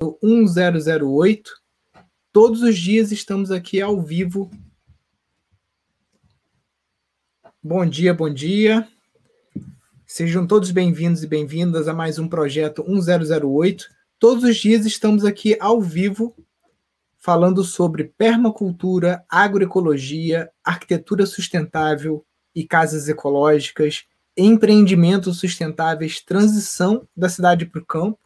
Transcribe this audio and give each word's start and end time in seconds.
1008. 0.00 1.50
Todos 2.32 2.62
os 2.62 2.78
dias 2.78 3.12
estamos 3.12 3.50
aqui 3.50 3.80
ao 3.80 4.00
vivo. 4.00 4.50
Bom 7.62 7.84
dia, 7.84 8.14
bom 8.14 8.32
dia. 8.32 8.88
Sejam 10.06 10.46
todos 10.46 10.70
bem-vindos 10.70 11.22
e 11.22 11.26
bem-vindas 11.26 11.86
a 11.86 11.92
mais 11.92 12.18
um 12.18 12.26
projeto 12.26 12.82
1008. 12.88 13.88
Todos 14.18 14.44
os 14.44 14.56
dias 14.56 14.86
estamos 14.86 15.24
aqui 15.24 15.56
ao 15.60 15.80
vivo 15.80 16.34
falando 17.18 17.62
sobre 17.62 18.04
permacultura, 18.04 19.22
agroecologia, 19.28 20.50
arquitetura 20.64 21.26
sustentável 21.26 22.24
e 22.54 22.66
casas 22.66 23.08
ecológicas, 23.08 24.06
empreendimentos 24.34 25.38
sustentáveis, 25.38 26.22
transição 26.22 27.06
da 27.14 27.28
cidade 27.28 27.66
para 27.66 27.82
o 27.82 27.84
campo. 27.84 28.18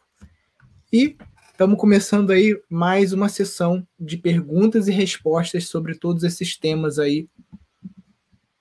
E 0.93 1.17
estamos 1.55 1.79
começando 1.79 2.31
aí 2.31 2.61
mais 2.69 3.13
uma 3.13 3.29
sessão 3.29 3.87
de 3.97 4.17
perguntas 4.17 4.89
e 4.89 4.91
respostas 4.91 5.69
sobre 5.69 5.95
todos 5.95 6.25
esses 6.25 6.57
temas 6.57 6.99
aí, 6.99 7.29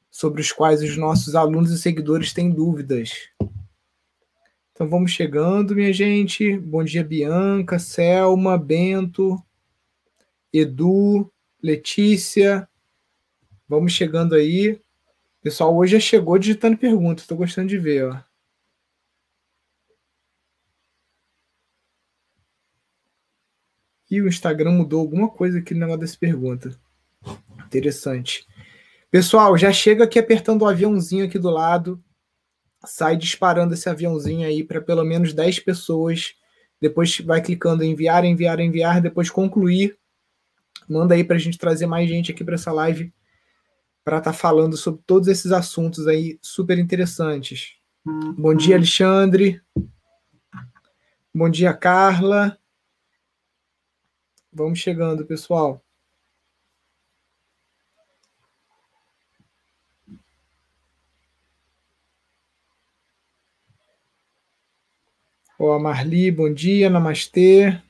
sobre 0.09 0.41
os 0.41 0.53
quais 0.53 0.81
os 0.81 0.97
nossos 0.97 1.35
alunos 1.35 1.73
e 1.73 1.79
seguidores 1.79 2.33
têm 2.33 2.49
dúvidas. 2.49 3.31
Então 4.71 4.89
vamos 4.89 5.11
chegando, 5.11 5.75
minha 5.75 5.93
gente. 5.93 6.57
Bom 6.57 6.85
dia, 6.85 7.03
Bianca, 7.03 7.81
Selma, 7.81 8.57
Bento, 8.57 9.43
Edu, 10.53 11.29
Letícia. 11.61 12.69
Vamos 13.69 13.93
chegando 13.93 14.37
aí. 14.37 14.81
Pessoal, 15.43 15.77
hoje 15.77 15.95
já 15.95 16.01
chegou 16.01 16.39
digitando 16.39 16.79
perguntas. 16.79 17.25
Estou 17.25 17.37
gostando 17.37 17.67
de 17.67 17.77
ver, 17.77 18.05
ó. 18.05 18.34
E 24.15 24.23
o 24.23 24.29
Instagram 24.29 24.71
mudou 24.71 25.01
alguma 25.01 25.29
coisa 25.29 25.59
aqui 25.59 25.75
no 25.75 25.81
negócio 25.81 26.01
dessa 26.01 26.17
pergunta. 26.17 26.79
Interessante. 27.67 28.47
Pessoal, 29.11 29.59
já 29.59 29.73
chega 29.73 30.05
aqui 30.05 30.21
apertando 30.21 30.63
o 30.63 30.69
aviãozinho 30.69 31.25
aqui 31.25 31.37
do 31.37 31.51
lado. 31.51 32.01
Sai 32.85 33.17
disparando 33.17 33.75
esse 33.75 33.89
aviãozinho 33.89 34.47
aí 34.47 34.63
para 34.63 34.81
pelo 34.81 35.05
menos 35.05 35.33
10 35.33 35.59
pessoas. 35.59 36.35
Depois 36.81 37.19
vai 37.19 37.43
clicando 37.43 37.83
em 37.83 37.91
enviar, 37.91 38.25
enviar, 38.25 38.61
enviar. 38.61 39.01
Depois 39.01 39.31
concluir. 39.31 39.99
Manda 40.89 41.17
aí 41.17 41.25
para 41.25 41.35
a 41.35 41.41
gente 41.41 41.59
trazer 41.59 41.87
mais 41.87 42.09
gente 42.09 42.31
aqui 42.31 42.45
para 42.45 42.55
essa 42.55 42.71
live 42.71 43.13
para 44.05 44.19
estar 44.19 44.31
tá 44.31 44.37
falando 44.37 44.77
sobre 44.77 45.03
todos 45.05 45.27
esses 45.27 45.51
assuntos 45.51 46.07
aí 46.07 46.39
super 46.41 46.79
interessantes. 46.79 47.79
Uhum. 48.07 48.33
Bom 48.35 48.55
dia, 48.55 48.77
Alexandre. 48.77 49.61
Bom 51.35 51.51
dia, 51.51 51.75
Carla. 51.75 52.57
Vamos 54.55 54.79
chegando, 54.79 55.27
pessoal. 55.27 55.85
Ó, 65.59 65.77
Marli, 65.81 66.31
bom 66.31 66.53
dia, 66.53 66.89
namastê. 66.89 67.83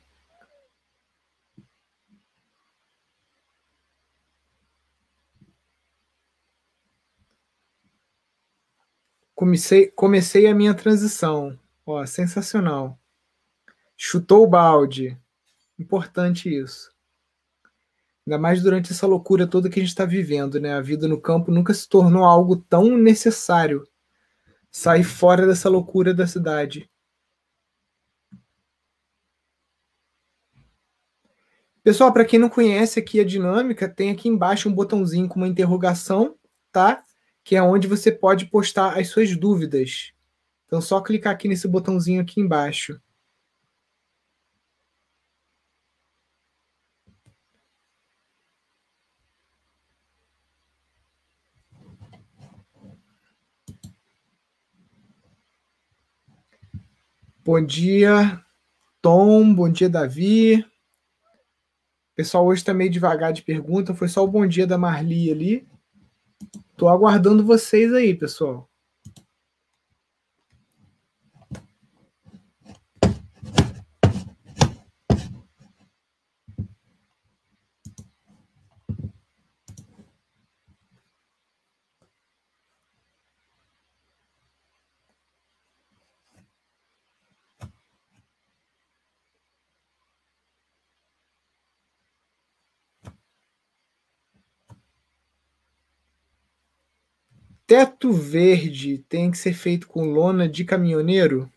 Comecei, 9.35 9.91
comecei 9.91 10.47
a 10.47 10.55
minha 10.55 10.73
transição. 10.73 11.59
Ó, 11.85 12.07
sensacional. 12.07 12.99
Chutou 13.97 14.45
o 14.45 14.47
balde. 14.47 15.19
Importante 15.79 16.49
isso. 16.49 16.93
Ainda 18.27 18.39
mais 18.39 18.63
durante 18.63 18.93
essa 18.93 19.07
loucura 19.07 19.47
toda 19.47 19.69
que 19.69 19.79
a 19.79 19.83
gente 19.83 19.91
está 19.91 20.05
vivendo, 20.05 20.59
né? 20.59 20.73
A 20.75 20.81
vida 20.81 21.07
no 21.07 21.21
campo 21.21 21.51
nunca 21.51 21.75
se 21.75 21.89
tornou 21.89 22.25
algo 22.25 22.57
tão 22.57 22.97
necessário. 22.97 23.87
Sair 24.71 25.05
fora 25.05 25.47
dessa 25.47 25.69
loucura 25.69 26.15
da 26.15 26.27
cidade. 26.27 26.91
Pessoal, 31.83 32.13
para 32.13 32.25
quem 32.25 32.39
não 32.39 32.49
conhece 32.49 32.99
aqui 32.99 33.21
a 33.21 33.25
dinâmica, 33.25 33.89
tem 33.89 34.11
aqui 34.11 34.29
embaixo 34.29 34.69
um 34.69 34.75
botãozinho 34.75 35.29
com 35.29 35.37
uma 35.37 35.49
interrogação, 35.49 36.35
tá? 36.73 37.05
que 37.45 37.55
é 37.55 37.63
onde 37.63 37.87
você 37.87 38.11
pode 38.11 38.47
postar 38.47 38.99
as 38.99 39.09
suas 39.09 39.37
dúvidas. 39.37 40.13
Então, 40.67 40.81
só 40.81 41.01
clicar 41.03 41.35
aqui 41.35 41.47
nesse 41.47 41.69
botãozinho 41.69 42.23
aqui 42.23 42.41
embaixo. 42.41 42.99
Bom 57.45 57.63
dia, 57.63 58.43
Tom. 59.03 59.53
Bom 59.53 59.69
dia, 59.69 59.87
Davi. 59.87 60.65
Pessoal 62.17 62.47
hoje 62.47 62.63
está 62.63 62.73
meio 62.73 62.91
devagar 62.91 63.35
de 63.35 63.43
pergunta. 63.43 63.93
Foi 63.93 64.09
só 64.09 64.25
o 64.25 64.27
bom 64.27 64.47
dia 64.47 64.67
da 64.67 64.79
Marli 64.79 65.31
ali. 65.31 65.69
Tô 66.75 66.89
aguardando 66.89 67.45
vocês 67.45 67.93
aí, 67.93 68.15
pessoal. 68.15 68.67
Teto 97.75 98.13
verde 98.13 99.05
tem 99.09 99.33
que 99.33 99.37
ser 99.37 99.53
feito 99.53 99.89
com 99.89 100.05
lona 100.05 100.49
de 100.49 100.65
caminhoneiro? 100.65 101.51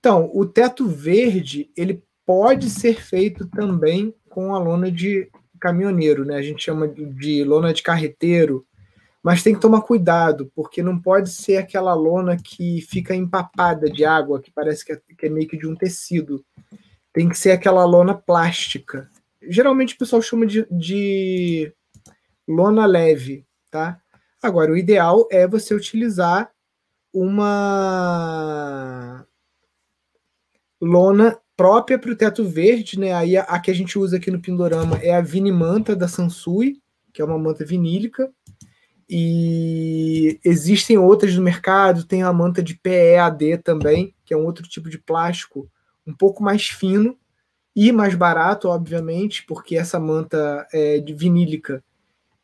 Então, 0.00 0.30
o 0.32 0.46
teto 0.46 0.88
verde 0.88 1.70
ele 1.76 2.02
pode 2.24 2.70
ser 2.70 2.98
feito 2.98 3.46
também 3.46 4.14
com 4.30 4.54
a 4.54 4.58
lona 4.58 4.90
de 4.90 5.30
caminhoneiro, 5.60 6.24
né? 6.24 6.36
A 6.36 6.42
gente 6.42 6.64
chama 6.64 6.88
de 6.88 7.44
lona 7.44 7.74
de 7.74 7.82
carreteiro, 7.82 8.64
mas 9.22 9.42
tem 9.42 9.54
que 9.54 9.60
tomar 9.60 9.82
cuidado, 9.82 10.50
porque 10.54 10.82
não 10.82 10.98
pode 10.98 11.28
ser 11.28 11.58
aquela 11.58 11.92
lona 11.92 12.38
que 12.42 12.80
fica 12.80 13.14
empapada 13.14 13.90
de 13.90 14.06
água, 14.06 14.40
que 14.40 14.50
parece 14.50 14.82
que 14.82 14.92
é, 14.94 15.00
que 15.18 15.26
é 15.26 15.28
meio 15.28 15.46
que 15.46 15.58
de 15.58 15.66
um 15.66 15.76
tecido. 15.76 16.42
Tem 17.12 17.28
que 17.28 17.36
ser 17.36 17.50
aquela 17.50 17.84
lona 17.84 18.14
plástica. 18.14 19.10
Geralmente 19.42 19.94
o 19.94 19.98
pessoal 19.98 20.22
chama 20.22 20.46
de, 20.46 20.66
de 20.70 21.70
lona 22.48 22.86
leve, 22.86 23.44
tá? 23.70 24.00
Agora, 24.42 24.72
o 24.72 24.76
ideal 24.76 25.28
é 25.30 25.46
você 25.46 25.72
utilizar 25.72 26.50
uma 27.12 29.24
lona 30.80 31.38
própria 31.56 31.96
para 31.96 32.10
o 32.10 32.16
teto 32.16 32.44
verde, 32.44 32.98
né? 32.98 33.14
Aí 33.14 33.36
a, 33.36 33.42
a, 33.42 33.60
que 33.60 33.70
a 33.70 33.74
gente 33.74 33.96
usa 33.96 34.16
aqui 34.16 34.32
no 34.32 34.40
Pindorama 34.40 34.96
é 34.96 35.14
a 35.14 35.20
Vinimanta 35.20 35.94
da 35.94 36.08
Sansui, 36.08 36.82
que 37.12 37.22
é 37.22 37.24
uma 37.24 37.38
manta 37.38 37.64
vinílica. 37.64 38.32
E 39.08 40.40
existem 40.44 40.98
outras 40.98 41.36
no 41.36 41.42
mercado, 41.42 42.04
tem 42.04 42.24
a 42.24 42.32
manta 42.32 42.62
de 42.62 42.74
PEAD 42.74 43.58
também, 43.58 44.12
que 44.24 44.34
é 44.34 44.36
um 44.36 44.44
outro 44.44 44.66
tipo 44.66 44.90
de 44.90 44.98
plástico 44.98 45.70
um 46.04 46.14
pouco 46.14 46.42
mais 46.42 46.66
fino 46.66 47.16
e 47.76 47.92
mais 47.92 48.16
barato, 48.16 48.68
obviamente, 48.68 49.44
porque 49.46 49.76
essa 49.76 50.00
manta 50.00 50.66
é, 50.72 50.98
de 50.98 51.14
vinílica 51.14 51.84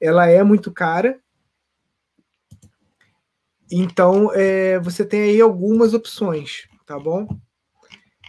ela 0.01 0.29
é 0.29 0.44
muito 0.44 0.71
cara 0.71 1.19
então, 3.70 4.32
é, 4.35 4.79
você 4.79 5.05
tem 5.05 5.23
aí 5.23 5.41
algumas 5.41 5.94
opções, 5.94 6.67
tá 6.87 6.99
bom? 6.99 7.26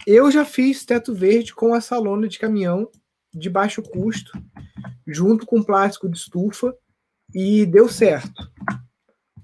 Eu 0.06 0.30
já 0.30 0.44
fiz 0.44 0.84
teto 0.84 1.14
verde 1.14 1.54
com 1.54 1.74
essa 1.74 1.98
lona 1.98 2.28
de 2.28 2.38
caminhão 2.38 2.90
de 3.32 3.48
baixo 3.48 3.82
custo, 3.82 4.32
junto 5.06 5.46
com 5.46 5.62
plástico 5.62 6.08
de 6.08 6.18
estufa, 6.18 6.74
e 7.34 7.64
deu 7.64 7.88
certo. 7.88 8.50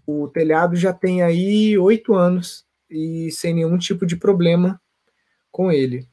O 0.07 0.29
telhado 0.29 0.77
já 0.77 0.93
tem 0.93 1.23
aí 1.23 1.79
oito 1.79 2.15
anos 2.15 2.65
e 2.91 3.31
sem 3.31 3.55
nenhum 3.55 3.79
tipo 3.79 4.05
de 4.07 4.17
problema 4.17 4.81
com 5.51 5.71
ele. 5.71 6.09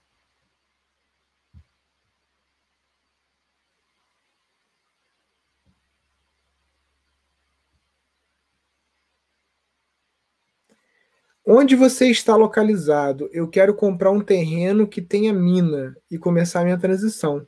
Onde 11.55 11.75
você 11.75 12.07
está 12.07 12.35
localizado? 12.35 13.29
Eu 13.31 13.47
quero 13.47 13.75
comprar 13.75 14.09
um 14.09 14.19
terreno 14.19 14.87
que 14.87 14.99
tenha 14.99 15.31
mina 15.31 15.95
e 16.09 16.17
começar 16.17 16.61
a 16.61 16.63
minha 16.63 16.79
transição. 16.79 17.47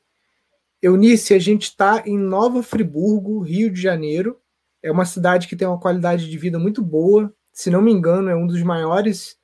Eunice, 0.80 1.34
a 1.34 1.40
gente 1.40 1.64
está 1.64 2.04
em 2.06 2.16
Nova 2.16 2.62
Friburgo, 2.62 3.40
Rio 3.40 3.68
de 3.72 3.82
Janeiro. 3.82 4.40
É 4.84 4.92
uma 4.92 5.06
cidade 5.06 5.48
que 5.48 5.56
tem 5.56 5.68
uma 5.68 5.80
qualidade 5.80 6.30
de 6.30 6.38
vida 6.38 6.60
muito 6.60 6.84
boa. 6.84 7.34
Se 7.52 7.72
não 7.72 7.82
me 7.82 7.92
engano, 7.92 8.30
é 8.30 8.36
um 8.36 8.46
dos 8.46 8.62
maiores 8.62 9.38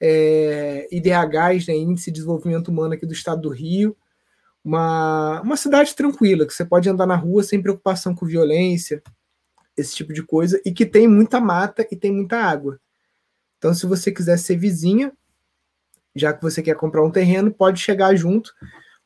é, 0.00 0.86
IDHs, 0.92 1.66
né, 1.66 1.74
Índice 1.74 2.12
de 2.12 2.18
Desenvolvimento 2.20 2.68
Humano 2.68 2.94
aqui 2.94 3.06
do 3.06 3.12
estado 3.12 3.40
do 3.40 3.48
Rio. 3.48 3.96
Uma, 4.64 5.40
uma 5.40 5.56
cidade 5.56 5.92
tranquila, 5.92 6.46
que 6.46 6.54
você 6.54 6.64
pode 6.64 6.88
andar 6.88 7.06
na 7.06 7.16
rua 7.16 7.42
sem 7.42 7.60
preocupação 7.60 8.14
com 8.14 8.24
violência, 8.24 9.02
esse 9.76 9.96
tipo 9.96 10.12
de 10.12 10.22
coisa, 10.22 10.62
e 10.64 10.70
que 10.70 10.86
tem 10.86 11.08
muita 11.08 11.40
mata 11.40 11.84
e 11.90 11.96
tem 11.96 12.12
muita 12.12 12.36
água. 12.36 12.78
Então, 13.64 13.72
se 13.72 13.86
você 13.86 14.12
quiser 14.12 14.38
ser 14.38 14.58
vizinha, 14.58 15.10
já 16.14 16.34
que 16.34 16.42
você 16.42 16.60
quer 16.60 16.76
comprar 16.76 17.02
um 17.02 17.10
terreno, 17.10 17.50
pode 17.50 17.80
chegar 17.80 18.14
junto. 18.14 18.52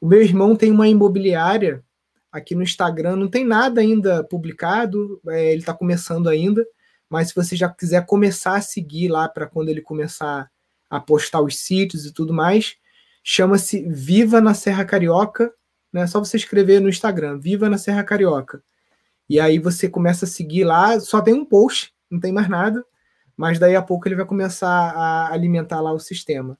O 0.01 0.09
meu 0.09 0.21
irmão 0.21 0.57
tem 0.57 0.73
uma 0.73 0.89
imobiliária 0.89 1.85
aqui 2.33 2.57
no 2.57 2.65
Instagram, 2.65 3.15
não 3.15 3.29
tem 3.29 3.47
nada 3.47 3.81
ainda 3.81 4.25
publicado, 4.25 5.21
é, 5.29 5.53
ele 5.53 5.61
está 5.61 5.73
começando 5.73 6.29
ainda, 6.29 6.67
mas 7.09 7.29
se 7.29 7.37
você 7.37 7.55
já 7.55 7.69
quiser 7.69 8.05
começar 8.05 8.57
a 8.57 8.61
seguir 8.61 9.07
lá 9.07 9.29
para 9.29 9.47
quando 9.47 9.69
ele 9.69 9.81
começar 9.81 10.51
a 10.91 10.99
postar 10.99 11.41
os 11.41 11.57
sítios 11.59 12.05
e 12.05 12.13
tudo 12.13 12.35
mais, 12.35 12.75
chama-se 13.23 13.89
Viva 13.89 14.41
na 14.41 14.55
Serra 14.55 14.85
Carioca, 14.85 15.55
né? 15.93 16.05
Só 16.09 16.19
você 16.19 16.37
escrever 16.37 16.81
no 16.81 16.89
Instagram, 16.89 17.39
Viva 17.39 17.69
na 17.69 17.79
Serra 17.79 18.03
Carioca. 18.03 18.61
E 19.31 19.39
aí 19.39 19.61
você 19.61 19.89
começa 19.89 20.25
a 20.25 20.29
seguir 20.29 20.65
lá, 20.65 20.99
só 20.99 21.21
tem 21.21 21.33
um 21.33 21.45
post, 21.45 21.95
não 22.11 22.19
tem 22.19 22.33
mais 22.33 22.49
nada 22.49 22.85
mas 23.39 23.57
daí 23.57 23.77
a 23.77 23.83
pouco 23.83 24.09
ele 24.09 24.17
vai 24.17 24.27
começar 24.27 24.69
a 24.69 25.33
alimentar 25.33 25.81
lá 25.81 25.93
o 25.93 26.01
sistema. 26.01 26.59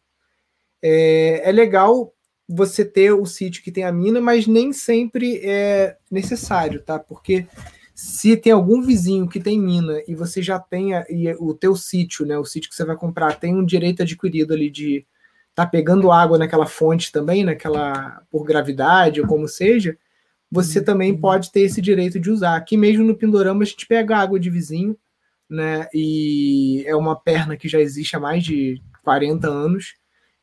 É, 0.81 1.43
é 1.45 1.51
legal 1.51 2.15
você 2.49 2.85
ter 2.85 3.13
o 3.13 3.27
sítio 3.27 3.65
que 3.65 3.73
tem 3.73 3.83
a 3.83 3.91
mina, 3.91 4.21
mas 4.21 4.47
nem 4.47 4.73
sempre 4.73 5.41
é 5.43 5.97
necessário, 6.09 6.81
tá? 6.81 6.97
Porque 6.97 7.49
se 7.93 8.37
tem 8.37 8.53
algum 8.53 8.81
vizinho 8.81 9.29
que 9.29 9.41
tem 9.41 9.61
mina 9.61 10.01
e 10.07 10.15
você 10.15 10.41
já 10.41 10.57
tem 10.57 10.95
a, 10.95 11.05
e 11.11 11.29
o 11.41 11.53
teu 11.53 11.75
sítio, 11.75 12.25
né, 12.25 12.39
o 12.39 12.45
sítio 12.45 12.71
que 12.71 12.77
você 12.77 12.85
vai 12.85 12.97
comprar, 12.97 13.41
tem 13.41 13.57
um 13.57 13.65
direito 13.65 14.03
adquirido 14.03 14.55
ali 14.55 14.71
de 14.71 15.05
tá 15.53 15.67
pegando 15.67 16.13
água 16.13 16.39
naquela 16.39 16.65
fonte 16.65 17.11
também, 17.11 17.43
naquela 17.43 18.23
por 18.31 18.45
gravidade 18.45 19.21
ou 19.21 19.27
como 19.27 19.49
seja, 19.49 19.99
você 20.49 20.81
também 20.81 21.11
uhum. 21.11 21.21
pode 21.21 21.51
ter 21.51 21.63
esse 21.63 21.83
direito 21.83 22.21
de 22.21 22.31
usar. 22.31 22.55
Aqui 22.55 22.77
mesmo 22.77 23.05
no 23.05 23.17
Pindorama 23.17 23.65
a 23.65 23.67
gente 23.67 23.85
pega 23.85 24.17
água 24.17 24.39
de 24.39 24.49
vizinho, 24.49 24.97
né? 25.49 25.89
E 25.95 26.85
é 26.87 26.95
uma 26.95 27.17
perna 27.17 27.57
que 27.57 27.69
já 27.69 27.81
existe 27.81 28.17
há 28.17 28.21
mais 28.21 28.45
de 28.45 28.83
40 29.03 29.49
anos, 29.49 29.95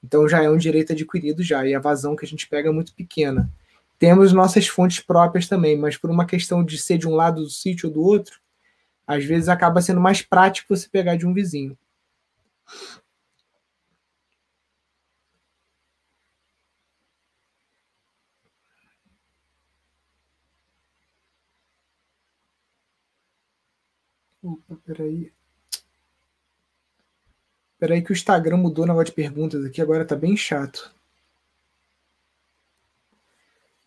então 0.04 0.28
já 0.28 0.42
é 0.44 0.50
um 0.50 0.57
direito 0.57 0.94
adquirido 0.94 1.44
já, 1.44 1.66
e 1.66 1.75
a 1.75 1.80
vazão 1.80 2.16
que 2.16 2.25
a 2.25 2.28
gente 2.28 2.48
pega 2.48 2.69
é 2.69 2.72
muito 2.72 2.94
pequena. 2.94 3.52
Temos 3.98 4.34
nossas 4.34 4.68
fontes 4.68 5.00
próprias 5.00 5.48
também, 5.48 5.78
mas 5.78 5.98
por 5.98 6.10
uma 6.10 6.25
questão 6.25 6.63
de 6.63 6.78
ser 6.78 6.98
de 6.98 7.07
um 7.07 7.16
lado 7.16 7.42
do 7.44 7.50
sítio 7.50 7.88
ou 7.88 7.94
do 7.94 8.04
outro, 8.04 8.40
às 9.07 9.24
vezes 9.24 9.50
acaba 9.50 9.81
sendo 9.81 10.02
mais 10.02 10.22
prático 10.22 10.75
você 10.75 10.90
pegar 10.90 11.16
de 11.16 11.25
um 11.25 11.34
vizinho. 11.34 11.78
Opa, 24.46 24.78
peraí. 24.86 25.32
Peraí 27.80 28.04
que 28.04 28.12
o 28.12 28.14
Instagram 28.14 28.58
mudou 28.58 28.84
o 28.84 28.88
negócio 28.88 29.08
de 29.08 29.14
perguntas 29.14 29.66
aqui, 29.66 29.82
agora 29.82 30.06
tá 30.06 30.16
bem 30.16 30.38
chato. 30.38 30.94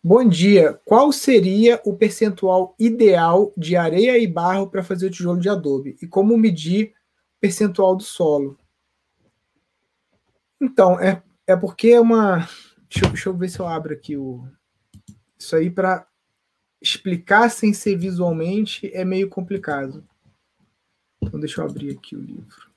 Bom 0.03 0.27
dia. 0.27 0.73
Qual 0.83 1.13
seria 1.13 1.81
o 1.85 1.95
percentual 1.95 2.75
ideal 2.77 3.53
de 3.55 3.77
areia 3.77 4.17
e 4.17 4.27
barro 4.27 4.69
para 4.69 4.83
fazer 4.83 5.07
o 5.07 5.09
tijolo 5.09 5.39
de 5.39 5.47
adobe? 5.47 5.97
E 6.01 6.07
como 6.07 6.37
medir 6.37 6.93
o 7.37 7.39
percentual 7.39 7.95
do 7.95 8.03
solo? 8.03 8.57
Então, 10.59 10.99
é, 10.99 11.23
é 11.47 11.55
porque 11.55 11.91
é 11.91 12.01
uma. 12.01 12.49
Deixa 12.89 13.05
eu, 13.05 13.09
deixa 13.09 13.29
eu 13.29 13.37
ver 13.37 13.49
se 13.49 13.59
eu 13.59 13.67
abro 13.67 13.93
aqui 13.93 14.17
o. 14.17 14.45
Isso 15.37 15.55
aí 15.55 15.69
para 15.69 16.05
explicar 16.81 17.49
sem 17.49 17.73
ser 17.73 17.95
visualmente 17.95 18.93
é 18.93 19.05
meio 19.05 19.29
complicado. 19.29 20.08
Então, 21.29 21.39
deixa 21.39 21.61
eu 21.61 21.65
abrir 21.65 21.95
aqui 21.95 22.15
o 22.15 22.21
livro. 22.21 22.71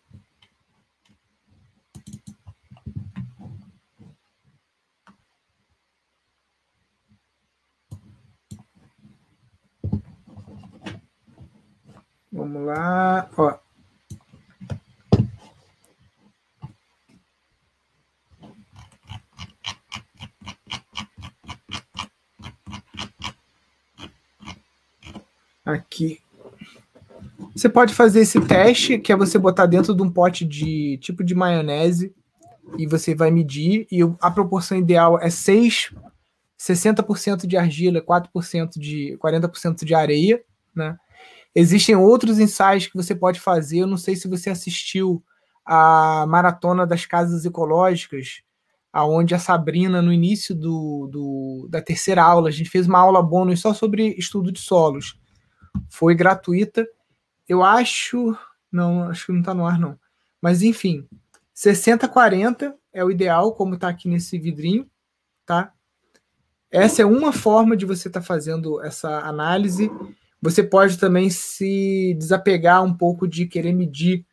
Vamos 12.31 12.67
lá. 12.67 13.31
Ó. 13.39 13.59
Aqui. 25.65 26.22
Você 27.55 27.69
pode 27.69 27.93
fazer 27.95 28.21
esse 28.21 28.41
teste, 28.41 28.99
que 28.99 29.13
é 29.13 29.17
você 29.17 29.39
botar 29.39 29.67
dentro 29.67 29.95
de 29.95 30.03
um 30.03 30.11
pote 30.11 30.45
de 30.45 30.99
tipo 30.99 31.23
de 31.23 31.35
maionese 31.35 32.15
e 32.79 32.87
você 32.87 33.15
vai 33.15 33.31
medir 33.31 33.87
e 33.91 34.01
a 34.21 34.31
proporção 34.31 34.79
ideal 34.79 35.19
é 35.21 35.29
6 35.29 35.93
60% 36.63 37.47
de 37.47 37.57
argila, 37.57 38.01
4% 38.01 38.79
de 38.79 39.19
40% 39.21 39.85
de 39.85 39.95
areia, 39.95 40.41
né? 40.75 40.97
Existem 41.55 41.97
outros 41.97 42.39
ensaios 42.39 42.87
que 42.87 42.97
você 42.97 43.15
pode 43.15 43.41
fazer, 43.41 43.81
eu 43.81 43.87
não 43.87 43.97
sei 43.97 44.15
se 44.15 44.29
você 44.29 44.49
assistiu 44.49 45.23
a 45.67 46.25
maratona 46.29 46.87
das 46.87 47.05
casas 47.05 47.45
ecológicas, 47.45 48.43
aonde 48.93 49.35
a 49.35 49.39
Sabrina 49.39 50.01
no 50.01 50.13
início 50.13 50.55
do, 50.55 51.09
do, 51.11 51.69
da 51.69 51.83
terceira 51.83 52.23
aula, 52.23 52.49
a 52.49 52.53
gente 52.53 52.71
fez 52.71 52.87
uma 52.87 53.01
aula 53.01 53.23
bônus 53.23 53.61
só 53.61 53.75
sobre 53.75 54.15
estudo 54.17 54.53
de 54.53 54.61
solos. 54.61 55.19
Foi 55.91 56.15
gratuita 56.15 56.87
eu 57.49 57.63
acho. 57.63 58.37
Não, 58.71 59.05
acho 59.05 59.27
que 59.27 59.33
não 59.33 59.41
está 59.41 59.53
no 59.53 59.67
ar, 59.67 59.79
não. 59.79 59.99
Mas 60.41 60.63
enfim, 60.63 61.07
60-40 61.55 62.75
é 62.93 63.05
o 63.05 63.11
ideal, 63.11 63.55
como 63.55 63.75
está 63.75 63.89
aqui 63.89 64.09
nesse 64.09 64.39
vidrinho, 64.39 64.89
tá? 65.47 65.73
Essa 66.71 67.03
é 67.03 67.05
uma 67.05 67.33
forma 67.33 67.77
de 67.77 67.85
você 67.85 68.09
estar 68.09 68.21
tá 68.21 68.27
fazendo 68.27 68.83
essa 68.83 69.21
análise. 69.21 69.91
Você 70.41 70.63
pode 70.63 70.99
também 70.99 71.29
se 71.31 72.15
desapegar 72.19 72.83
um 72.83 72.95
pouco 72.97 73.29
de 73.29 73.47
querer 73.47 73.73
medir 73.73 74.27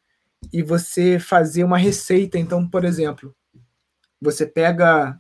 e 0.51 0.63
você 0.63 1.19
fazer 1.19 1.63
uma 1.63 1.77
receita. 1.77 2.39
Então, 2.39 2.67
por 2.67 2.85
exemplo, 2.85 3.35
você 4.21 4.45
pega 4.45 5.19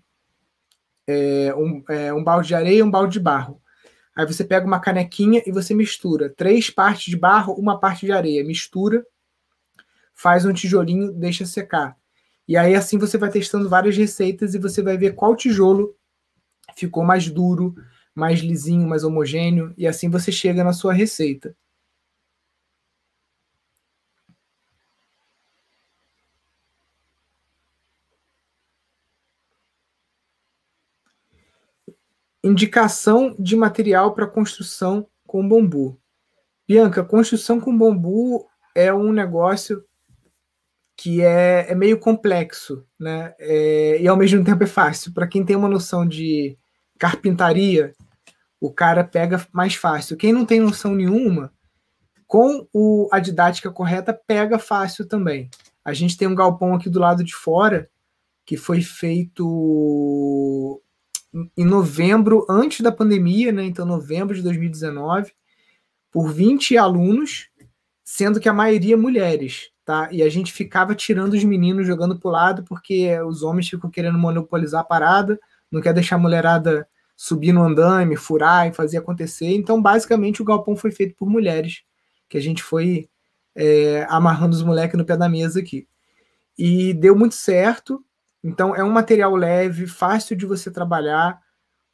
é, 1.05 1.53
um, 1.55 1.83
é, 1.89 2.13
um 2.13 2.23
balde 2.23 2.47
de 2.47 2.55
areia 2.55 2.79
e 2.79 2.83
um 2.83 2.91
balde 2.91 3.13
de 3.13 3.19
barro. 3.19 3.61
Aí 4.19 4.25
você 4.25 4.43
pega 4.43 4.67
uma 4.67 4.81
canequinha 4.81 5.41
e 5.45 5.51
você 5.51 5.73
mistura 5.73 6.29
três 6.29 6.69
partes 6.69 7.05
de 7.05 7.15
barro, 7.15 7.53
uma 7.53 7.79
parte 7.79 8.05
de 8.05 8.11
areia, 8.11 8.43
mistura, 8.43 9.05
faz 10.13 10.43
um 10.43 10.51
tijolinho, 10.51 11.13
deixa 11.13 11.45
secar. 11.45 11.95
E 12.45 12.57
aí 12.57 12.75
assim 12.75 12.97
você 12.97 13.17
vai 13.17 13.29
testando 13.31 13.69
várias 13.69 13.95
receitas 13.95 14.53
e 14.53 14.59
você 14.59 14.81
vai 14.81 14.97
ver 14.97 15.15
qual 15.15 15.37
tijolo 15.37 15.95
ficou 16.75 17.01
mais 17.05 17.29
duro, 17.29 17.73
mais 18.13 18.41
lisinho, 18.41 18.85
mais 18.89 19.05
homogêneo, 19.05 19.73
e 19.77 19.87
assim 19.87 20.09
você 20.09 20.33
chega 20.33 20.65
na 20.65 20.73
sua 20.73 20.91
receita. 20.91 21.55
Indicação 32.43 33.35
de 33.37 33.55
material 33.55 34.13
para 34.13 34.27
construção 34.27 35.07
com 35.27 35.47
bambu. 35.47 35.99
Bianca, 36.67 37.03
construção 37.03 37.59
com 37.59 37.77
bambu 37.77 38.47
é 38.75 38.93
um 38.93 39.11
negócio 39.11 39.83
que 40.95 41.21
é, 41.21 41.65
é 41.69 41.75
meio 41.75 41.99
complexo, 41.99 42.85
né? 42.99 43.33
É, 43.39 44.01
e 44.01 44.07
ao 44.07 44.17
mesmo 44.17 44.43
tempo 44.43 44.63
é 44.63 44.67
fácil. 44.67 45.13
Para 45.13 45.27
quem 45.27 45.45
tem 45.45 45.55
uma 45.55 45.69
noção 45.69 46.05
de 46.05 46.57
carpintaria, 46.97 47.93
o 48.59 48.71
cara 48.71 49.03
pega 49.03 49.45
mais 49.51 49.75
fácil. 49.75 50.17
Quem 50.17 50.33
não 50.33 50.45
tem 50.45 50.59
noção 50.59 50.93
nenhuma, 50.93 51.53
com 52.27 52.67
o, 52.73 53.07
a 53.11 53.19
didática 53.19 53.71
correta, 53.71 54.13
pega 54.13 54.59
fácil 54.59 55.07
também. 55.07 55.49
A 55.83 55.93
gente 55.93 56.17
tem 56.17 56.27
um 56.27 56.35
galpão 56.35 56.75
aqui 56.75 56.89
do 56.89 56.99
lado 56.99 57.23
de 57.23 57.33
fora 57.33 57.89
que 58.45 58.57
foi 58.57 58.81
feito 58.81 60.81
em 61.33 61.65
novembro, 61.65 62.45
antes 62.49 62.81
da 62.81 62.91
pandemia, 62.91 63.51
né? 63.51 63.63
Então, 63.63 63.85
novembro 63.85 64.35
de 64.35 64.41
2019, 64.41 65.31
por 66.11 66.31
20 66.31 66.77
alunos, 66.77 67.49
sendo 68.03 68.39
que 68.39 68.49
a 68.49 68.53
maioria 68.53 68.97
mulheres, 68.97 69.69
tá? 69.85 70.09
E 70.11 70.23
a 70.23 70.29
gente 70.29 70.51
ficava 70.51 70.95
tirando 70.95 71.33
os 71.33 71.43
meninos 71.43 71.85
jogando 71.85 72.19
pro 72.19 72.31
lado 72.31 72.63
porque 72.63 73.19
os 73.21 73.43
homens 73.43 73.69
ficam 73.69 73.89
querendo 73.89 74.17
monopolizar 74.17 74.81
a 74.81 74.85
parada, 74.85 75.39
não 75.71 75.81
quer 75.81 75.93
deixar 75.93 76.15
a 76.15 76.19
mulherada 76.19 76.87
subir 77.15 77.51
no 77.51 77.63
andame, 77.63 78.15
furar 78.15 78.67
e 78.67 78.73
fazer 78.73 78.97
acontecer. 78.97 79.47
Então, 79.47 79.81
basicamente, 79.81 80.41
o 80.41 80.45
galpão 80.45 80.75
foi 80.75 80.89
feito 80.89 81.15
por 81.15 81.29
mulheres, 81.29 81.83
que 82.27 82.37
a 82.37 82.41
gente 82.41 82.63
foi 82.63 83.09
é, 83.53 84.07
amarrando 84.09 84.55
os 84.55 84.63
moleques 84.63 84.97
no 84.97 85.05
pé 85.05 85.17
da 85.17 85.27
mesa 85.27 85.59
aqui. 85.59 85.85
E 86.57 86.93
deu 86.93 87.15
muito 87.15 87.35
certo. 87.35 88.03
Então, 88.43 88.75
é 88.75 88.83
um 88.83 88.89
material 88.89 89.35
leve, 89.35 89.87
fácil 89.87 90.35
de 90.35 90.45
você 90.45 90.71
trabalhar. 90.71 91.39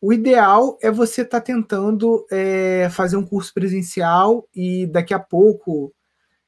O 0.02 0.14
ideal 0.14 0.78
é 0.82 0.92
você 0.92 1.22
estar 1.22 1.40
tá 1.40 1.46
tentando 1.46 2.26
é, 2.32 2.90
fazer 2.92 3.18
um 3.18 3.26
curso 3.26 3.54
presencial 3.54 4.48
e 4.54 4.86
daqui 4.86 5.14
a 5.14 5.20
pouco, 5.20 5.94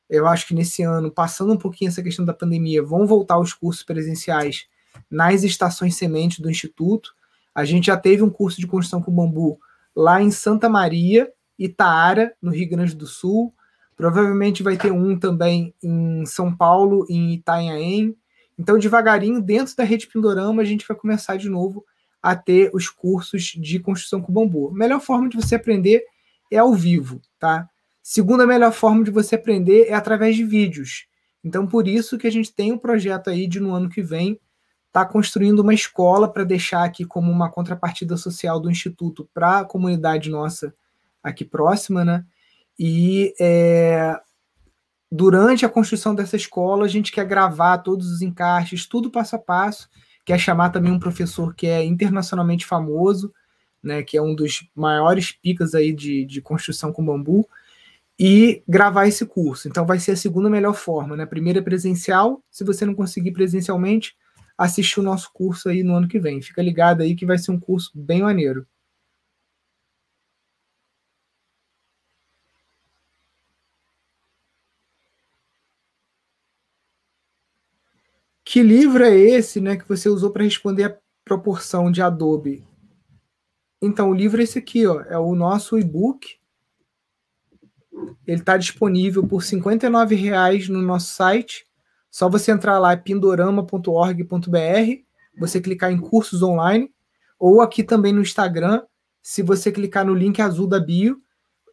eu 0.09 0.27
acho 0.27 0.47
que 0.47 0.53
nesse 0.53 0.83
ano, 0.83 1.11
passando 1.11 1.53
um 1.53 1.57
pouquinho 1.57 1.89
essa 1.89 2.03
questão 2.03 2.23
da 2.23 2.33
pandemia, 2.33 2.83
vão 2.83 3.07
voltar 3.07 3.39
os 3.39 3.53
cursos 3.53 3.83
presenciais 3.83 4.67
nas 5.09 5.43
estações 5.43 5.95
sementes 5.95 6.39
do 6.39 6.49
Instituto. 6.49 7.13
A 7.53 7.65
gente 7.65 7.87
já 7.87 7.97
teve 7.97 8.21
um 8.21 8.29
curso 8.29 8.59
de 8.59 8.67
construção 8.67 9.01
com 9.01 9.11
bambu 9.11 9.59
lá 9.95 10.21
em 10.21 10.29
Santa 10.29 10.69
Maria, 10.69 11.31
Itaara, 11.57 12.35
no 12.39 12.51
Rio 12.51 12.69
Grande 12.69 12.95
do 12.95 13.07
Sul. 13.07 13.51
Provavelmente 13.95 14.61
vai 14.61 14.77
ter 14.77 14.91
um 14.91 15.17
também 15.17 15.73
em 15.81 16.23
São 16.27 16.55
Paulo, 16.55 17.07
em 17.09 17.33
Itanhaém. 17.33 18.15
Então, 18.57 18.77
devagarinho, 18.77 19.41
dentro 19.41 19.75
da 19.75 19.83
rede 19.83 20.07
Pindorama, 20.07 20.61
a 20.61 20.65
gente 20.65 20.85
vai 20.87 20.97
começar 20.97 21.37
de 21.37 21.49
novo 21.49 21.85
a 22.21 22.35
ter 22.35 22.71
os 22.73 22.89
cursos 22.89 23.43
de 23.43 23.79
construção 23.79 24.21
com 24.21 24.33
bambu. 24.33 24.69
A 24.69 24.73
melhor 24.73 24.99
forma 24.99 25.29
de 25.29 25.37
você 25.37 25.55
aprender 25.55 26.03
é 26.51 26.57
ao 26.57 26.73
vivo, 26.73 27.21
tá? 27.39 27.69
Segunda 28.01 28.47
melhor 28.47 28.71
forma 28.71 29.03
de 29.03 29.11
você 29.11 29.35
aprender 29.35 29.87
é 29.87 29.93
através 29.93 30.35
de 30.35 30.43
vídeos. 30.43 31.07
Então, 31.43 31.67
por 31.67 31.87
isso 31.87 32.17
que 32.17 32.25
a 32.25 32.31
gente 32.31 32.53
tem 32.53 32.71
um 32.71 32.77
projeto 32.77 33.29
aí 33.29 33.47
de 33.47 33.59
no 33.59 33.73
ano 33.73 33.89
que 33.89 34.01
vem 34.01 34.39
tá 34.91 35.05
construindo 35.05 35.59
uma 35.59 35.73
escola 35.73 36.31
para 36.31 36.43
deixar 36.43 36.83
aqui 36.83 37.05
como 37.05 37.31
uma 37.31 37.51
contrapartida 37.51 38.17
social 38.17 38.59
do 38.59 38.71
instituto 38.71 39.29
para 39.33 39.59
a 39.59 39.65
comunidade 39.65 40.29
nossa 40.29 40.73
aqui 41.21 41.45
próxima, 41.45 42.03
né? 42.03 42.25
E 42.79 43.33
é, 43.39 44.19
durante 45.11 45.65
a 45.65 45.69
construção 45.69 46.13
dessa 46.13 46.35
escola, 46.35 46.85
a 46.85 46.89
gente 46.89 47.11
quer 47.11 47.25
gravar 47.25 47.79
todos 47.79 48.11
os 48.11 48.21
encaixes, 48.21 48.85
tudo 48.85 49.11
passo 49.11 49.35
a 49.35 49.39
passo, 49.39 49.89
quer 50.25 50.37
chamar 50.37 50.69
também 50.69 50.91
um 50.91 50.99
professor 50.99 51.55
que 51.55 51.67
é 51.67 51.83
internacionalmente 51.83 52.65
famoso, 52.65 53.33
né, 53.81 54.03
que 54.03 54.17
é 54.17 54.21
um 54.21 54.35
dos 54.35 54.69
maiores 54.75 55.31
picas 55.31 55.73
aí 55.73 55.93
de, 55.93 56.25
de 56.25 56.41
construção 56.41 56.91
com 56.91 57.05
bambu, 57.05 57.47
e 58.19 58.63
gravar 58.67 59.07
esse 59.07 59.25
curso. 59.25 59.67
Então 59.67 59.85
vai 59.85 59.99
ser 59.99 60.11
a 60.11 60.17
segunda 60.17 60.49
melhor 60.49 60.73
forma, 60.73 61.15
né? 61.15 61.25
Primeiro 61.25 61.59
é 61.59 61.61
presencial, 61.61 62.41
se 62.49 62.63
você 62.63 62.85
não 62.85 62.95
conseguir 62.95 63.31
presencialmente, 63.31 64.15
assistir 64.57 64.99
o 64.99 65.03
nosso 65.03 65.31
curso 65.31 65.69
aí 65.69 65.83
no 65.83 65.95
ano 65.95 66.07
que 66.07 66.19
vem. 66.19 66.41
Fica 66.41 66.61
ligado 66.61 67.01
aí 67.01 67.15
que 67.15 67.25
vai 67.25 67.37
ser 67.37 67.51
um 67.51 67.59
curso 67.59 67.91
bem 67.93 68.23
maneiro. 68.23 68.65
Que 78.57 78.63
livro 78.63 79.03
é 79.03 79.15
esse, 79.15 79.61
né, 79.61 79.77
que 79.77 79.87
você 79.87 80.09
usou 80.09 80.31
para 80.31 80.43
responder 80.43 80.85
a 80.85 80.97
proporção 81.23 81.91
de 81.91 82.01
Adobe? 82.01 82.65
Então, 83.79 84.09
o 84.09 84.15
livro 84.15 84.41
é 84.41 84.45
esse 84.45 84.57
aqui, 84.57 84.87
ó, 84.87 84.99
é 85.01 85.15
o 85.15 85.35
nosso 85.35 85.77
e-book. 85.77 86.27
Ele 88.25 88.39
está 88.39 88.57
disponível 88.57 89.27
por 89.27 89.43
R$ 89.43 89.45
59,00 89.45 90.69
no 90.69 90.81
nosso 90.81 91.13
site. 91.13 91.67
Só 92.09 92.27
você 92.27 92.51
entrar 92.51 92.79
lá, 92.79 92.97
pindorama.org.br, 92.97 94.57
você 95.37 95.61
clicar 95.61 95.91
em 95.91 95.99
cursos 95.99 96.41
online, 96.41 96.91
ou 97.37 97.61
aqui 97.61 97.83
também 97.83 98.11
no 98.11 98.21
Instagram, 98.21 98.81
se 99.21 99.43
você 99.43 99.71
clicar 99.71 100.03
no 100.03 100.15
link 100.15 100.41
azul 100.41 100.65
da 100.65 100.79
bio, 100.79 101.21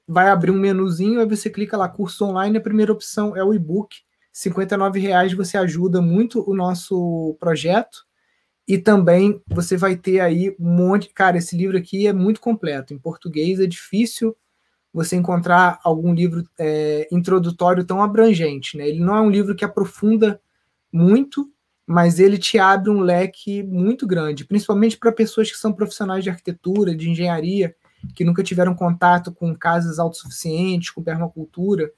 vai 0.06 0.28
abrir 0.28 0.50
um 0.50 0.60
menuzinho, 0.60 1.18
aí 1.18 1.26
você 1.26 1.48
clica 1.48 1.78
lá, 1.78 1.88
cursos 1.88 2.20
online, 2.20 2.58
a 2.58 2.60
primeira 2.60 2.92
opção 2.92 3.34
é 3.34 3.42
o 3.42 3.54
e-book. 3.54 4.03
R$ 4.34 5.00
reais 5.00 5.32
você 5.32 5.56
ajuda 5.56 6.02
muito 6.02 6.48
o 6.50 6.54
nosso 6.56 7.36
projeto 7.38 8.04
e 8.66 8.78
também 8.78 9.40
você 9.46 9.76
vai 9.76 9.94
ter 9.94 10.20
aí 10.20 10.56
um 10.58 10.74
monte. 10.76 11.10
Cara, 11.10 11.38
esse 11.38 11.56
livro 11.56 11.78
aqui 11.78 12.06
é 12.06 12.12
muito 12.12 12.40
completo. 12.40 12.92
Em 12.92 12.98
português 12.98 13.60
é 13.60 13.66
difícil 13.66 14.36
você 14.92 15.14
encontrar 15.16 15.78
algum 15.84 16.12
livro 16.12 16.42
é, 16.58 17.06
introdutório 17.12 17.84
tão 17.84 18.02
abrangente. 18.02 18.76
Né? 18.76 18.88
Ele 18.88 19.00
não 19.00 19.16
é 19.16 19.20
um 19.20 19.30
livro 19.30 19.54
que 19.54 19.64
aprofunda 19.64 20.40
muito, 20.92 21.48
mas 21.86 22.18
ele 22.18 22.38
te 22.38 22.58
abre 22.58 22.90
um 22.90 23.00
leque 23.00 23.62
muito 23.62 24.06
grande, 24.06 24.44
principalmente 24.44 24.96
para 24.96 25.12
pessoas 25.12 25.50
que 25.50 25.58
são 25.58 25.72
profissionais 25.72 26.24
de 26.24 26.30
arquitetura, 26.30 26.94
de 26.94 27.10
engenharia, 27.10 27.74
que 28.14 28.24
nunca 28.24 28.42
tiveram 28.42 28.74
contato 28.74 29.32
com 29.32 29.54
casas 29.54 29.98
autossuficientes, 29.98 30.90
com 30.90 31.02
permacultura 31.02 31.90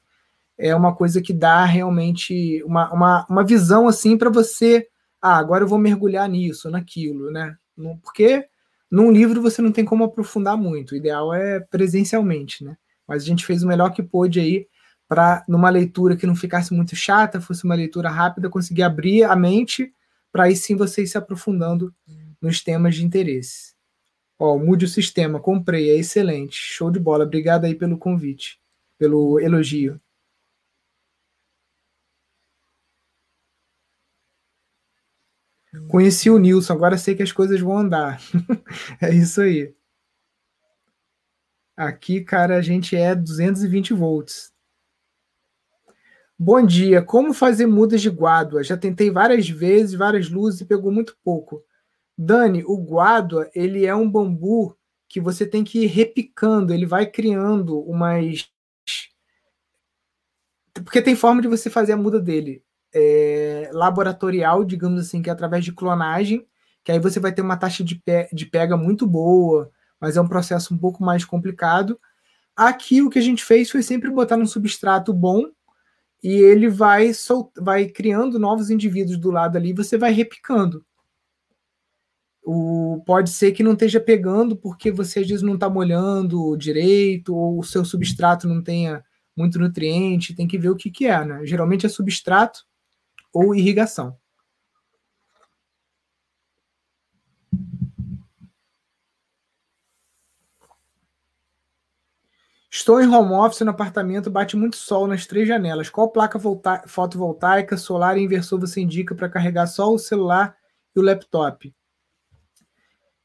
é 0.58 0.74
uma 0.74 0.94
coisa 0.94 1.20
que 1.20 1.32
dá 1.32 1.64
realmente 1.64 2.62
uma, 2.64 2.92
uma, 2.92 3.26
uma 3.28 3.44
visão 3.44 3.88
assim 3.88 4.16
para 4.16 4.30
você. 4.30 4.86
Ah, 5.20 5.36
agora 5.36 5.64
eu 5.64 5.68
vou 5.68 5.78
mergulhar 5.78 6.28
nisso, 6.28 6.70
naquilo, 6.70 7.30
né? 7.30 7.56
Porque 8.02 8.46
num 8.90 9.10
livro 9.10 9.42
você 9.42 9.60
não 9.60 9.72
tem 9.72 9.84
como 9.84 10.04
aprofundar 10.04 10.56
muito. 10.56 10.92
O 10.92 10.96
ideal 10.96 11.34
é 11.34 11.60
presencialmente, 11.60 12.64
né? 12.64 12.76
Mas 13.06 13.22
a 13.22 13.26
gente 13.26 13.44
fez 13.44 13.62
o 13.62 13.68
melhor 13.68 13.90
que 13.90 14.02
pôde 14.02 14.40
aí 14.40 14.66
para, 15.08 15.44
numa 15.48 15.70
leitura 15.70 16.16
que 16.16 16.26
não 16.26 16.34
ficasse 16.34 16.72
muito 16.74 16.96
chata, 16.96 17.40
fosse 17.40 17.64
uma 17.64 17.74
leitura 17.74 18.08
rápida, 18.08 18.50
conseguir 18.50 18.82
abrir 18.82 19.24
a 19.24 19.36
mente 19.36 19.92
para 20.32 20.44
aí 20.44 20.56
sim 20.56 20.76
você 20.76 21.02
ir 21.02 21.06
se 21.06 21.16
aprofundando 21.16 21.94
nos 22.40 22.62
temas 22.62 22.94
de 22.94 23.04
interesse. 23.04 23.74
Ó, 24.38 24.58
mude 24.58 24.84
o 24.84 24.88
sistema, 24.88 25.40
comprei, 25.40 25.90
é 25.90 25.96
excelente, 25.96 26.56
show 26.56 26.90
de 26.90 26.98
bola. 26.98 27.24
Obrigado 27.24 27.64
aí 27.64 27.74
pelo 27.74 27.96
convite, 27.96 28.58
pelo 28.98 29.40
elogio. 29.40 30.00
Conheci 35.88 36.30
o 36.30 36.38
Nilson, 36.38 36.72
agora 36.72 36.98
sei 36.98 37.14
que 37.14 37.22
as 37.22 37.32
coisas 37.32 37.60
vão 37.60 37.78
andar. 37.78 38.20
é 39.00 39.14
isso 39.14 39.40
aí. 39.40 39.74
Aqui, 41.76 42.22
cara, 42.22 42.56
a 42.56 42.62
gente 42.62 42.96
é 42.96 43.14
220 43.14 43.92
volts. 43.92 44.52
Bom 46.38 46.64
dia. 46.64 47.02
Como 47.02 47.32
fazer 47.32 47.66
mudas 47.66 48.00
de 48.00 48.10
guádua? 48.10 48.62
Já 48.62 48.76
tentei 48.76 49.10
várias 49.10 49.48
vezes, 49.48 49.94
várias 49.94 50.28
luzes 50.28 50.60
e 50.60 50.66
pegou 50.66 50.90
muito 50.90 51.16
pouco. 51.22 51.62
Dani, 52.16 52.64
o 52.64 52.76
guádua, 52.78 53.50
ele 53.54 53.84
é 53.84 53.94
um 53.94 54.10
bambu 54.10 54.76
que 55.08 55.20
você 55.20 55.46
tem 55.46 55.62
que 55.62 55.84
ir 55.84 55.86
repicando, 55.86 56.72
ele 56.72 56.86
vai 56.86 57.06
criando 57.06 57.78
umas 57.80 58.50
porque 60.84 61.00
tem 61.00 61.16
forma 61.16 61.40
de 61.40 61.48
você 61.48 61.70
fazer 61.70 61.92
a 61.92 61.96
muda 61.96 62.20
dele 62.20 62.62
é, 62.98 63.68
laboratorial, 63.74 64.64
digamos 64.64 64.98
assim, 64.98 65.20
que 65.20 65.28
é 65.28 65.32
através 65.32 65.62
de 65.62 65.72
clonagem, 65.72 66.46
que 66.82 66.90
aí 66.90 66.98
você 66.98 67.20
vai 67.20 67.30
ter 67.30 67.42
uma 67.42 67.56
taxa 67.56 67.84
de, 67.84 67.96
pe 67.96 68.26
de 68.32 68.46
pega 68.46 68.74
muito 68.74 69.06
boa, 69.06 69.70
mas 70.00 70.16
é 70.16 70.20
um 70.20 70.28
processo 70.28 70.72
um 70.72 70.78
pouco 70.78 71.04
mais 71.04 71.22
complicado. 71.22 72.00
Aqui 72.56 73.02
o 73.02 73.10
que 73.10 73.18
a 73.18 73.22
gente 73.22 73.44
fez 73.44 73.70
foi 73.70 73.82
sempre 73.82 74.10
botar 74.10 74.38
um 74.38 74.46
substrato 74.46 75.12
bom 75.12 75.44
e 76.24 76.32
ele 76.32 76.70
vai, 76.70 77.12
vai 77.58 77.86
criando 77.86 78.38
novos 78.38 78.70
indivíduos 78.70 79.18
do 79.18 79.30
lado 79.30 79.56
ali, 79.58 79.74
você 79.74 79.98
vai 79.98 80.12
repicando. 80.12 80.84
O, 82.42 83.02
pode 83.04 83.28
ser 83.30 83.52
que 83.52 83.62
não 83.62 83.72
esteja 83.72 84.00
pegando 84.00 84.56
porque 84.56 84.90
você 84.90 85.20
às 85.20 85.28
vezes 85.28 85.42
não 85.42 85.54
está 85.54 85.68
molhando 85.68 86.56
direito, 86.56 87.34
ou 87.34 87.58
o 87.58 87.64
seu 87.64 87.84
substrato 87.84 88.48
não 88.48 88.62
tenha 88.62 89.04
muito 89.36 89.58
nutriente, 89.58 90.34
tem 90.34 90.48
que 90.48 90.56
ver 90.56 90.70
o 90.70 90.76
que, 90.76 90.90
que 90.90 91.06
é, 91.06 91.24
né? 91.24 91.44
Geralmente 91.44 91.84
é 91.84 91.88
substrato 91.88 92.64
ou 93.36 93.54
irrigação. 93.54 94.16
Estou 102.70 103.00
em 103.00 103.08
home 103.08 103.32
office 103.32 103.60
no 103.60 103.70
apartamento, 103.70 104.30
bate 104.30 104.56
muito 104.56 104.76
sol 104.76 105.06
nas 105.06 105.26
três 105.26 105.46
janelas. 105.46 105.88
Qual 105.88 106.10
placa 106.10 106.38
fotovoltaica, 106.86 107.76
solar 107.76 108.18
e 108.18 108.22
inversor 108.22 108.58
você 108.58 108.80
indica 108.80 109.14
para 109.14 109.28
carregar 109.28 109.66
só 109.66 109.92
o 109.92 109.98
celular 109.98 110.56
e 110.94 111.00
o 111.00 111.02
laptop? 111.02 111.74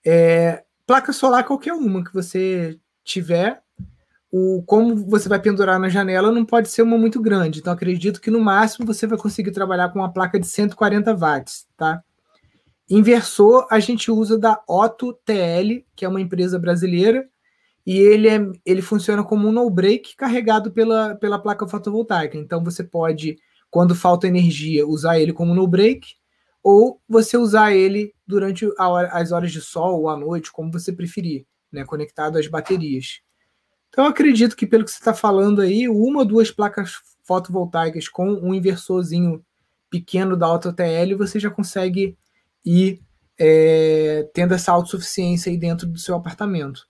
É, 0.06 0.64
placa 0.86 1.12
solar 1.14 1.46
qualquer 1.46 1.74
uma 1.74 2.04
que 2.04 2.14
você 2.14 2.80
tiver, 3.04 3.64
o 4.32 4.64
como 4.64 4.96
você 4.96 5.28
vai 5.28 5.40
pendurar 5.42 5.78
na 5.78 5.90
janela 5.90 6.32
não 6.32 6.46
pode 6.46 6.70
ser 6.70 6.82
uma 6.82 6.98
muito 6.98 7.22
grande. 7.22 7.60
Então, 7.60 7.74
acredito 7.74 8.22
que 8.22 8.32
no 8.32 8.40
máximo 8.40 8.86
você 8.86 9.06
vai 9.06 9.18
conseguir 9.18 9.52
trabalhar 9.52 9.90
com 9.90 10.00
uma 10.00 10.12
placa 10.12 10.40
de 10.40 10.48
140 10.48 11.14
watts, 11.14 11.68
tá? 11.76 12.02
Inversor, 12.90 13.68
a 13.70 13.80
gente 13.80 14.10
usa 14.10 14.38
da 14.38 14.62
Otto 14.68 15.14
TL, 15.26 15.86
que 15.96 16.06
é 16.06 16.10
uma 16.10 16.22
empresa 16.22 16.58
brasileira, 16.58 17.28
e 17.86 17.98
ele, 17.98 18.28
é, 18.28 18.40
ele 18.66 18.82
funciona 18.82 19.24
como 19.24 19.48
um 19.48 19.52
no-break 19.52 20.16
carregado 20.16 20.72
pela, 20.72 21.16
pela 21.16 21.40
placa 21.40 21.68
fotovoltaica. 21.68 22.38
Então 22.38 22.64
você 22.64 22.84
pode, 22.84 23.38
quando 23.70 23.96
falta 23.96 24.28
energia, 24.28 24.88
usar 24.88 25.20
ele 25.20 25.34
como 25.34 25.54
no-break, 25.54 26.16
ou 26.64 27.02
você 27.08 27.38
usar 27.38 27.74
ele 27.74 28.14
durante 28.26 28.68
hora, 28.78 29.10
as 29.12 29.32
horas 29.32 29.52
de 29.52 29.62
sol 29.62 30.02
ou 30.02 30.10
à 30.10 30.16
noite, 30.16 30.52
como 30.52 30.72
você 30.72 30.94
preferir, 30.94 31.46
né, 31.72 31.84
conectado 31.84 32.38
às 32.38 32.48
baterias. 32.48 33.22
Então 33.92 34.06
acredito 34.06 34.56
que 34.56 34.66
pelo 34.66 34.86
que 34.86 34.92
você 34.92 35.00
está 35.00 35.14
falando 35.14 35.62
aí, 35.62 35.88
uma 35.90 36.20
ou 36.20 36.26
duas 36.26 36.50
placas 36.50 36.94
fotovoltaicas 37.24 38.08
com 38.08 38.30
um 38.30 38.54
inversorzinho 38.54 39.46
pequeno 39.90 40.38
da 40.38 40.46
AutoTL, 40.48 41.18
você 41.18 41.40
já 41.40 41.52
consegue 41.52 42.18
ir 42.66 43.02
é, 43.38 44.30
tendo 44.34 44.54
essa 44.54 44.72
autossuficiência 44.72 45.52
aí 45.52 45.58
dentro 45.58 45.86
do 45.86 46.00
seu 46.00 46.16
apartamento. 46.16 46.88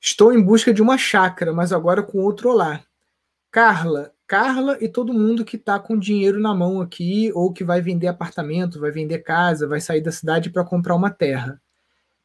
Estou 0.00 0.32
em 0.32 0.42
busca 0.42 0.72
de 0.72 0.80
uma 0.80 0.96
chácara, 0.96 1.52
mas 1.52 1.72
agora 1.72 2.02
com 2.02 2.18
outro 2.18 2.50
olá. 2.50 2.82
Carla, 3.50 4.13
Carla 4.26 4.78
e 4.80 4.88
todo 4.88 5.12
mundo 5.12 5.44
que 5.44 5.56
está 5.56 5.78
com 5.78 5.98
dinheiro 5.98 6.40
na 6.40 6.54
mão 6.54 6.80
aqui, 6.80 7.30
ou 7.34 7.52
que 7.52 7.62
vai 7.62 7.80
vender 7.80 8.06
apartamento, 8.06 8.80
vai 8.80 8.90
vender 8.90 9.18
casa, 9.18 9.68
vai 9.68 9.80
sair 9.80 10.00
da 10.00 10.10
cidade 10.10 10.50
para 10.50 10.64
comprar 10.64 10.94
uma 10.94 11.10
terra. 11.10 11.60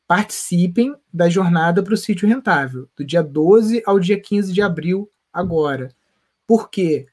Participem 0.08 0.96
da 1.14 1.30
jornada 1.30 1.84
para 1.84 1.94
o 1.94 1.98
sítio 1.98 2.28
rentável, 2.28 2.90
do 2.96 3.04
dia 3.04 3.22
12 3.22 3.84
ao 3.86 4.00
dia 4.00 4.20
15 4.20 4.54
de 4.54 4.62
abril, 4.62 5.10
agora. 5.32 5.90
Porque 6.48 7.08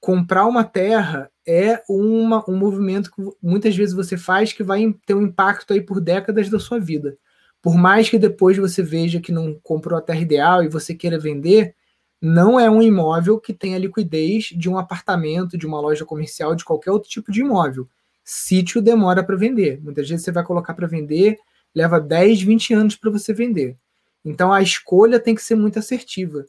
comprar 0.00 0.46
uma 0.46 0.64
terra 0.64 1.30
é 1.46 1.82
uma, 1.88 2.42
um 2.48 2.56
movimento 2.56 3.10
que 3.10 3.22
muitas 3.42 3.76
vezes 3.76 3.94
você 3.94 4.16
faz 4.16 4.52
que 4.52 4.62
vai 4.62 4.94
ter 5.04 5.14
um 5.14 5.22
impacto 5.22 5.72
aí 5.72 5.80
por 5.80 6.00
décadas 6.00 6.48
da 6.48 6.58
sua 6.58 6.80
vida. 6.80 7.16
Por 7.60 7.76
mais 7.76 8.08
que 8.08 8.18
depois 8.18 8.56
você 8.56 8.82
veja 8.82 9.20
que 9.20 9.30
não 9.30 9.54
comprou 9.62 9.98
a 9.98 10.02
terra 10.02 10.20
ideal 10.20 10.64
e 10.64 10.68
você 10.68 10.94
queira 10.94 11.18
vender, 11.18 11.74
não 12.20 12.60
é 12.60 12.70
um 12.70 12.82
imóvel 12.82 13.38
que 13.40 13.54
tenha 13.54 13.78
liquidez 13.78 14.44
de 14.56 14.68
um 14.68 14.76
apartamento, 14.78 15.56
de 15.56 15.66
uma 15.66 15.80
loja 15.80 16.04
comercial, 16.04 16.54
de 16.54 16.64
qualquer 16.64 16.90
outro 16.90 17.08
tipo 17.08 17.32
de 17.32 17.40
imóvel. 17.40 17.88
Sítio 18.22 18.82
demora 18.82 19.24
para 19.24 19.36
vender. 19.36 19.80
Muitas 19.82 20.08
vezes 20.08 20.24
você 20.24 20.32
vai 20.32 20.44
colocar 20.44 20.74
para 20.74 20.86
vender, 20.86 21.38
leva 21.74 22.00
10, 22.00 22.42
20 22.42 22.74
anos 22.74 22.96
para 22.96 23.10
você 23.10 23.32
vender. 23.32 23.76
Então 24.24 24.52
a 24.52 24.60
escolha 24.60 25.18
tem 25.18 25.34
que 25.34 25.42
ser 25.42 25.54
muito 25.54 25.78
assertiva. 25.78 26.44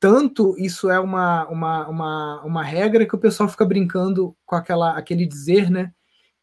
Tanto 0.00 0.56
isso 0.58 0.90
é 0.90 0.98
uma, 0.98 1.46
uma, 1.48 1.88
uma, 1.88 2.42
uma 2.44 2.62
regra 2.62 3.06
que 3.06 3.14
o 3.14 3.18
pessoal 3.18 3.48
fica 3.48 3.64
brincando 3.64 4.36
com 4.44 4.56
aquela, 4.56 4.96
aquele 4.96 5.26
dizer, 5.26 5.70
né? 5.70 5.92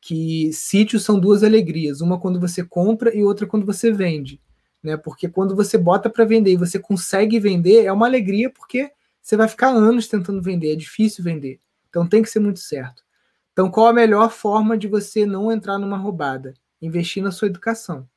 que 0.05 0.53
sítios 0.53 1.03
são 1.03 1.19
duas 1.19 1.43
alegrias, 1.43 1.99
uma 1.99 2.19
quando 2.19 2.39
você 2.39 2.63
compra 2.63 3.11
e 3.15 3.23
outra 3.23 3.47
quando 3.47 3.65
você 3.65 3.91
vende, 3.91 4.39
né? 4.85 4.95
Porque 4.95 5.27
quando 5.27 5.55
você 5.55 5.77
bota 5.77 6.09
para 6.09 6.23
vender 6.23 6.51
e 6.51 6.57
você 6.57 6.77
consegue 6.77 7.39
vender, 7.39 7.85
é 7.85 7.91
uma 7.91 8.05
alegria 8.05 8.51
porque 8.51 8.91
você 9.19 9.35
vai 9.35 9.47
ficar 9.47 9.69
anos 9.69 10.07
tentando 10.07 10.41
vender, 10.41 10.73
é 10.73 10.75
difícil 10.75 11.23
vender. 11.23 11.59
Então 11.89 12.07
tem 12.07 12.21
que 12.21 12.29
ser 12.29 12.39
muito 12.39 12.59
certo. 12.59 13.03
Então 13.51 13.71
qual 13.71 13.87
a 13.87 13.93
melhor 13.93 14.29
forma 14.29 14.77
de 14.77 14.87
você 14.87 15.25
não 15.25 15.51
entrar 15.51 15.79
numa 15.79 15.97
roubada? 15.97 16.53
Investir 16.79 17.23
na 17.23 17.31
sua 17.31 17.47
educação. 17.47 18.07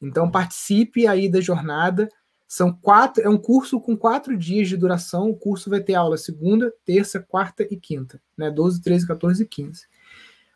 Então 0.00 0.30
participe 0.30 1.06
aí 1.06 1.28
da 1.28 1.42
jornada. 1.42 2.08
São 2.46 2.72
quatro, 2.72 3.22
é 3.22 3.28
um 3.28 3.36
curso 3.36 3.78
com 3.78 3.94
quatro 3.94 4.34
dias 4.34 4.66
de 4.66 4.78
duração. 4.78 5.28
O 5.28 5.36
curso 5.36 5.68
vai 5.68 5.80
ter 5.80 5.94
aula 5.94 6.16
segunda, 6.16 6.72
terça, 6.86 7.20
quarta 7.20 7.62
e 7.70 7.76
quinta, 7.76 8.18
né? 8.34 8.50
12, 8.50 8.80
13, 8.80 9.06
14 9.06 9.42
e 9.42 9.46
15. 9.46 9.86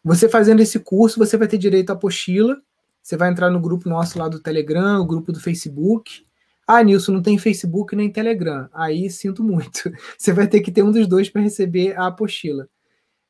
Você 0.02 0.28
fazendo 0.30 0.60
esse 0.60 0.78
curso, 0.78 1.18
você 1.18 1.36
vai 1.36 1.46
ter 1.46 1.58
direito 1.58 1.90
à 1.90 1.92
apostila. 1.92 2.58
Você 3.02 3.16
vai 3.16 3.30
entrar 3.30 3.50
no 3.50 3.60
grupo 3.60 3.88
nosso 3.88 4.18
lá 4.18 4.28
do 4.28 4.40
Telegram, 4.40 5.00
o 5.00 5.06
grupo 5.06 5.32
do 5.32 5.40
Facebook. 5.40 6.24
Ah, 6.66 6.82
Nilson, 6.82 7.12
não 7.12 7.22
tem 7.22 7.36
Facebook 7.36 7.96
nem 7.96 8.10
Telegram. 8.10 8.68
Aí 8.72 9.10
sinto 9.10 9.42
muito. 9.42 9.92
Você 10.16 10.32
vai 10.32 10.46
ter 10.46 10.60
que 10.60 10.70
ter 10.70 10.82
um 10.82 10.92
dos 10.92 11.06
dois 11.08 11.28
para 11.28 11.42
receber 11.42 11.98
a 11.98 12.06
apostila. 12.06 12.68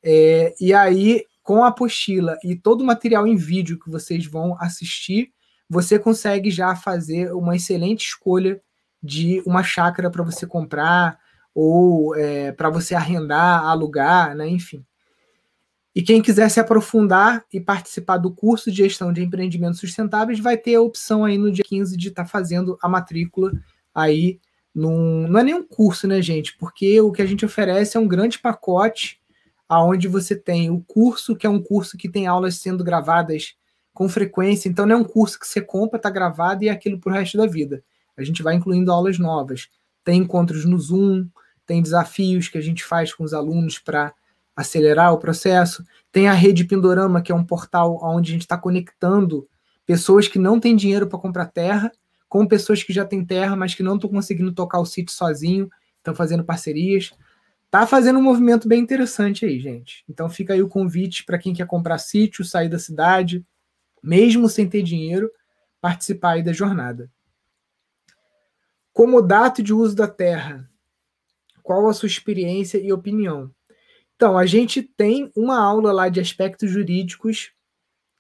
É, 0.04 0.54
e 0.60 0.74
aí, 0.74 1.24
com 1.42 1.64
a 1.64 1.68
apostila 1.68 2.36
e 2.44 2.54
todo 2.54 2.82
o 2.82 2.86
material 2.86 3.26
em 3.26 3.36
vídeo 3.36 3.78
que 3.78 3.90
vocês 3.90 4.26
vão 4.26 4.56
assistir, 4.60 5.32
você 5.68 5.98
consegue 5.98 6.50
já 6.50 6.76
fazer 6.76 7.32
uma 7.32 7.56
excelente 7.56 8.04
escolha 8.06 8.60
de 9.02 9.42
uma 9.46 9.62
chácara 9.62 10.10
para 10.10 10.22
você 10.22 10.46
comprar 10.46 11.18
ou 11.54 12.14
é, 12.14 12.52
para 12.52 12.70
você 12.70 12.94
arrendar, 12.94 13.64
alugar, 13.64 14.34
né? 14.36 14.48
enfim. 14.48 14.84
E 15.94 16.02
quem 16.02 16.22
quiser 16.22 16.48
se 16.48 16.58
aprofundar 16.58 17.44
e 17.52 17.60
participar 17.60 18.16
do 18.16 18.32
curso 18.32 18.70
de 18.70 18.78
gestão 18.78 19.12
de 19.12 19.22
empreendimentos 19.22 19.78
sustentáveis 19.78 20.40
vai 20.40 20.56
ter 20.56 20.74
a 20.74 20.80
opção 20.80 21.24
aí 21.24 21.36
no 21.36 21.52
dia 21.52 21.64
15 21.66 21.96
de 21.96 22.08
estar 22.08 22.24
tá 22.24 22.28
fazendo 22.28 22.78
a 22.82 22.88
matrícula 22.88 23.52
aí 23.94 24.40
num, 24.74 25.28
não 25.28 25.40
é 25.40 25.42
nem 25.42 25.54
um 25.54 25.66
curso, 25.66 26.08
né, 26.08 26.22
gente? 26.22 26.56
Porque 26.56 26.98
o 27.00 27.12
que 27.12 27.20
a 27.20 27.26
gente 27.26 27.44
oferece 27.44 27.96
é 27.96 28.00
um 28.00 28.08
grande 28.08 28.38
pacote 28.38 29.20
aonde 29.68 30.08
você 30.08 30.34
tem 30.34 30.70
o 30.70 30.80
curso, 30.80 31.36
que 31.36 31.46
é 31.46 31.50
um 31.50 31.62
curso 31.62 31.96
que 31.96 32.08
tem 32.08 32.26
aulas 32.26 32.56
sendo 32.56 32.82
gravadas 32.82 33.54
com 33.92 34.08
frequência, 34.08 34.68
então 34.68 34.86
não 34.86 34.96
é 34.96 34.98
um 34.98 35.04
curso 35.04 35.38
que 35.38 35.46
você 35.46 35.60
compra, 35.60 35.98
está 35.98 36.08
gravado 36.08 36.64
e 36.64 36.68
é 36.68 36.70
aquilo 36.70 36.98
para 36.98 37.12
o 37.12 37.14
resto 37.14 37.36
da 37.36 37.46
vida. 37.46 37.84
A 38.16 38.22
gente 38.22 38.42
vai 38.42 38.54
incluindo 38.54 38.90
aulas 38.90 39.18
novas. 39.18 39.68
Tem 40.04 40.18
encontros 40.20 40.64
no 40.64 40.78
Zoom, 40.78 41.26
tem 41.66 41.82
desafios 41.82 42.48
que 42.48 42.58
a 42.58 42.60
gente 42.60 42.82
faz 42.84 43.14
com 43.14 43.24
os 43.24 43.34
alunos 43.34 43.78
para 43.78 44.14
acelerar 44.54 45.12
o 45.12 45.18
processo. 45.18 45.84
Tem 46.10 46.28
a 46.28 46.32
rede 46.32 46.64
Pindorama, 46.64 47.22
que 47.22 47.32
é 47.32 47.34
um 47.34 47.44
portal 47.44 47.98
onde 48.02 48.30
a 48.30 48.32
gente 48.34 48.42
está 48.42 48.56
conectando 48.58 49.48
pessoas 49.86 50.28
que 50.28 50.38
não 50.38 50.60
têm 50.60 50.76
dinheiro 50.76 51.06
para 51.06 51.18
comprar 51.18 51.46
terra 51.46 51.90
com 52.32 52.46
pessoas 52.46 52.82
que 52.82 52.94
já 52.94 53.04
têm 53.04 53.22
terra, 53.22 53.54
mas 53.54 53.74
que 53.74 53.82
não 53.82 53.96
estão 53.96 54.08
conseguindo 54.08 54.54
tocar 54.54 54.78
o 54.80 54.86
sítio 54.86 55.14
sozinho, 55.14 55.68
estão 55.98 56.14
fazendo 56.14 56.42
parcerias. 56.42 57.12
Tá 57.70 57.86
fazendo 57.86 58.18
um 58.18 58.22
movimento 58.22 58.66
bem 58.66 58.80
interessante 58.80 59.44
aí, 59.44 59.60
gente. 59.60 60.02
Então 60.08 60.30
fica 60.30 60.54
aí 60.54 60.62
o 60.62 60.68
convite 60.68 61.26
para 61.26 61.38
quem 61.38 61.52
quer 61.52 61.66
comprar 61.66 61.98
sítio, 61.98 62.42
sair 62.42 62.70
da 62.70 62.78
cidade, 62.78 63.44
mesmo 64.02 64.48
sem 64.48 64.66
ter 64.66 64.82
dinheiro, 64.82 65.30
participar 65.78 66.32
aí 66.32 66.42
da 66.42 66.54
jornada. 66.54 67.10
Como 68.94 69.20
data 69.20 69.62
de 69.62 69.74
uso 69.74 69.94
da 69.94 70.08
terra, 70.08 70.66
qual 71.62 71.86
a 71.86 71.92
sua 71.92 72.06
experiência 72.06 72.78
e 72.78 72.94
opinião? 72.94 73.50
Então, 74.22 74.38
a 74.38 74.46
gente 74.46 74.84
tem 74.84 75.32
uma 75.34 75.58
aula 75.58 75.90
lá 75.90 76.08
de 76.08 76.20
aspectos 76.20 76.70
jurídicos 76.70 77.50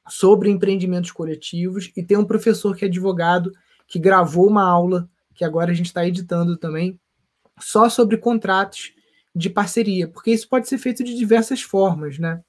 sobre 0.08 0.50
empreendimentos 0.50 1.12
coletivos 1.12 1.92
e 1.96 2.02
tem 2.02 2.16
um 2.16 2.24
professor 2.24 2.74
que 2.74 2.84
é 2.84 2.88
advogado 2.88 3.52
que 3.86 4.00
gravou 4.00 4.48
uma 4.48 4.64
aula 4.64 5.08
que 5.32 5.44
agora 5.44 5.70
a 5.70 5.74
gente 5.74 5.86
está 5.86 6.04
editando 6.04 6.56
também 6.56 6.98
só 7.60 7.88
sobre 7.88 8.16
contratos 8.16 8.92
de 9.32 9.48
parceria, 9.48 10.08
porque 10.08 10.32
isso 10.32 10.48
pode 10.48 10.66
ser 10.68 10.76
feito 10.76 11.04
de 11.04 11.14
diversas 11.14 11.62
formas, 11.62 12.18
né? 12.18 12.42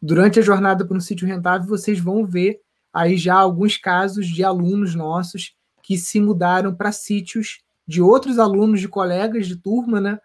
Durante 0.00 0.38
a 0.38 0.42
jornada 0.42 0.86
para 0.86 0.96
um 0.96 1.00
sítio 1.00 1.26
rentável, 1.26 1.66
vocês 1.66 1.98
vão 1.98 2.24
ver 2.24 2.60
aí 2.92 3.16
já 3.16 3.34
alguns 3.34 3.76
casos 3.76 4.28
de 4.28 4.44
alunos 4.44 4.94
nossos 4.94 5.56
que 5.82 5.98
se 5.98 6.20
mudaram 6.20 6.72
para 6.72 6.92
sítios 6.92 7.64
de 7.84 8.00
outros 8.00 8.38
alunos, 8.38 8.80
de 8.80 8.86
colegas 8.86 9.48
de 9.48 9.56
turma, 9.56 10.00
né? 10.00 10.20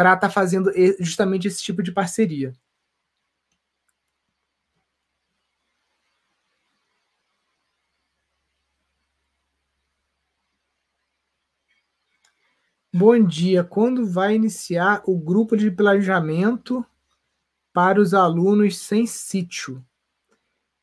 Para 0.00 0.14
estar 0.14 0.28
tá 0.28 0.30
fazendo 0.32 0.72
justamente 0.98 1.46
esse 1.46 1.62
tipo 1.62 1.82
de 1.82 1.92
parceria. 1.92 2.54
Bom 12.90 13.22
dia. 13.22 13.62
Quando 13.62 14.06
vai 14.06 14.34
iniciar 14.34 15.02
o 15.04 15.18
grupo 15.18 15.54
de 15.54 15.70
planejamento 15.70 16.82
para 17.70 18.00
os 18.00 18.14
alunos 18.14 18.78
sem 18.78 19.06
sítio? 19.06 19.84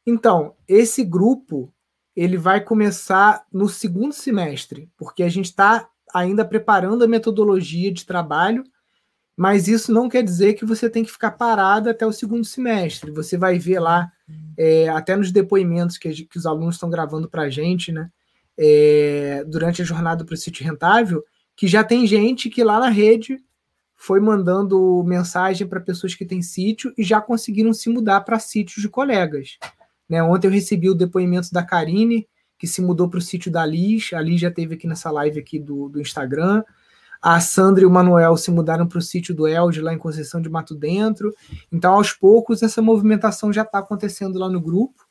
Então, 0.05 0.55
esse 0.67 1.03
grupo 1.03 1.73
ele 2.15 2.37
vai 2.37 2.63
começar 2.63 3.47
no 3.51 3.67
segundo 3.67 4.13
semestre, 4.13 4.91
porque 4.95 5.23
a 5.23 5.29
gente 5.29 5.45
está 5.45 5.89
ainda 6.13 6.45
preparando 6.45 7.03
a 7.03 7.07
metodologia 7.07 7.91
de 7.91 8.05
trabalho 8.05 8.63
mas 9.37 9.67
isso 9.67 9.93
não 9.93 10.09
quer 10.09 10.23
dizer 10.23 10.55
que 10.55 10.65
você 10.65 10.89
tem 10.89 11.03
que 11.03 11.11
ficar 11.11 11.29
parado 11.29 11.91
até 11.91 12.03
o 12.07 12.11
segundo 12.11 12.43
semestre. 12.43 13.11
Você 13.11 13.37
vai 13.37 13.59
ver 13.59 13.79
lá, 13.79 14.11
é, 14.57 14.89
até 14.89 15.15
nos 15.15 15.31
depoimentos 15.31 15.95
que, 15.99 16.25
que, 16.25 16.37
os 16.39 16.47
alunos 16.47 16.73
estão 16.73 16.89
gravando 16.89 17.29
para 17.29 17.43
a 17.43 17.49
gente, 17.49 17.91
né, 17.91 18.09
é, 18.57 19.43
durante 19.45 19.79
a 19.79 19.85
jornada 19.85 20.25
para 20.25 20.33
o 20.33 20.37
sítio 20.37 20.65
rentável, 20.65 21.23
que 21.55 21.67
já 21.67 21.83
tem 21.83 22.07
gente 22.07 22.49
que 22.49 22.63
lá 22.63 22.79
na 22.79 22.89
rede 22.89 23.37
foi 23.95 24.19
mandando 24.19 25.03
mensagem 25.05 25.67
para 25.67 25.79
pessoas 25.79 26.15
que 26.15 26.25
têm 26.25 26.41
sítio 26.41 26.91
e 26.97 27.03
já 27.03 27.21
conseguiram 27.21 27.73
se 27.73 27.89
mudar 27.89 28.21
para 28.21 28.39
sítios 28.39 28.81
de 28.81 28.89
colegas. 28.89 29.59
Né, 30.09 30.23
ontem 30.23 30.47
eu 30.47 30.51
recebi 30.51 30.89
o 30.89 30.95
depoimento 30.95 31.51
da 31.51 31.63
Karine, 31.63 32.27
que 32.57 32.65
se 32.65 32.81
mudou 32.81 33.07
para 33.07 33.19
o 33.19 33.21
sítio 33.21 33.51
da 33.51 33.63
Liz. 33.63 34.11
A 34.13 34.19
Liz 34.19 34.41
já 34.41 34.49
teve 34.49 34.73
aqui 34.73 34.87
nessa 34.87 35.11
live 35.11 35.39
aqui 35.39 35.59
do, 35.59 35.89
do 35.89 36.01
Instagram. 36.01 36.63
A 37.21 37.39
Sandra 37.39 37.83
e 37.83 37.85
o 37.85 37.91
Manuel 37.91 38.37
se 38.37 38.51
mudaram 38.51 38.87
para 38.87 38.99
o 38.99 39.01
sítio 39.01 39.33
do 39.33 39.47
Elde, 39.47 39.81
lá 39.81 39.93
em 39.93 39.97
Conceição 39.97 40.41
de 40.41 40.49
Mato 40.49 40.75
Dentro. 40.75 41.33
Então, 41.71 41.93
aos 41.93 42.13
poucos, 42.13 42.61
essa 42.61 42.81
movimentação 42.81 43.51
já 43.51 43.63
está 43.63 43.79
acontecendo 43.79 44.37
lá 44.39 44.49
no 44.49 44.61
grupo 44.61 45.05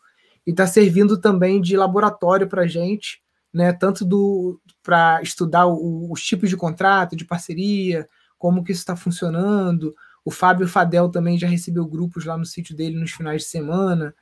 e 0.46 0.50
está 0.50 0.66
servindo 0.66 1.18
também 1.18 1.60
de 1.60 1.76
laboratório 1.76 2.48
para 2.48 2.62
a 2.62 2.66
gente, 2.66 3.20
né? 3.52 3.72
Tanto 3.72 4.60
para 4.82 5.20
estudar 5.22 5.66
o, 5.66 6.10
os 6.12 6.22
tipos 6.22 6.48
de 6.48 6.56
contrato, 6.56 7.16
de 7.16 7.24
parceria, 7.24 8.08
como 8.38 8.62
que 8.62 8.72
isso 8.72 8.80
está 8.80 8.94
funcionando. 8.94 9.94
O 10.24 10.30
Fábio 10.30 10.68
Fadel 10.68 11.08
também 11.08 11.38
já 11.38 11.48
recebeu 11.48 11.86
grupos 11.86 12.24
lá 12.24 12.36
no 12.36 12.44
sítio 12.44 12.76
dele 12.76 12.98
nos 12.98 13.10
finais 13.10 13.42
de 13.42 13.48
semana, 13.48 14.14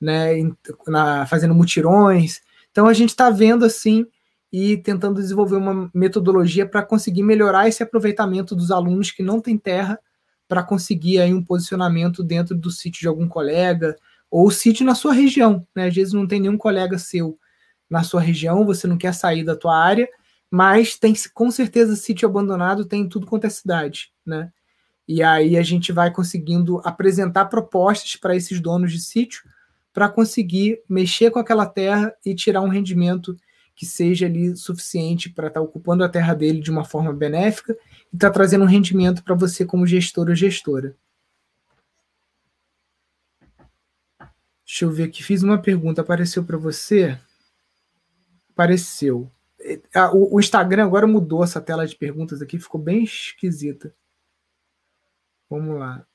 né? 0.00 0.34
Na, 0.86 1.26
fazendo 1.26 1.54
mutirões. 1.54 2.40
Então 2.70 2.86
a 2.86 2.92
gente 2.92 3.10
está 3.10 3.28
vendo 3.30 3.64
assim 3.64 4.06
e 4.52 4.76
tentando 4.76 5.20
desenvolver 5.20 5.56
uma 5.56 5.90
metodologia 5.94 6.66
para 6.66 6.82
conseguir 6.82 7.22
melhorar 7.22 7.68
esse 7.68 7.82
aproveitamento 7.82 8.54
dos 8.54 8.70
alunos 8.70 9.10
que 9.10 9.22
não 9.22 9.40
têm 9.40 9.56
terra 9.56 9.98
para 10.46 10.62
conseguir 10.62 11.18
aí 11.20 11.32
um 11.32 11.42
posicionamento 11.42 12.22
dentro 12.22 12.54
do 12.54 12.70
sítio 12.70 13.00
de 13.00 13.08
algum 13.08 13.26
colega 13.26 13.96
ou 14.30 14.50
sítio 14.50 14.84
na 14.84 14.94
sua 14.94 15.14
região, 15.14 15.66
né? 15.74 15.86
Às 15.86 15.94
vezes 15.94 16.12
não 16.12 16.26
tem 16.26 16.40
nenhum 16.40 16.58
colega 16.58 16.98
seu 16.98 17.38
na 17.88 18.02
sua 18.02 18.20
região, 18.20 18.64
você 18.64 18.86
não 18.86 18.98
quer 18.98 19.14
sair 19.14 19.44
da 19.44 19.56
tua 19.56 19.76
área, 19.76 20.08
mas 20.50 20.98
tem 20.98 21.14
com 21.32 21.50
certeza 21.50 21.96
sítio 21.96 22.28
abandonado 22.28 22.84
tem 22.84 23.08
tudo 23.08 23.26
quanto 23.26 23.46
é 23.46 23.50
cidade, 23.50 24.12
né? 24.24 24.52
E 25.08 25.22
aí 25.22 25.56
a 25.56 25.62
gente 25.62 25.92
vai 25.92 26.10
conseguindo 26.10 26.80
apresentar 26.84 27.46
propostas 27.46 28.16
para 28.16 28.36
esses 28.36 28.60
donos 28.60 28.92
de 28.92 29.00
sítio 29.00 29.42
para 29.92 30.08
conseguir 30.08 30.80
mexer 30.88 31.30
com 31.30 31.38
aquela 31.38 31.66
terra 31.66 32.14
e 32.24 32.34
tirar 32.34 32.60
um 32.60 32.68
rendimento 32.68 33.36
que 33.74 33.86
seja 33.86 34.26
ali 34.26 34.56
suficiente 34.56 35.30
para 35.30 35.48
estar 35.48 35.60
tá 35.60 35.64
ocupando 35.64 36.04
a 36.04 36.08
terra 36.08 36.34
dele 36.34 36.60
de 36.60 36.70
uma 36.70 36.84
forma 36.84 37.12
benéfica 37.12 37.76
e 38.12 38.16
estar 38.16 38.28
tá 38.28 38.34
trazendo 38.34 38.64
um 38.64 38.68
rendimento 38.68 39.22
para 39.22 39.34
você 39.34 39.64
como 39.64 39.86
gestor 39.86 40.28
ou 40.28 40.34
gestora. 40.34 40.96
Deixa 44.64 44.84
eu 44.84 44.90
ver 44.90 45.04
aqui, 45.04 45.22
fiz 45.22 45.42
uma 45.42 45.60
pergunta, 45.60 46.00
apareceu 46.00 46.44
para 46.44 46.56
você? 46.56 47.18
Apareceu. 48.50 49.30
O, 50.14 50.40
Instagram 50.40 50.84
agora 50.84 51.06
mudou 51.06 51.44
essa 51.44 51.60
tela 51.60 51.86
de 51.86 51.94
perguntas 51.94 52.40
aqui, 52.40 52.58
ficou 52.58 52.80
bem 52.80 53.04
esquisita. 53.04 53.94
Vamos 55.48 55.78
lá. 55.78 56.06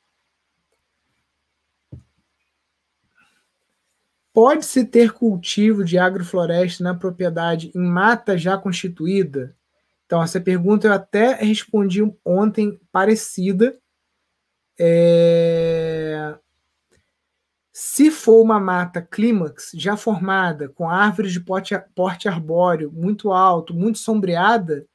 Pode-se 4.38 4.86
ter 4.86 5.14
cultivo 5.14 5.84
de 5.84 5.98
agrofloresta 5.98 6.84
na 6.84 6.94
propriedade 6.94 7.72
em 7.74 7.82
mata 7.82 8.38
já 8.38 8.56
constituída? 8.56 9.58
Então, 10.06 10.22
essa 10.22 10.40
pergunta 10.40 10.86
eu 10.86 10.94
até 10.94 11.34
respondi 11.34 12.04
ontem, 12.24 12.80
parecida. 12.92 13.76
É... 14.80 16.36
Se 17.74 18.12
for 18.12 18.40
uma 18.44 18.60
mata 18.60 19.02
clímax 19.02 19.72
já 19.74 19.98
formada, 19.98 20.70
com 20.70 20.88
árvores 20.88 21.34
de 21.34 21.40
porte, 21.40 21.76
porte 21.96 22.28
arbóreo 22.28 22.92
muito 22.92 23.32
alto, 23.32 23.74
muito 23.74 23.98
sombreada, 23.98 24.86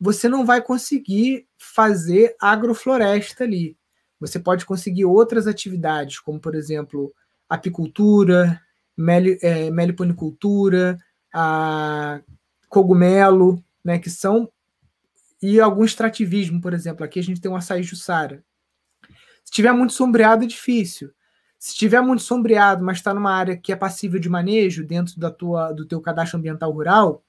você 0.00 0.28
não 0.28 0.44
vai 0.44 0.60
conseguir 0.60 1.46
fazer 1.56 2.34
agrofloresta 2.40 3.44
ali. 3.44 3.78
Você 4.18 4.40
pode 4.40 4.66
conseguir 4.66 5.04
outras 5.04 5.46
atividades, 5.46 6.18
como, 6.18 6.40
por 6.40 6.56
exemplo, 6.56 7.14
apicultura, 7.48 8.60
é, 9.42 9.70
meliponicultura, 9.70 10.98
a 11.32 12.20
cogumelo, 12.68 13.62
né, 13.84 13.98
que 13.98 14.10
são 14.10 14.50
e 15.40 15.60
algum 15.60 15.84
extrativismo, 15.84 16.60
por 16.60 16.74
exemplo. 16.74 17.04
Aqui 17.04 17.18
a 17.18 17.22
gente 17.22 17.40
tem 17.40 17.50
um 17.50 17.56
açaí 17.56 17.82
jussara. 17.82 18.44
Se 19.44 19.52
tiver 19.52 19.72
muito 19.72 19.92
sombreado, 19.92 20.44
é 20.44 20.46
difícil. 20.46 21.10
Se 21.58 21.74
tiver 21.74 22.00
muito 22.00 22.22
sombreado, 22.22 22.84
mas 22.84 22.98
está 22.98 23.14
numa 23.14 23.32
área 23.32 23.56
que 23.56 23.72
é 23.72 23.76
passível 23.76 24.20
de 24.20 24.28
manejo 24.28 24.84
dentro 24.84 25.18
da 25.18 25.30
tua, 25.30 25.72
do 25.72 25.86
teu 25.86 26.00
cadastro 26.00 26.38
ambiental 26.38 26.70
rural, 26.70 27.24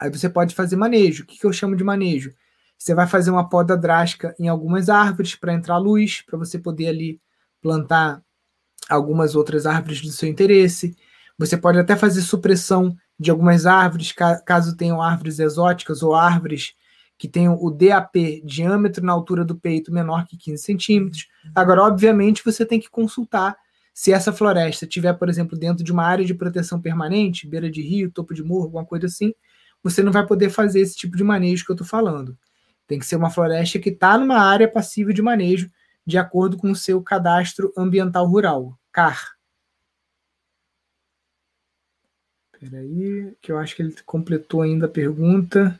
aí 0.00 0.10
você 0.10 0.28
pode 0.28 0.54
fazer 0.54 0.76
manejo. 0.76 1.22
O 1.22 1.26
que, 1.26 1.38
que 1.38 1.46
eu 1.46 1.52
chamo 1.52 1.76
de 1.76 1.84
manejo? 1.84 2.32
Você 2.76 2.94
vai 2.94 3.06
fazer 3.06 3.30
uma 3.30 3.48
poda 3.48 3.76
drástica 3.76 4.34
em 4.38 4.48
algumas 4.48 4.88
árvores 4.88 5.34
para 5.34 5.54
entrar 5.54 5.78
luz, 5.78 6.22
para 6.22 6.38
você 6.38 6.58
poder 6.58 6.88
ali 6.88 7.20
plantar 7.62 8.22
algumas 8.88 9.34
outras 9.34 9.66
árvores 9.66 10.00
do 10.00 10.10
seu 10.10 10.28
interesse. 10.28 10.96
Você 11.38 11.56
pode 11.56 11.78
até 11.78 11.96
fazer 11.96 12.22
supressão 12.22 12.96
de 13.18 13.30
algumas 13.30 13.66
árvores, 13.66 14.12
caso 14.44 14.76
tenham 14.76 15.00
árvores 15.00 15.38
exóticas 15.38 16.02
ou 16.02 16.14
árvores 16.14 16.74
que 17.16 17.28
tenham 17.28 17.56
o 17.60 17.70
DAP, 17.70 18.42
diâmetro 18.44 19.04
na 19.04 19.12
altura 19.12 19.44
do 19.44 19.54
peito, 19.54 19.92
menor 19.92 20.26
que 20.26 20.36
15 20.36 20.62
centímetros. 20.62 21.28
Agora, 21.54 21.82
obviamente, 21.82 22.42
você 22.44 22.66
tem 22.66 22.80
que 22.80 22.90
consultar 22.90 23.56
se 23.92 24.12
essa 24.12 24.32
floresta 24.32 24.84
estiver, 24.84 25.12
por 25.12 25.28
exemplo, 25.28 25.56
dentro 25.56 25.84
de 25.84 25.92
uma 25.92 26.04
área 26.04 26.24
de 26.24 26.34
proteção 26.34 26.80
permanente, 26.80 27.46
beira 27.46 27.70
de 27.70 27.80
rio, 27.80 28.10
topo 28.10 28.34
de 28.34 28.42
morro, 28.42 28.64
alguma 28.64 28.84
coisa 28.84 29.06
assim, 29.06 29.32
você 29.82 30.02
não 30.02 30.10
vai 30.10 30.26
poder 30.26 30.50
fazer 30.50 30.80
esse 30.80 30.96
tipo 30.96 31.16
de 31.16 31.22
manejo 31.22 31.64
que 31.64 31.70
eu 31.70 31.74
estou 31.74 31.86
falando. 31.86 32.36
Tem 32.88 32.98
que 32.98 33.06
ser 33.06 33.14
uma 33.14 33.30
floresta 33.30 33.78
que 33.78 33.90
está 33.90 34.18
numa 34.18 34.38
área 34.38 34.68
passível 34.68 35.12
de 35.12 35.22
manejo, 35.22 35.70
de 36.06 36.18
acordo 36.18 36.56
com 36.56 36.70
o 36.70 36.76
seu 36.76 37.02
cadastro 37.02 37.72
ambiental 37.76 38.26
rural, 38.26 38.78
CAR. 38.92 39.34
Espera 42.52 42.82
aí, 42.82 43.34
que 43.42 43.52
eu 43.52 43.58
acho 43.58 43.76
que 43.76 43.82
ele 43.82 43.94
completou 44.06 44.62
ainda 44.62 44.86
a 44.86 44.88
pergunta. 44.88 45.78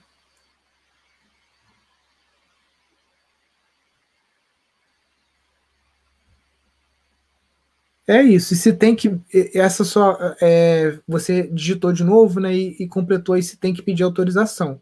É 8.07 8.23
isso. 8.23 8.53
E 8.53 8.57
se 8.57 8.73
tem 8.73 8.95
que. 8.95 9.19
Essa 9.55 9.83
só. 9.85 10.19
É, 10.41 10.99
você 11.09 11.49
digitou 11.49 11.93
de 11.93 12.05
novo, 12.05 12.39
né? 12.39 12.55
E, 12.55 12.77
e 12.81 12.89
completou 12.89 13.35
aí 13.35 13.43
se 13.43 13.57
tem 13.57 13.73
que 13.73 13.83
pedir 13.83 14.03
autorização. 14.03 14.81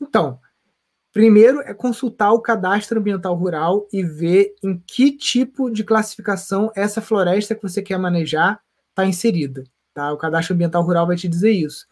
Então, 0.00 0.40
Primeiro 1.12 1.60
é 1.62 1.74
consultar 1.74 2.32
o 2.32 2.40
cadastro 2.40 3.00
ambiental 3.00 3.34
rural 3.34 3.88
e 3.92 4.02
ver 4.02 4.54
em 4.62 4.78
que 4.86 5.16
tipo 5.16 5.68
de 5.68 5.82
classificação 5.82 6.70
essa 6.76 7.00
floresta 7.00 7.54
que 7.54 7.62
você 7.62 7.82
quer 7.82 7.98
manejar 7.98 8.60
está 8.90 9.04
inserida. 9.04 9.64
Tá? 9.92 10.12
O 10.12 10.16
cadastro 10.16 10.54
ambiental 10.54 10.82
rural 10.82 11.06
vai 11.06 11.16
te 11.16 11.26
dizer 11.26 11.50
isso. 11.50 11.86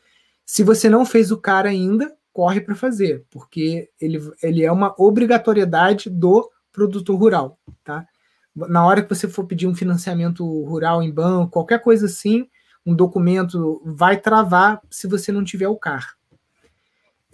Se 0.47 0.63
você 0.63 0.89
não 0.89 1.05
fez 1.05 1.33
o 1.33 1.37
CAR 1.37 1.67
ainda, 1.67 2.17
corre 2.33 2.61
para 2.61 2.77
fazer, 2.77 3.27
porque 3.29 3.91
ele, 4.01 4.21
ele 4.41 4.65
é 4.65 4.71
uma 4.71 4.95
obrigatoriedade 4.97 6.09
do 6.09 6.49
produtor 6.73 7.19
rural. 7.19 7.59
Tá? 7.83 8.07
Na 8.55 8.87
hora 8.87 9.03
que 9.03 9.13
você 9.13 9.27
for 9.27 9.45
pedir 9.45 9.67
um 9.67 9.75
financiamento 9.75 10.45
rural 10.65 11.03
em 11.03 11.11
banco, 11.11 11.51
qualquer 11.51 11.83
coisa 11.83 12.07
assim, 12.07 12.49
um 12.87 12.95
documento 12.95 13.83
vai 13.85 14.17
travar 14.17 14.81
se 14.89 15.09
você 15.09 15.33
não 15.33 15.43
tiver 15.43 15.69
o 15.69 15.77
CAR. 15.77 16.17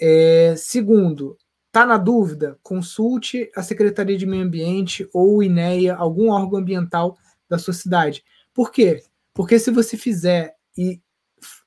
É, 0.00 0.54
segundo, 0.56 1.36
Tá 1.74 1.84
na 1.84 1.98
dúvida? 1.98 2.56
Consulte 2.62 3.50
a 3.52 3.60
Secretaria 3.60 4.16
de 4.16 4.24
Meio 4.24 4.44
Ambiente 4.44 5.08
ou 5.12 5.38
o 5.38 5.42
INEA, 5.42 5.96
algum 5.96 6.30
órgão 6.30 6.60
ambiental 6.60 7.18
da 7.48 7.58
sua 7.58 7.74
cidade. 7.74 8.22
Por 8.54 8.70
quê? 8.70 9.02
Porque 9.34 9.58
se 9.58 9.72
você 9.72 9.96
fizer 9.96 10.54
e, 10.78 11.00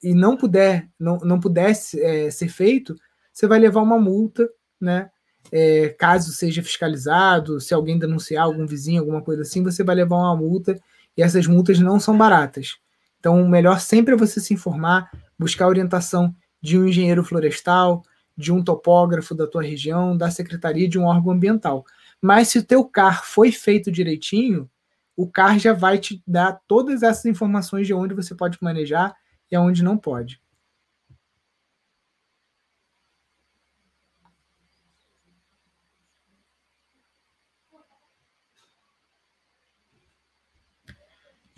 e 0.02 0.14
não 0.14 0.38
puder, 0.38 0.88
não, 0.98 1.18
não 1.18 1.42
pudesse 1.42 2.02
é, 2.02 2.32
ser 2.32 2.48
feito, 2.48 2.96
você 3.34 3.48
vai 3.48 3.60
levar 3.60 3.82
uma 3.82 4.00
multa, 4.00 4.50
né? 4.80 5.10
É, 5.52 5.90
caso 5.90 6.32
seja 6.32 6.64
fiscalizado, 6.64 7.60
se 7.60 7.74
alguém 7.74 8.00
denunciar 8.00 8.46
algum 8.46 8.66
vizinho, 8.66 9.02
alguma 9.02 9.22
coisa 9.22 9.42
assim, 9.42 9.62
você 9.62 9.84
vai 9.84 9.96
levar 9.96 10.16
uma 10.16 10.38
multa 10.38 10.80
e 11.18 11.22
essas 11.22 11.48
multas 11.48 11.80
não 11.80 12.00
são 12.00 12.18
baratas. 12.18 12.78
Então, 13.20 13.42
o 13.42 13.50
melhor 13.50 13.82
sempre 13.82 14.14
é 14.14 14.18
você 14.18 14.40
se 14.40 14.54
informar, 14.54 15.12
buscar 15.38 15.68
orientação 15.68 16.34
de 16.62 16.80
um 16.80 16.88
engenheiro 16.88 17.26
florestal, 17.26 18.04
de 18.38 18.52
um 18.52 18.64
topógrafo 18.64 19.34
da 19.34 19.48
tua 19.48 19.64
região, 19.64 20.16
da 20.16 20.30
secretaria 20.30 20.88
de 20.88 21.00
um 21.00 21.06
órgão 21.06 21.34
ambiental. 21.34 21.86
Mas 22.22 22.50
se 22.50 22.60
o 22.60 22.64
teu 22.64 22.86
CAR 22.86 23.26
foi 23.26 23.52
feito 23.52 23.92
direitinho, 23.92 24.70
o 25.16 25.28
CAR 25.28 25.58
já 25.58 25.74
vai 25.74 25.98
te 25.98 26.22
dar 26.28 26.62
todas 26.68 27.02
essas 27.02 27.26
informações 27.26 27.88
de 27.88 27.94
onde 27.94 28.14
você 28.14 28.36
pode 28.36 28.58
manejar 28.62 29.16
e 29.52 29.56
aonde 29.56 29.84
não 29.84 29.98
pode. 29.98 30.40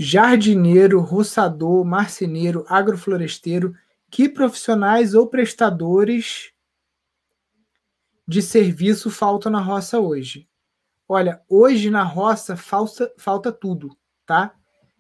Jardineiro, 0.02 1.02
roçador, 1.02 1.84
marceneiro, 1.84 2.66
agrofloresteiro, 2.70 3.76
que 4.10 4.30
profissionais 4.30 5.14
ou 5.14 5.28
prestadores 5.28 6.54
de 8.30 8.44
serviço 8.44 9.10
falta 9.10 9.50
na 9.50 9.60
roça 9.60 10.00
hoje? 10.00 10.48
Olha, 11.08 11.42
hoje 11.50 11.90
na 11.90 12.04
roça 12.04 12.56
falta, 12.56 13.12
falta 13.18 13.52
tudo, 13.52 13.98
tá? 14.24 14.54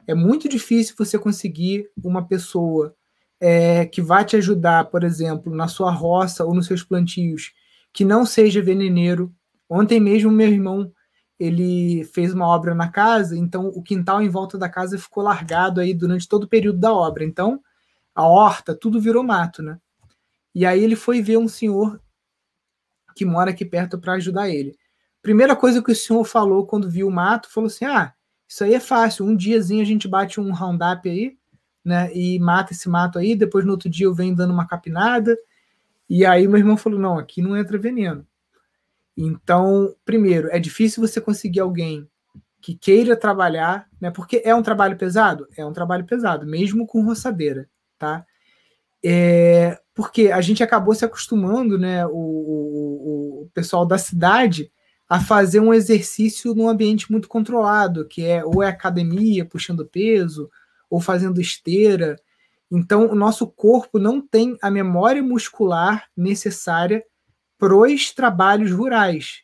É 0.08 0.16
muito 0.16 0.50
difícil 0.50 0.96
você 0.98 1.20
conseguir 1.20 1.88
uma 2.04 2.26
pessoa 2.26 2.96
é, 3.40 3.86
que 3.86 4.02
vai 4.02 4.26
te 4.26 4.36
ajudar, 4.36 4.86
por 4.86 5.04
exemplo, 5.04 5.54
na 5.54 5.68
sua 5.68 5.92
roça 5.92 6.44
ou 6.44 6.56
nos 6.56 6.66
seus 6.66 6.84
plantios, 6.84 7.54
que 7.94 8.04
não 8.04 8.26
seja 8.26 8.64
veneneiro. 8.64 9.32
Ontem 9.70 10.00
mesmo 10.00 10.32
meu 10.32 10.48
irmão 10.48 10.92
ele 11.40 12.04
fez 12.06 12.34
uma 12.34 12.48
obra 12.48 12.74
na 12.74 12.90
casa, 12.90 13.38
então 13.38 13.68
o 13.68 13.84
quintal 13.84 14.24
em 14.24 14.28
volta 14.28 14.58
da 14.58 14.68
casa 14.68 14.98
ficou 14.98 15.22
largado 15.22 15.80
aí 15.80 15.94
durante 15.94 16.28
todo 16.28 16.46
o 16.46 16.50
período 16.50 16.80
da 16.80 16.92
obra. 16.92 17.24
Então 17.24 17.62
a 18.16 18.26
horta, 18.26 18.74
tudo 18.74 19.00
virou 19.00 19.24
mato, 19.24 19.62
né? 19.62 19.78
E 20.56 20.66
aí 20.66 20.84
ele 20.84 20.96
foi 20.96 21.22
ver 21.22 21.38
um 21.38 21.48
senhor 21.48 22.02
que 23.20 23.26
mora 23.26 23.52
aqui 23.52 23.66
perto 23.66 24.00
para 24.00 24.14
ajudar 24.14 24.50
ele. 24.50 24.78
Primeira 25.22 25.54
coisa 25.56 25.84
que 25.84 25.92
o 25.92 25.96
senhor 25.96 26.24
falou 26.24 26.66
quando 26.66 26.90
viu 26.90 27.08
o 27.10 27.12
mato, 27.12 27.52
falou 27.52 27.68
assim: 27.68 27.84
"Ah, 27.86 28.14
isso 28.48 28.64
aí 28.64 28.74
é 28.74 28.80
fácil, 28.80 29.26
um 29.26 29.36
diazinho 29.36 29.82
a 29.82 29.86
gente 29.86 30.08
bate 30.08 30.40
um 30.40 30.54
roundup 30.54 31.10
aí, 31.10 31.38
né, 31.84 32.10
e 32.16 32.40
mata 32.40 32.72
esse 32.74 32.88
mato 32.90 33.20
aí, 33.20 33.36
depois 33.36 33.66
no 33.66 33.72
outro 33.72 33.90
dia 33.90 34.06
eu 34.06 34.14
venho 34.14 34.34
dando 34.36 34.54
uma 34.54 34.66
capinada". 34.68 35.38
E 36.10 36.26
aí 36.26 36.48
meu 36.48 36.60
irmão 36.60 36.78
falou: 36.78 37.00
"Não, 37.00 37.20
aqui 37.20 37.42
não 37.42 37.58
entra 37.58 37.78
veneno". 37.78 38.26
Então, 39.18 39.96
primeiro, 40.06 40.50
é 40.52 40.60
difícil 40.60 41.06
você 41.06 41.22
conseguir 41.22 41.60
alguém 41.62 42.08
que 42.62 42.76
queira 42.76 43.16
trabalhar, 43.18 43.88
né? 44.02 44.12
Porque 44.12 44.42
é 44.46 44.56
um 44.56 44.64
trabalho 44.64 44.98
pesado? 44.98 45.48
É 45.58 45.66
um 45.66 45.74
trabalho 45.74 46.06
pesado, 46.06 46.46
mesmo 46.48 46.88
com 46.88 47.04
roçadeira, 47.04 47.70
tá? 48.00 48.26
É, 49.04 49.80
porque 49.94 50.32
a 50.32 50.42
gente 50.42 50.64
acabou 50.64 50.94
se 50.94 51.06
acostumando, 51.06 51.78
né? 51.78 52.06
O, 52.06 52.12
o, 52.12 53.42
o, 53.44 53.50
pessoal 53.54 53.86
da 53.86 53.98
cidade 53.98 54.72
a 55.08 55.20
fazer 55.20 55.60
um 55.60 55.74
exercício 55.74 56.54
num 56.54 56.70
ambiente 56.70 57.12
muito 57.12 57.28
controlado, 57.28 58.08
que 58.08 58.24
é 58.24 58.44
ou 58.46 58.62
é 58.62 58.68
academia 58.68 59.46
puxando 59.46 59.86
peso, 59.86 60.50
ou 60.90 61.00
fazendo 61.00 61.42
esteira. 61.42 62.16
Então, 62.72 63.10
o 63.10 63.16
nosso 63.16 63.48
corpo 63.48 63.98
não 63.98 64.22
tem 64.22 64.58
a 64.62 64.70
memória 64.70 65.24
muscular 65.24 66.08
necessária 66.16 67.04
pros 67.58 68.14
trabalhos 68.14 68.72
rurais. 68.72 69.42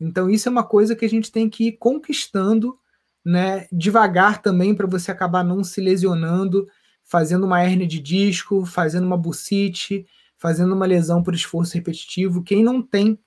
Então, 0.00 0.30
isso 0.30 0.48
é 0.48 0.52
uma 0.52 0.64
coisa 0.64 0.94
que 0.94 1.04
a 1.04 1.08
gente 1.08 1.32
tem 1.32 1.50
que 1.50 1.68
ir 1.68 1.72
conquistando 1.72 2.78
né, 3.24 3.66
devagar 3.72 4.40
também, 4.40 4.74
para 4.74 4.86
você 4.86 5.10
acabar 5.10 5.44
não 5.44 5.62
se 5.62 5.80
lesionando, 5.80 6.66
fazendo 7.08 7.44
uma 7.44 7.64
hernia 7.64 7.86
de 7.86 7.98
disco, 7.98 8.66
fazendo 8.66 9.06
uma 9.06 9.16
bucite, 9.16 10.06
fazendo 10.36 10.74
uma 10.74 10.86
lesão 10.86 11.22
por 11.22 11.34
esforço 11.34 11.74
repetitivo. 11.74 12.44
Quem 12.44 12.62
não 12.62 12.82
tem 12.82 13.18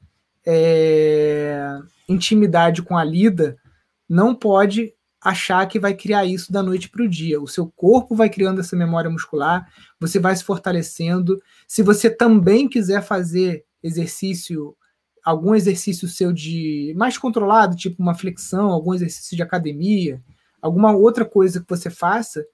é, 0.46 1.80
intimidade 2.08 2.84
com 2.84 2.96
a 2.96 3.04
lida 3.04 3.58
não 4.08 4.36
pode 4.36 4.94
achar 5.20 5.68
que 5.68 5.80
vai 5.80 5.94
criar 5.96 6.26
isso 6.26 6.52
da 6.52 6.62
noite 6.62 6.90
para 6.90 7.04
o 7.04 7.08
dia. 7.08 7.42
O 7.42 7.48
seu 7.48 7.72
corpo 7.76 8.16
vai 8.16 8.30
criando 8.30 8.62
essa 8.62 8.76
memória 8.76 9.10
muscular, 9.10 9.68
você 10.00 10.20
vai 10.20 10.36
se 10.36 10.44
fortalecendo. 10.44 11.42
Se 11.68 11.82
você 11.82 12.10
também 12.10 12.70
quiser 12.70 13.02
fazer 13.02 13.66
exercício, 13.82 14.76
algum 15.24 15.56
exercício 15.56 16.08
seu 16.08 16.32
de 16.32 16.94
mais 16.96 17.18
controlado, 17.18 17.76
tipo 17.76 18.02
uma 18.02 18.16
flexão, 18.16 18.70
algum 18.70 18.94
exercício 18.94 19.36
de 19.36 19.42
academia, 19.42 20.22
alguma 20.62 20.92
outra 20.92 21.26
coisa 21.26 21.60
que 21.60 21.70
você 21.70 21.90
faça, 21.90 22.46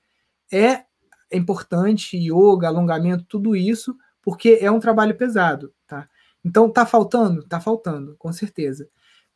é 0.52 0.88
importante, 1.32 2.18
yoga, 2.18 2.68
alongamento, 2.68 3.26
tudo 3.28 3.56
isso, 3.56 3.96
porque 4.22 4.60
é 4.62 4.72
um 4.72 4.80
trabalho 4.80 5.16
pesado, 5.16 5.74
tá? 5.88 6.08
Então 6.44 6.70
tá 6.70 6.86
faltando? 6.86 7.44
Tá 7.44 7.60
faltando, 7.60 8.16
com 8.18 8.32
certeza. 8.32 8.88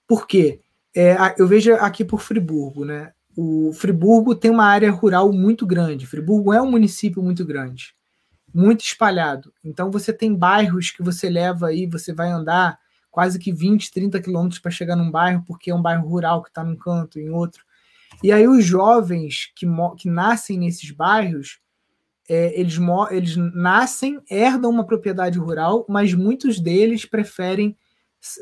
Por 0.08 0.28
quê? 0.28 0.62
É, 0.96 1.16
eu 1.38 1.48
vejo 1.48 1.74
aqui 1.76 2.06
por 2.06 2.22
Friburgo, 2.22 2.86
né? 2.86 3.14
O 3.36 3.72
Friburgo 3.74 4.36
tem 4.36 4.52
uma 4.52 4.66
área 4.66 4.92
rural 4.92 5.32
muito 5.32 5.66
grande. 5.66 6.06
Friburgo 6.06 6.54
é 6.54 6.62
um 6.62 6.70
município 6.70 7.24
muito 7.24 7.46
grande 7.46 7.96
muito 8.54 8.82
espalhado. 8.82 9.54
Então 9.64 9.90
você 9.90 10.12
tem 10.12 10.36
bairros 10.36 10.92
que 10.92 11.02
você 11.02 11.30
leva 11.30 11.68
aí, 11.68 11.86
você 11.86 12.14
vai 12.14 12.30
andar 12.30 12.78
quase 13.10 13.40
que 13.40 13.52
20, 13.52 13.92
30 13.92 14.22
quilômetros 14.22 14.60
para 14.60 14.72
chegar 14.72 14.96
num 14.96 15.12
bairro, 15.12 15.44
porque 15.46 15.72
é 15.72 15.76
um 15.76 15.82
bairro 15.82 16.08
rural 16.08 16.42
que 16.42 16.50
está 16.50 16.64
num 16.64 16.76
canto, 16.76 17.20
em 17.20 17.30
outro. 17.30 17.64
E 18.24 18.32
aí 18.32 18.48
os 18.48 18.66
jovens 18.66 19.52
que, 19.56 19.66
que 19.98 20.10
nascem 20.10 20.58
nesses 20.58 20.92
bairros, 20.92 21.60
é, 22.30 22.60
eles, 22.60 22.78
eles 23.12 23.36
nascem, 23.36 24.20
herdam 24.30 24.72
uma 24.72 24.86
propriedade 24.86 25.38
rural, 25.40 25.86
mas 25.88 26.14
muitos 26.14 26.60
deles 26.60 27.06
preferem 27.06 27.76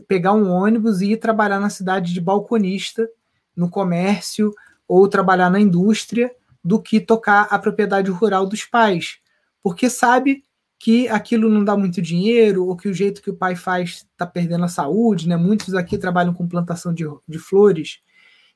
pegar 0.08 0.34
um 0.34 0.50
ônibus 0.50 1.02
e 1.02 1.13
ir 1.13 1.18
trabalhar 1.18 1.60
na 1.60 1.70
cidade 1.70 2.13
de 2.13 2.22
balconista, 2.22 3.10
no 3.56 3.70
comércio 3.70 4.54
ou 4.88 5.08
trabalhar 5.08 5.50
na 5.50 5.60
indústria, 5.60 6.32
do 6.63 6.82
que 6.82 7.00
tocar 7.00 7.48
a 7.50 7.58
propriedade 7.58 8.12
rural 8.12 8.46
dos 8.46 8.65
pais 8.65 9.20
porque 9.63 9.89
sabe 9.89 10.44
que 10.78 11.08
aquilo 11.10 11.50
não 11.50 11.63
dá 11.63 11.76
muito 11.76 12.02
dinheiro, 12.02 12.65
ou 12.65 12.76
que 12.76 12.88
o 12.88 12.94
jeito 12.94 13.22
que 13.22 13.30
o 13.30 13.36
pai 13.36 13.56
faz 13.56 14.08
está 14.12 14.26
perdendo 14.26 14.63
a 14.63 14.70
saúde, 14.70 15.28
né? 15.28 15.36
Muitos 15.36 15.74
aqui 15.74 15.98
trabalham 15.98 16.34
com 16.34 16.48
plantação 16.48 16.94
de, 16.94 17.04
de 17.28 17.38
flores, 17.38 18.00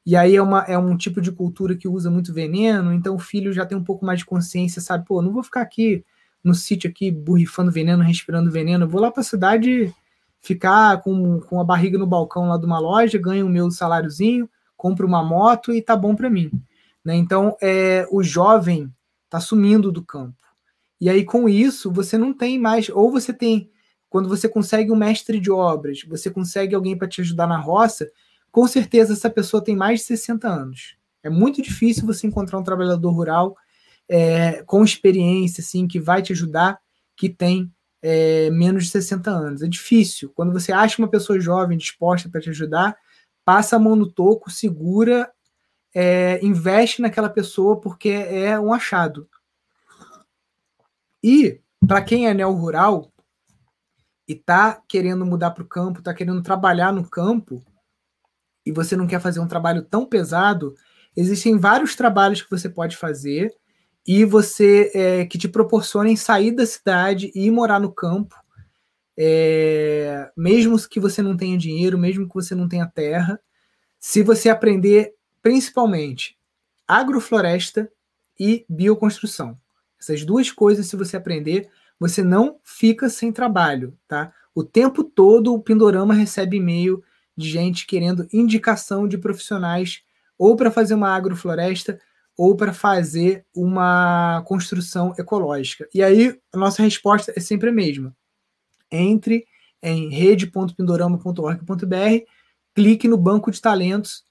e 0.06 0.16
aí 0.16 0.36
é, 0.36 0.42
uma, 0.42 0.62
é 0.64 0.78
um 0.78 0.98
tipo 0.98 1.22
de 1.22 1.32
cultura 1.32 1.76
que 1.76 1.88
usa 1.88 2.10
muito 2.10 2.34
veneno, 2.34 2.94
então 2.94 3.16
o 3.16 3.20
filho 3.20 3.54
já 3.54 3.66
tem 3.66 3.78
um 3.78 3.84
pouco 3.84 4.06
mais 4.06 4.20
de 4.20 4.26
consciência, 4.26 4.82
sabe? 4.82 5.06
Pô, 5.06 5.22
não 5.22 5.32
vou 5.32 5.44
ficar 5.44 5.62
aqui 5.62 6.04
no 6.44 6.54
sítio 6.54 6.90
aqui 6.90 7.10
borrifando 7.10 7.72
veneno, 7.72 8.04
respirando 8.04 8.52
veneno, 8.52 8.88
vou 8.88 9.00
lá 9.00 9.10
para 9.10 9.22
a 9.22 9.26
cidade 9.26 9.94
ficar 10.42 11.02
com, 11.02 11.40
com 11.40 11.60
a 11.60 11.64
barriga 11.64 11.98
no 11.98 12.06
balcão 12.06 12.50
lá 12.50 12.58
de 12.58 12.66
uma 12.66 12.80
loja, 12.80 13.18
ganho 13.18 13.46
o 13.46 13.50
meu 13.50 13.72
saláriozinho, 13.72 14.50
compro 14.76 15.08
uma 15.08 15.24
moto 15.24 15.72
e 15.72 15.82
tá 15.82 15.96
bom 15.96 16.14
para 16.14 16.30
mim. 16.30 16.52
Né? 17.04 17.16
Então, 17.16 17.56
é, 17.62 18.06
o 18.12 18.22
jovem 18.22 18.94
está 19.26 19.40
sumindo 19.40 19.92
do 19.92 20.04
campo. 20.04 20.36
E 21.00 21.10
aí, 21.10 21.24
com 21.24 21.48
isso, 21.48 21.92
você 21.92 22.18
não 22.18 22.34
tem 22.34 22.60
mais. 22.60 22.90
Ou 22.90 23.10
você 23.10 23.34
tem. 23.34 23.70
Quando 24.10 24.30
você 24.30 24.48
consegue 24.48 24.92
um 24.92 24.96
mestre 24.96 25.40
de 25.40 25.50
obras, 25.50 26.02
você 26.08 26.30
consegue 26.30 26.76
alguém 26.76 26.98
para 26.98 27.08
te 27.08 27.22
ajudar 27.22 27.48
na 27.48 27.58
roça, 27.58 28.10
com 28.54 28.68
certeza 28.68 29.14
essa 29.14 29.32
pessoa 29.32 29.64
tem 29.64 29.76
mais 29.76 30.02
de 30.02 30.06
60 30.06 30.48
anos. 30.48 30.96
É 31.24 31.30
muito 31.30 31.60
difícil 31.60 32.06
você 32.06 32.28
encontrar 32.28 32.60
um 32.60 32.64
trabalhador 32.64 33.10
rural 33.10 33.58
é, 34.08 34.62
com 34.62 34.84
experiência, 34.84 35.60
assim, 35.60 35.88
que 35.88 36.00
vai 36.00 36.22
te 36.22 36.34
ajudar, 36.34 36.80
que 37.18 37.30
tem 37.30 37.74
é, 38.00 38.52
menos 38.52 38.84
de 38.84 38.92
60 38.92 39.32
anos. 39.32 39.64
É 39.64 39.68
difícil. 39.68 40.32
Quando 40.36 40.54
você 40.54 40.72
acha 40.72 41.02
uma 41.02 41.08
pessoa 41.08 41.40
jovem 41.40 41.80
disposta 41.80 42.30
para 42.30 42.42
te 42.42 42.52
ajudar, 42.52 42.96
passa 43.44 43.76
a 43.76 43.80
mão 43.80 43.96
no 43.96 44.08
toco, 44.12 44.52
segura, 44.52 45.32
é, 45.92 46.40
investe 46.46 47.02
naquela 47.02 47.30
pessoa, 47.30 47.82
porque 47.82 48.10
é 48.10 48.60
um 48.60 48.72
achado. 48.72 49.28
E 51.24 51.60
para 51.88 52.04
quem 52.04 52.28
é 52.28 52.36
neo-rural 52.36 53.12
e 54.28 54.36
tá 54.36 54.80
querendo 54.88 55.26
mudar 55.26 55.50
para 55.52 55.64
o 55.64 55.68
campo, 55.68 56.04
tá 56.04 56.14
querendo 56.14 56.44
trabalhar 56.44 56.94
no 56.94 57.10
campo, 57.10 57.64
e 58.66 58.72
você 58.72 58.96
não 58.96 59.08
quer 59.08 59.20
fazer 59.20 59.40
um 59.40 59.48
trabalho 59.48 59.82
tão 59.82 60.06
pesado, 60.06 60.76
existem 61.16 61.58
vários 61.58 61.96
trabalhos 61.96 62.42
que 62.42 62.50
você 62.50 62.70
pode 62.70 62.98
fazer 62.98 63.54
e 64.06 64.26
você 64.26 64.92
é, 64.94 65.26
que 65.26 65.38
te 65.38 65.48
proporcionem 65.48 66.16
sair 66.16 66.52
da 66.52 66.66
cidade 66.66 67.32
e 67.34 67.48
ir 67.48 67.52
morar 67.52 67.80
no 67.80 67.92
campo, 67.92 68.36
é, 69.18 70.30
mesmo 70.36 70.78
que 70.88 71.00
você 71.00 71.22
não 71.22 71.38
tenha 71.38 71.58
dinheiro, 71.58 71.98
mesmo 71.98 72.28
que 72.28 72.34
você 72.34 72.56
não 72.56 72.68
tenha 72.68 72.88
terra, 72.88 73.40
se 74.00 74.24
você 74.24 74.50
aprender 74.50 75.14
principalmente 75.42 76.38
agrofloresta 76.88 77.90
e 78.40 78.66
bioconstrução. 78.68 79.58
Essas 80.00 80.26
duas 80.26 80.52
coisas, 80.52 80.88
se 80.88 80.98
você 80.98 81.16
aprender, 81.16 81.70
você 82.00 82.24
não 82.24 82.60
fica 82.64 83.10
sem 83.10 83.32
trabalho, 83.32 83.98
tá? 84.08 84.34
O 84.54 84.64
tempo 84.64 85.04
todo 85.04 85.54
o 85.54 85.62
Pindorama 85.62 86.14
recebe 86.14 86.58
e-mail 86.58 87.02
de 87.36 87.50
gente 87.50 87.88
querendo 87.88 88.28
indicação 88.32 89.08
de 89.08 89.18
profissionais 89.18 90.04
ou 90.38 90.56
para 90.56 90.72
fazer 90.72 90.94
uma 90.94 91.16
agrofloresta 91.16 92.00
ou 92.38 92.56
para 92.56 92.74
fazer 92.74 93.46
uma 93.56 94.44
construção 94.46 95.14
ecológica. 95.18 95.88
E 95.94 96.02
aí 96.02 96.40
a 96.52 96.58
nossa 96.58 96.82
resposta 96.82 97.32
é 97.36 97.40
sempre 97.40 97.70
a 97.70 97.74
mesma. 97.74 98.16
Entre 98.92 99.46
em 99.82 100.10
rede.pindorama.org.br, 100.10 102.26
clique 102.74 103.08
no 103.08 103.18
banco 103.18 103.52
de 103.52 103.62
talentos, 103.62 104.24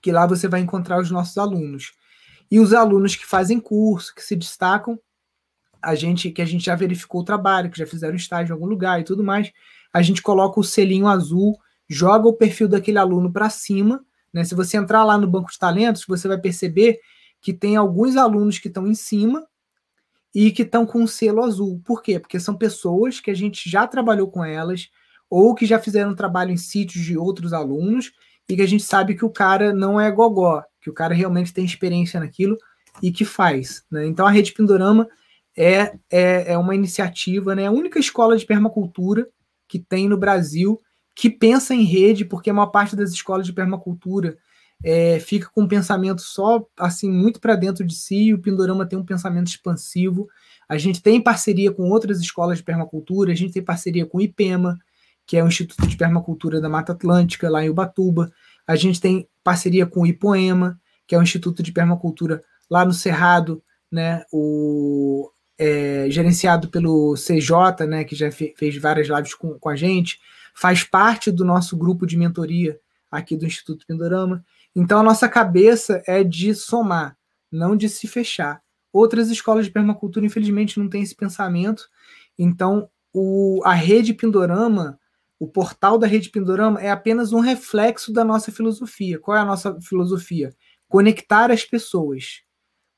que 0.00 0.12
lá 0.12 0.26
você 0.26 0.46
vai 0.48 0.60
encontrar 0.60 1.00
os 1.00 1.10
nossos 1.10 1.36
alunos. 1.38 1.92
E 2.50 2.60
os 2.60 2.74
alunos 2.74 3.16
que 3.16 3.26
fazem 3.26 3.58
curso, 3.58 4.14
que 4.14 4.22
se 4.22 4.36
destacam, 4.36 5.00
a 5.80 5.94
gente 5.94 6.30
que 6.30 6.42
a 6.42 6.44
gente 6.44 6.66
já 6.66 6.76
verificou 6.76 7.22
o 7.22 7.24
trabalho, 7.24 7.70
que 7.70 7.78
já 7.78 7.86
fizeram 7.86 8.14
estágio 8.14 8.52
em 8.52 8.54
algum 8.54 8.66
lugar 8.66 9.00
e 9.00 9.04
tudo 9.04 9.24
mais, 9.24 9.50
a 9.92 10.00
gente 10.00 10.22
coloca 10.22 10.60
o 10.60 10.64
selinho 10.64 11.08
azul, 11.08 11.58
joga 11.88 12.28
o 12.28 12.32
perfil 12.32 12.68
daquele 12.68 12.98
aluno 12.98 13.32
para 13.32 13.50
cima. 13.50 14.04
Né? 14.32 14.44
Se 14.44 14.54
você 14.54 14.76
entrar 14.76 15.04
lá 15.04 15.18
no 15.18 15.26
banco 15.26 15.50
de 15.50 15.58
talentos, 15.58 16.04
você 16.06 16.26
vai 16.26 16.38
perceber 16.38 16.98
que 17.40 17.52
tem 17.52 17.76
alguns 17.76 18.16
alunos 18.16 18.58
que 18.58 18.68
estão 18.68 18.86
em 18.86 18.94
cima 18.94 19.46
e 20.34 20.50
que 20.50 20.62
estão 20.62 20.86
com 20.86 21.02
o 21.02 21.08
selo 21.08 21.42
azul. 21.42 21.80
Por 21.84 22.02
quê? 22.02 22.18
Porque 22.18 22.40
são 22.40 22.56
pessoas 22.56 23.20
que 23.20 23.30
a 23.30 23.34
gente 23.34 23.68
já 23.68 23.86
trabalhou 23.86 24.30
com 24.30 24.44
elas 24.44 24.88
ou 25.28 25.54
que 25.54 25.66
já 25.66 25.78
fizeram 25.78 26.14
trabalho 26.14 26.52
em 26.52 26.56
sítios 26.56 27.04
de 27.04 27.16
outros 27.16 27.52
alunos 27.52 28.12
e 28.48 28.56
que 28.56 28.62
a 28.62 28.66
gente 28.66 28.82
sabe 28.82 29.14
que 29.14 29.24
o 29.24 29.30
cara 29.30 29.72
não 29.72 30.00
é 30.00 30.10
gogó, 30.10 30.62
que 30.80 30.90
o 30.90 30.92
cara 30.92 31.14
realmente 31.14 31.52
tem 31.52 31.64
experiência 31.64 32.20
naquilo 32.20 32.56
e 33.02 33.10
que 33.10 33.24
faz. 33.24 33.84
Né? 33.90 34.06
Então 34.06 34.26
a 34.26 34.30
Rede 34.30 34.52
Pindorama 34.52 35.08
é, 35.56 35.94
é, 36.10 36.52
é 36.52 36.58
uma 36.58 36.74
iniciativa, 36.74 37.54
né? 37.54 37.66
a 37.66 37.70
única 37.70 37.98
escola 37.98 38.36
de 38.36 38.46
permacultura 38.46 39.28
que 39.68 39.78
tem 39.78 40.08
no 40.08 40.16
Brasil 40.16 40.80
que 41.14 41.30
pensa 41.30 41.74
em 41.74 41.84
rede, 41.84 42.24
porque 42.24 42.50
a 42.50 42.54
maior 42.54 42.68
parte 42.68 42.96
das 42.96 43.10
escolas 43.10 43.46
de 43.46 43.52
permacultura 43.52 44.36
é, 44.84 45.20
fica 45.20 45.48
com 45.52 45.62
um 45.62 45.68
pensamento 45.68 46.22
só 46.22 46.66
assim 46.76 47.10
muito 47.10 47.40
para 47.40 47.54
dentro 47.54 47.86
de 47.86 47.94
si, 47.94 48.28
e 48.28 48.34
o 48.34 48.38
Pindorama 48.38 48.86
tem 48.86 48.98
um 48.98 49.04
pensamento 49.04 49.48
expansivo. 49.48 50.28
A 50.68 50.76
gente 50.78 51.02
tem 51.02 51.20
parceria 51.20 51.70
com 51.70 51.90
outras 51.90 52.20
escolas 52.20 52.58
de 52.58 52.64
permacultura, 52.64 53.32
a 53.32 53.34
gente 53.34 53.52
tem 53.52 53.62
parceria 53.62 54.06
com 54.06 54.18
o 54.18 54.22
IPEMA, 54.22 54.78
que 55.26 55.36
é 55.36 55.44
o 55.44 55.46
Instituto 55.46 55.86
de 55.86 55.96
Permacultura 55.96 56.60
da 56.60 56.68
Mata 56.68 56.92
Atlântica, 56.92 57.48
lá 57.48 57.64
em 57.64 57.68
Ubatuba. 57.68 58.32
A 58.66 58.74
gente 58.74 59.00
tem 59.00 59.28
parceria 59.42 59.86
com 59.86 60.00
o 60.00 60.06
IPOEMA, 60.06 60.80
que 61.06 61.14
é 61.14 61.18
o 61.18 61.22
Instituto 61.22 61.62
de 61.62 61.72
Permacultura 61.72 62.42
lá 62.70 62.84
no 62.84 62.92
Cerrado, 62.92 63.62
né, 63.90 64.24
o, 64.32 65.30
é, 65.58 66.06
gerenciado 66.08 66.68
pelo 66.68 67.14
CJ, 67.14 67.86
né, 67.86 68.04
que 68.04 68.16
já 68.16 68.32
fe, 68.32 68.54
fez 68.56 68.76
várias 68.78 69.08
lives 69.08 69.34
com, 69.34 69.58
com 69.58 69.68
a 69.68 69.76
gente, 69.76 70.18
faz 70.54 70.84
parte 70.84 71.30
do 71.30 71.44
nosso 71.44 71.76
grupo 71.76 72.06
de 72.06 72.16
mentoria 72.16 72.78
aqui 73.10 73.36
do 73.36 73.46
Instituto 73.46 73.86
Pindorama. 73.86 74.44
Então 74.74 74.98
a 74.98 75.02
nossa 75.02 75.28
cabeça 75.28 76.02
é 76.06 76.24
de 76.24 76.54
somar, 76.54 77.16
não 77.50 77.76
de 77.76 77.88
se 77.88 78.08
fechar. 78.08 78.62
Outras 78.92 79.30
escolas 79.30 79.66
de 79.66 79.70
permacultura, 79.70 80.26
infelizmente, 80.26 80.78
não 80.78 80.88
têm 80.88 81.02
esse 81.02 81.14
pensamento. 81.14 81.88
Então, 82.38 82.90
o, 83.12 83.60
a 83.64 83.72
rede 83.72 84.12
Pindorama, 84.12 84.98
o 85.38 85.48
portal 85.48 85.98
da 85.98 86.06
rede 86.06 86.30
Pindorama, 86.30 86.80
é 86.80 86.90
apenas 86.90 87.32
um 87.32 87.40
reflexo 87.40 88.12
da 88.12 88.22
nossa 88.22 88.52
filosofia. 88.52 89.18
Qual 89.18 89.36
é 89.36 89.40
a 89.40 89.46
nossa 89.46 89.78
filosofia? 89.80 90.54
Conectar 90.88 91.50
as 91.50 91.64
pessoas. 91.64 92.42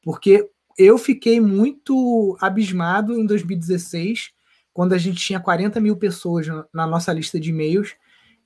Porque 0.02 0.48
eu 0.76 0.98
fiquei 0.98 1.40
muito 1.40 2.36
abismado 2.40 3.16
em 3.18 3.24
2016, 3.24 4.32
quando 4.74 4.92
a 4.92 4.98
gente 4.98 5.20
tinha 5.20 5.38
40 5.38 5.80
mil 5.80 5.96
pessoas 5.96 6.48
na 6.72 6.84
nossa 6.86 7.12
lista 7.12 7.38
de 7.38 7.50
e-mails, 7.50 7.94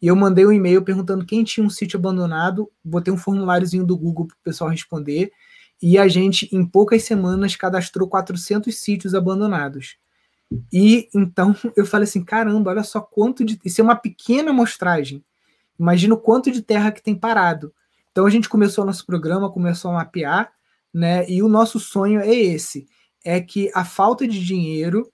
e 0.01 0.07
eu 0.07 0.14
mandei 0.14 0.47
um 0.47 0.53
e-mail 0.53 0.83
perguntando 0.83 1.25
quem 1.25 1.43
tinha 1.43 1.67
um 1.67 1.71
sítio 1.71 1.99
abandonado, 1.99 2.71
botei 2.85 3.12
um 3.12 3.17
formuláriozinho 3.17 3.85
do 3.85 3.97
Google 3.97 4.27
para 4.27 4.35
o 4.35 4.45
pessoal 4.45 4.71
responder, 4.71 5.33
e 5.83 5.97
a 5.97 6.07
gente, 6.07 6.55
em 6.55 6.67
poucas 6.67 7.03
semanas, 7.05 7.57
cadastrou 7.57 8.07
400 8.09 8.77
sítios 8.77 9.14
abandonados. 9.14 9.97
E 10.73 11.09
então 11.14 11.55
eu 11.75 11.87
falei 11.87 12.05
assim: 12.05 12.23
caramba, 12.23 12.71
olha 12.71 12.83
só 12.83 13.01
quanto 13.01 13.45
de. 13.45 13.59
Isso 13.64 13.81
é 13.81 13.85
uma 13.85 13.97
pequena 13.97 14.51
amostragem. 14.51 15.25
Imagina 15.79 16.14
o 16.14 16.21
quanto 16.21 16.51
de 16.51 16.61
terra 16.62 16.93
que 16.93 17.03
tem 17.03 17.14
parado. 17.14 17.73
Então 18.11 18.27
a 18.27 18.31
gente 18.31 18.49
começou 18.49 18.85
nosso 18.85 19.07
programa, 19.07 19.51
começou 19.51 19.93
a 19.93 19.95
mapear, 19.95 20.51
né? 20.93 21.29
E 21.31 21.43
o 21.43 21.49
nosso 21.49 21.79
sonho 21.79 22.21
é 22.21 22.35
esse: 22.35 22.87
é 23.25 23.41
que 23.41 23.71
a 23.75 23.85
falta 23.85 24.27
de 24.27 24.45
dinheiro 24.45 25.11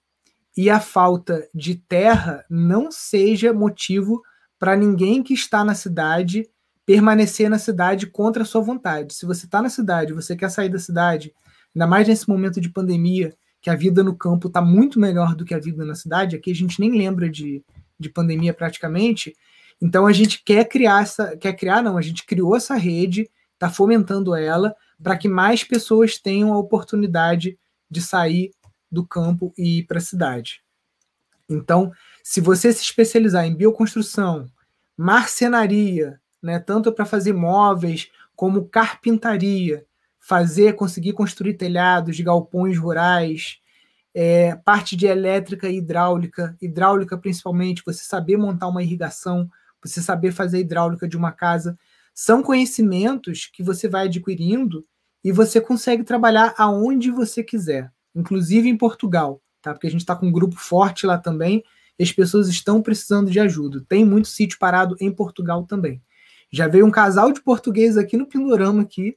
e 0.57 0.71
a 0.71 0.79
falta 0.81 1.49
de 1.55 1.75
terra 1.75 2.45
não 2.49 2.91
seja 2.91 3.53
motivo 3.53 4.23
para 4.59 4.77
ninguém 4.77 5.23
que 5.23 5.35
está 5.35 5.65
na 5.65 5.75
cidade 5.75 6.49
permanecer 6.87 7.49
na 7.49 7.59
cidade 7.59 8.07
contra 8.07 8.43
a 8.43 8.47
sua 8.47 8.61
vontade. 8.61 9.15
Se 9.15 9.25
você 9.25 9.47
está 9.47 9.63
na 9.63 9.71
cidade, 9.71 10.13
você 10.13 10.37
quer 10.37 10.51
sair 10.51 10.69
da 10.69 10.79
cidade, 10.79 11.33
ainda 11.75 11.87
mais 11.87 12.07
nesse 12.07 12.29
momento 12.29 12.61
de 12.61 12.69
pandemia, 12.69 13.35
que 13.61 13.71
a 13.71 13.75
vida 13.75 14.03
no 14.03 14.15
campo 14.15 14.49
está 14.49 14.61
muito 14.61 15.01
melhor 15.01 15.35
do 15.35 15.45
que 15.45 15.55
a 15.55 15.59
vida 15.59 15.85
na 15.85 15.95
cidade, 15.95 16.37
aqui 16.37 16.51
a 16.51 16.55
gente 16.55 16.79
nem 16.79 16.91
lembra 16.91 17.31
de, 17.31 17.65
de 17.99 18.11
pandemia 18.11 18.53
praticamente. 18.53 19.35
Então 19.81 20.07
a 20.07 20.13
gente 20.13 20.43
quer 20.45 20.69
criar 20.69 21.03
essa, 21.03 21.37
quer 21.37 21.55
criar 21.55 21.83
não, 21.83 21.97
a 21.97 22.03
gente 22.03 22.27
criou 22.27 22.55
essa 22.55 22.75
rede, 22.75 23.31
está 23.55 23.71
fomentando 23.71 24.35
ela 24.35 24.75
para 25.03 25.17
que 25.17 25.29
mais 25.29 25.65
pessoas 25.65 26.19
tenham 26.19 26.53
a 26.53 26.59
oportunidade 26.59 27.59
de 27.91 28.03
sair 28.03 28.51
do 28.95 29.07
campo 29.07 29.53
e 29.59 29.81
ir 29.81 29.83
para 29.85 29.99
a 29.99 30.01
cidade. 30.01 30.63
Então, 31.49 31.93
se 32.23 32.41
você 32.41 32.73
se 32.73 32.83
especializar 32.83 33.45
em 33.45 33.55
bioconstrução, 33.55 34.47
marcenaria, 34.97 36.19
né, 36.43 36.59
tanto 36.59 36.93
para 36.93 37.05
fazer 37.05 37.33
móveis 37.33 38.11
como 38.35 38.67
carpintaria, 38.67 39.85
fazer, 40.19 40.75
conseguir 40.75 41.13
construir 41.13 41.55
telhados 41.55 42.19
galpões 42.21 42.79
rurais, 42.79 43.59
é, 44.15 44.55
parte 44.57 44.97
de 44.97 45.07
elétrica 45.07 45.69
e 45.69 45.77
hidráulica, 45.77 46.57
hidráulica 46.63 47.19
principalmente, 47.19 47.83
você 47.85 48.05
saber 48.05 48.37
montar 48.37 48.69
uma 48.69 48.83
irrigação, 48.83 49.51
você 49.83 50.01
saber 50.01 50.33
fazer 50.33 50.61
hidráulica 50.61 51.07
de 51.07 51.17
uma 51.17 51.33
casa, 51.33 51.77
são 52.15 52.43
conhecimentos 52.43 53.51
que 53.53 53.63
você 53.63 53.89
vai 53.89 54.07
adquirindo 54.07 54.87
e 55.23 55.33
você 55.33 55.61
consegue 55.61 56.05
trabalhar 56.05 56.55
aonde 56.57 57.11
você 57.11 57.43
quiser, 57.43 57.91
inclusive 58.15 58.69
em 58.69 58.77
Portugal, 58.77 59.43
tá? 59.61 59.73
Porque 59.73 59.87
a 59.87 59.91
gente 59.91 60.01
está 60.01 60.15
com 60.15 60.27
um 60.27 60.33
grupo 60.33 60.57
forte 60.57 61.07
lá 61.07 61.19
também 61.19 61.63
e 61.99 62.03
as 62.03 62.13
pessoas 62.13 62.49
estão 62.49 62.83
precisando 62.83 63.31
de 63.31 63.41
ajuda. 63.41 63.85
Tem 63.89 64.05
muito 64.05 64.29
sítio 64.29 64.59
parado 64.59 64.97
em 65.01 65.13
Portugal 65.13 65.65
também. 65.65 66.03
Já 66.51 66.69
veio 66.69 66.87
um 66.87 66.91
casal 66.91 67.33
de 67.33 67.43
portugueses 67.43 67.97
aqui 67.97 68.17
no 68.17 68.27
Pindorama 68.27 68.83
aqui 68.83 69.17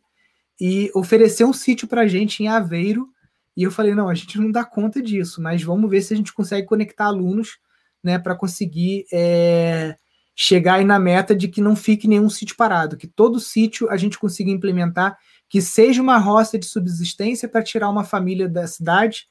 e 0.60 0.92
ofereceu 0.96 1.48
um 1.48 1.54
sítio 1.54 1.88
para 1.88 2.02
a 2.02 2.08
gente 2.08 2.42
em 2.42 2.48
Aveiro. 2.48 3.10
E 3.56 3.64
eu 3.64 3.72
falei, 3.72 3.94
não, 3.94 4.10
a 4.10 4.16
gente 4.16 4.40
não 4.40 4.52
dá 4.52 4.64
conta 4.64 5.02
disso, 5.02 5.42
mas 5.42 5.64
vamos 5.64 5.90
ver 5.90 6.02
se 6.02 6.14
a 6.14 6.18
gente 6.18 6.34
consegue 6.34 6.68
conectar 6.68 7.06
alunos 7.06 7.58
né, 8.04 8.18
para 8.18 8.36
conseguir 8.36 9.06
é, 9.12 9.98
chegar 10.36 10.76
aí 10.76 10.86
na 10.86 11.00
meta 11.00 11.36
de 11.36 11.48
que 11.48 11.62
não 11.62 11.76
fique 11.76 12.08
nenhum 12.08 12.30
sítio 12.30 12.56
parado, 12.56 12.96
que 12.96 13.08
todo 13.08 13.40
sítio 13.40 13.90
a 13.90 13.98
gente 13.98 14.20
consiga 14.20 14.52
implementar, 14.52 15.18
que 15.50 15.62
seja 15.62 16.02
uma 16.02 16.18
roça 16.18 16.58
de 16.58 16.66
subsistência 16.66 17.48
para 17.48 17.64
tirar 17.64 17.90
uma 17.90 18.04
família 18.04 18.48
da 18.50 18.68
cidade, 18.68 19.28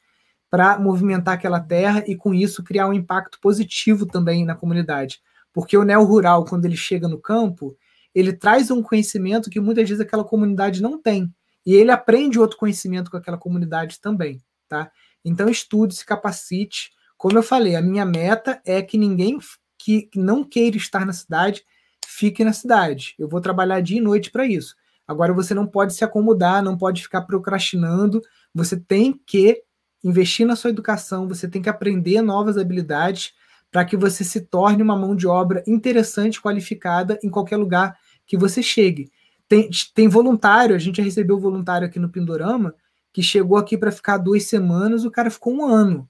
para 0.50 0.78
movimentar 0.78 1.34
aquela 1.34 1.60
terra 1.60 2.04
e 2.06 2.16
com 2.16 2.32
isso 2.32 2.62
criar 2.62 2.88
um 2.88 2.92
impacto 2.92 3.38
positivo 3.40 4.06
também 4.06 4.44
na 4.44 4.54
comunidade. 4.54 5.20
Porque 5.52 5.76
o 5.76 5.84
neo 5.84 6.04
rural, 6.04 6.44
quando 6.44 6.64
ele 6.64 6.76
chega 6.76 7.08
no 7.08 7.18
campo, 7.18 7.76
ele 8.14 8.32
traz 8.32 8.70
um 8.70 8.82
conhecimento 8.82 9.50
que 9.50 9.60
muitas 9.60 9.88
vezes 9.88 10.00
aquela 10.00 10.24
comunidade 10.24 10.80
não 10.80 11.00
tem. 11.00 11.32
E 11.64 11.74
ele 11.74 11.90
aprende 11.90 12.38
outro 12.38 12.56
conhecimento 12.56 13.10
com 13.10 13.16
aquela 13.16 13.36
comunidade 13.36 14.00
também, 14.00 14.40
tá? 14.68 14.90
Então 15.24 15.48
estude, 15.48 15.96
se 15.96 16.06
capacite. 16.06 16.92
Como 17.18 17.36
eu 17.36 17.42
falei, 17.42 17.74
a 17.74 17.82
minha 17.82 18.04
meta 18.04 18.60
é 18.64 18.80
que 18.80 18.96
ninguém 18.96 19.38
que 19.78 20.08
não 20.14 20.42
queira 20.44 20.76
estar 20.76 21.04
na 21.04 21.12
cidade 21.12 21.64
fique 22.06 22.44
na 22.44 22.52
cidade. 22.52 23.14
Eu 23.18 23.28
vou 23.28 23.40
trabalhar 23.40 23.80
dia 23.80 23.98
e 23.98 24.00
noite 24.00 24.30
para 24.30 24.46
isso. 24.46 24.74
Agora 25.06 25.32
você 25.32 25.54
não 25.54 25.66
pode 25.66 25.94
se 25.94 26.04
acomodar, 26.04 26.62
não 26.62 26.76
pode 26.76 27.02
ficar 27.02 27.22
procrastinando. 27.22 28.20
Você 28.54 28.76
tem 28.76 29.12
que 29.26 29.62
investir 30.02 30.46
na 30.46 30.56
sua 30.56 30.70
educação, 30.70 31.28
você 31.28 31.48
tem 31.48 31.62
que 31.62 31.68
aprender 31.68 32.20
novas 32.22 32.56
habilidades 32.58 33.32
para 33.70 33.84
que 33.84 33.96
você 33.96 34.24
se 34.24 34.40
torne 34.40 34.82
uma 34.82 34.96
mão 34.96 35.14
de 35.14 35.26
obra 35.26 35.62
interessante, 35.66 36.40
qualificada 36.40 37.18
em 37.22 37.28
qualquer 37.28 37.56
lugar 37.56 37.96
que 38.26 38.36
você 38.36 38.62
chegue. 38.62 39.10
Tem, 39.48 39.68
tem 39.94 40.08
voluntário, 40.08 40.74
a 40.74 40.78
gente 40.78 40.96
já 40.96 41.02
recebeu 41.02 41.38
voluntário 41.38 41.86
aqui 41.86 41.98
no 41.98 42.08
Pindorama, 42.08 42.74
que 43.12 43.22
chegou 43.22 43.56
aqui 43.56 43.78
para 43.78 43.92
ficar 43.92 44.18
duas 44.18 44.44
semanas, 44.44 45.04
o 45.04 45.10
cara 45.10 45.30
ficou 45.30 45.54
um 45.54 45.64
ano, 45.64 46.08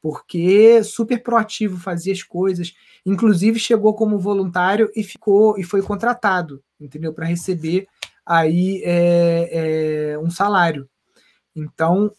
porque 0.00 0.82
super 0.82 1.22
proativo, 1.22 1.78
fazia 1.78 2.12
as 2.12 2.22
coisas, 2.22 2.72
inclusive 3.04 3.58
chegou 3.58 3.94
como 3.94 4.18
voluntário 4.18 4.90
e 4.94 5.02
ficou 5.02 5.58
e 5.58 5.62
foi 5.62 5.82
contratado, 5.82 6.62
entendeu? 6.80 7.12
Para 7.12 7.26
receber 7.26 7.86
aí 8.28 8.82
é, 8.84 10.12
é, 10.12 10.18
um 10.18 10.30
salário. 10.30 10.88
Então, 11.56 12.12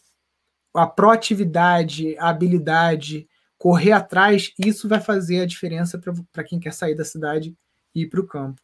a 0.74 0.86
proatividade, 0.86 2.16
a 2.18 2.30
habilidade, 2.30 3.28
correr 3.58 3.92
atrás, 3.92 4.52
isso 4.58 4.88
vai 4.88 5.00
fazer 5.00 5.42
a 5.42 5.46
diferença 5.46 6.00
para 6.32 6.44
quem 6.44 6.60
quer 6.60 6.72
sair 6.72 6.94
da 6.96 7.04
cidade 7.04 7.54
e 7.94 8.02
ir 8.02 8.08
para 8.08 8.20
o 8.20 8.26
campo. 8.26 8.60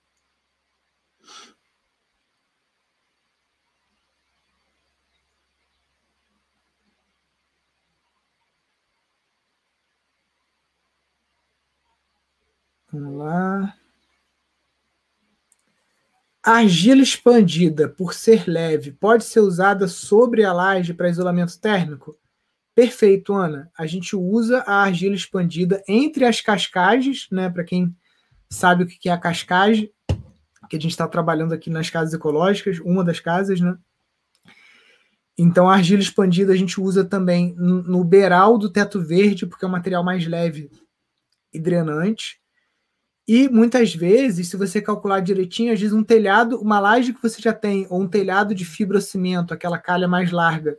Vamos 12.93 13.15
lá. 13.19 13.77
Argila 16.47 17.03
expandida, 17.03 17.89
por 17.89 18.15
ser 18.15 18.49
leve, 18.49 18.93
pode 18.93 19.25
ser 19.25 19.41
usada 19.41 19.89
sobre 19.89 20.45
a 20.45 20.53
laje 20.53 20.95
para 20.95 21.09
isolamento 21.09 21.59
térmico? 21.59 22.17
Perfeito, 22.73 23.35
Ana. 23.35 23.69
A 23.77 23.85
gente 23.85 24.15
usa 24.15 24.59
a 24.67 24.83
argila 24.83 25.17
expandida 25.17 25.83
entre 25.89 26.25
as 26.25 26.41
cascagens, 26.41 27.27
né? 27.33 27.51
Para 27.51 27.65
quem 27.65 27.93
sabe 28.49 28.85
o 28.85 28.87
que 28.87 29.09
é 29.09 29.13
a 29.13 29.19
cascagem, 29.19 29.91
que 30.71 30.77
a 30.77 30.81
gente 30.81 30.93
está 30.93 31.09
trabalhando 31.09 31.53
aqui 31.53 31.69
nas 31.69 31.91
casas 31.91 32.15
ecológicas, 32.15 32.79
uma 32.79 33.03
das 33.03 33.19
casas, 33.19 33.61
né? 33.61 33.77
Então, 35.37 35.69
a 35.69 35.75
argila 35.75 36.01
expandida 36.01 36.53
a 36.53 36.57
gente 36.57 36.81
usa 36.81 37.05
também 37.05 37.55
no 37.57 38.05
beiral 38.05 38.57
do 38.57 38.71
teto 38.71 39.01
verde, 39.01 39.47
porque 39.47 39.65
é 39.65 39.69
um 39.69 39.73
material 39.73 40.05
mais 40.05 40.25
leve 40.27 40.71
e 41.53 41.59
drenante. 41.59 42.41
E 43.29 43.49
muitas 43.49 43.93
vezes, 43.93 44.49
se 44.49 44.57
você 44.57 44.81
calcular 44.81 45.19
direitinho, 45.21 45.73
às 45.73 45.81
vezes 45.81 45.95
um 45.95 46.05
telhado, 46.05 46.61
uma 46.61 46.79
laje 46.79 47.13
que 47.13 47.23
você 47.23 47.43
já 47.43 47.53
tem, 47.53 47.87
ou 47.91 48.01
um 48.01 48.09
telhado 48.09 48.55
de 48.55 48.65
fibrocimento, 48.65 49.53
aquela 49.53 49.79
calha 49.79 50.07
mais 50.07 50.31
larga, 50.31 50.79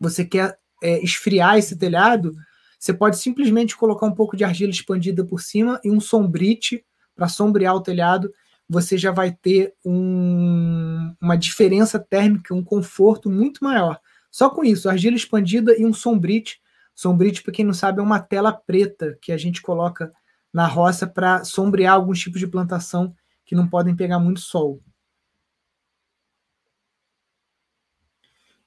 você 0.00 0.24
quer 0.24 0.58
é, 0.82 1.02
esfriar 1.02 1.56
esse 1.56 1.76
telhado, 1.76 2.34
você 2.78 2.92
pode 2.92 3.18
simplesmente 3.18 3.76
colocar 3.76 4.06
um 4.06 4.14
pouco 4.14 4.36
de 4.36 4.44
argila 4.44 4.70
expandida 4.70 5.24
por 5.24 5.40
cima 5.40 5.80
e 5.84 5.90
um 5.90 6.00
sombrite 6.00 6.84
para 7.14 7.28
sombrear 7.28 7.74
o 7.74 7.82
telhado. 7.82 8.32
Você 8.68 8.98
já 8.98 9.10
vai 9.10 9.32
ter 9.32 9.74
um, 9.84 11.14
uma 11.20 11.36
diferença 11.36 11.98
térmica, 11.98 12.54
um 12.54 12.62
conforto 12.62 13.30
muito 13.30 13.64
maior. 13.64 14.00
Só 14.30 14.50
com 14.50 14.64
isso, 14.64 14.88
argila 14.88 15.16
expandida 15.16 15.76
e 15.76 15.84
um 15.84 15.92
sombrite. 15.92 16.60
Sombrite, 16.94 17.42
para 17.42 17.52
quem 17.52 17.64
não 17.64 17.72
sabe, 17.72 18.00
é 18.00 18.02
uma 18.02 18.20
tela 18.20 18.52
preta 18.52 19.16
que 19.20 19.32
a 19.32 19.36
gente 19.36 19.62
coloca 19.62 20.12
na 20.52 20.66
roça 20.66 21.06
para 21.06 21.44
sombrear 21.44 21.94
alguns 21.94 22.18
tipos 22.20 22.40
de 22.40 22.46
plantação 22.46 23.14
que 23.44 23.54
não 23.54 23.68
podem 23.68 23.94
pegar 23.94 24.18
muito 24.18 24.40
sol. 24.40 24.80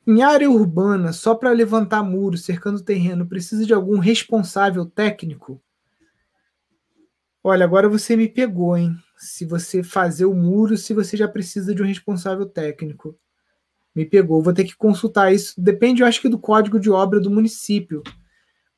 Em 0.05 0.23
área 0.23 0.49
urbana, 0.49 1.13
só 1.13 1.36
para 1.36 1.51
levantar 1.51 2.01
muro, 2.01 2.36
cercando 2.36 2.84
terreno, 2.84 3.27
precisa 3.27 3.65
de 3.65 3.73
algum 3.73 3.99
responsável 3.99 4.86
técnico? 4.86 5.61
Olha, 7.43 7.63
agora 7.65 7.88
você 7.88 8.15
me 8.15 8.27
pegou, 8.27 8.75
hein? 8.75 8.95
Se 9.17 9.45
você 9.45 9.84
fazer 9.84 10.25
o 10.25 10.34
muro, 10.34 10.75
se 10.75 10.93
você 10.93 11.15
já 11.15 11.27
precisa 11.27 11.73
de 11.73 11.84
um 11.84 11.86
responsável 11.86 12.45
técnico. 12.47 13.15
Me 13.95 14.05
pegou. 14.05 14.41
Vou 14.41 14.53
ter 14.53 14.63
que 14.63 14.75
consultar 14.75 15.34
isso. 15.34 15.53
Depende, 15.59 16.01
eu 16.01 16.07
acho 16.07 16.21
que, 16.21 16.29
do 16.29 16.39
código 16.39 16.79
de 16.79 16.89
obra 16.89 17.19
do 17.19 17.29
município. 17.29 18.01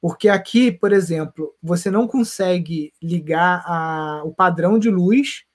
Porque 0.03 0.27
aqui, 0.27 0.69
por 0.69 0.91
exemplo, 0.91 1.55
você 1.63 1.89
não 1.89 2.09
consegue 2.09 2.91
ligar 3.01 3.63
a, 3.65 4.21
o 4.25 4.33
padrão 4.33 4.77
de 4.77 4.89
luz 4.89 5.45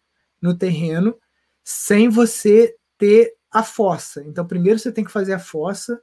no 0.40 0.56
terreno 0.56 1.14
sem 1.62 2.08
você 2.08 2.74
ter 2.96 3.34
a 3.50 3.62
fossa. 3.62 4.24
Então, 4.24 4.46
primeiro 4.46 4.78
você 4.78 4.90
tem 4.90 5.04
que 5.04 5.12
fazer 5.12 5.34
a 5.34 5.38
fossa 5.38 6.00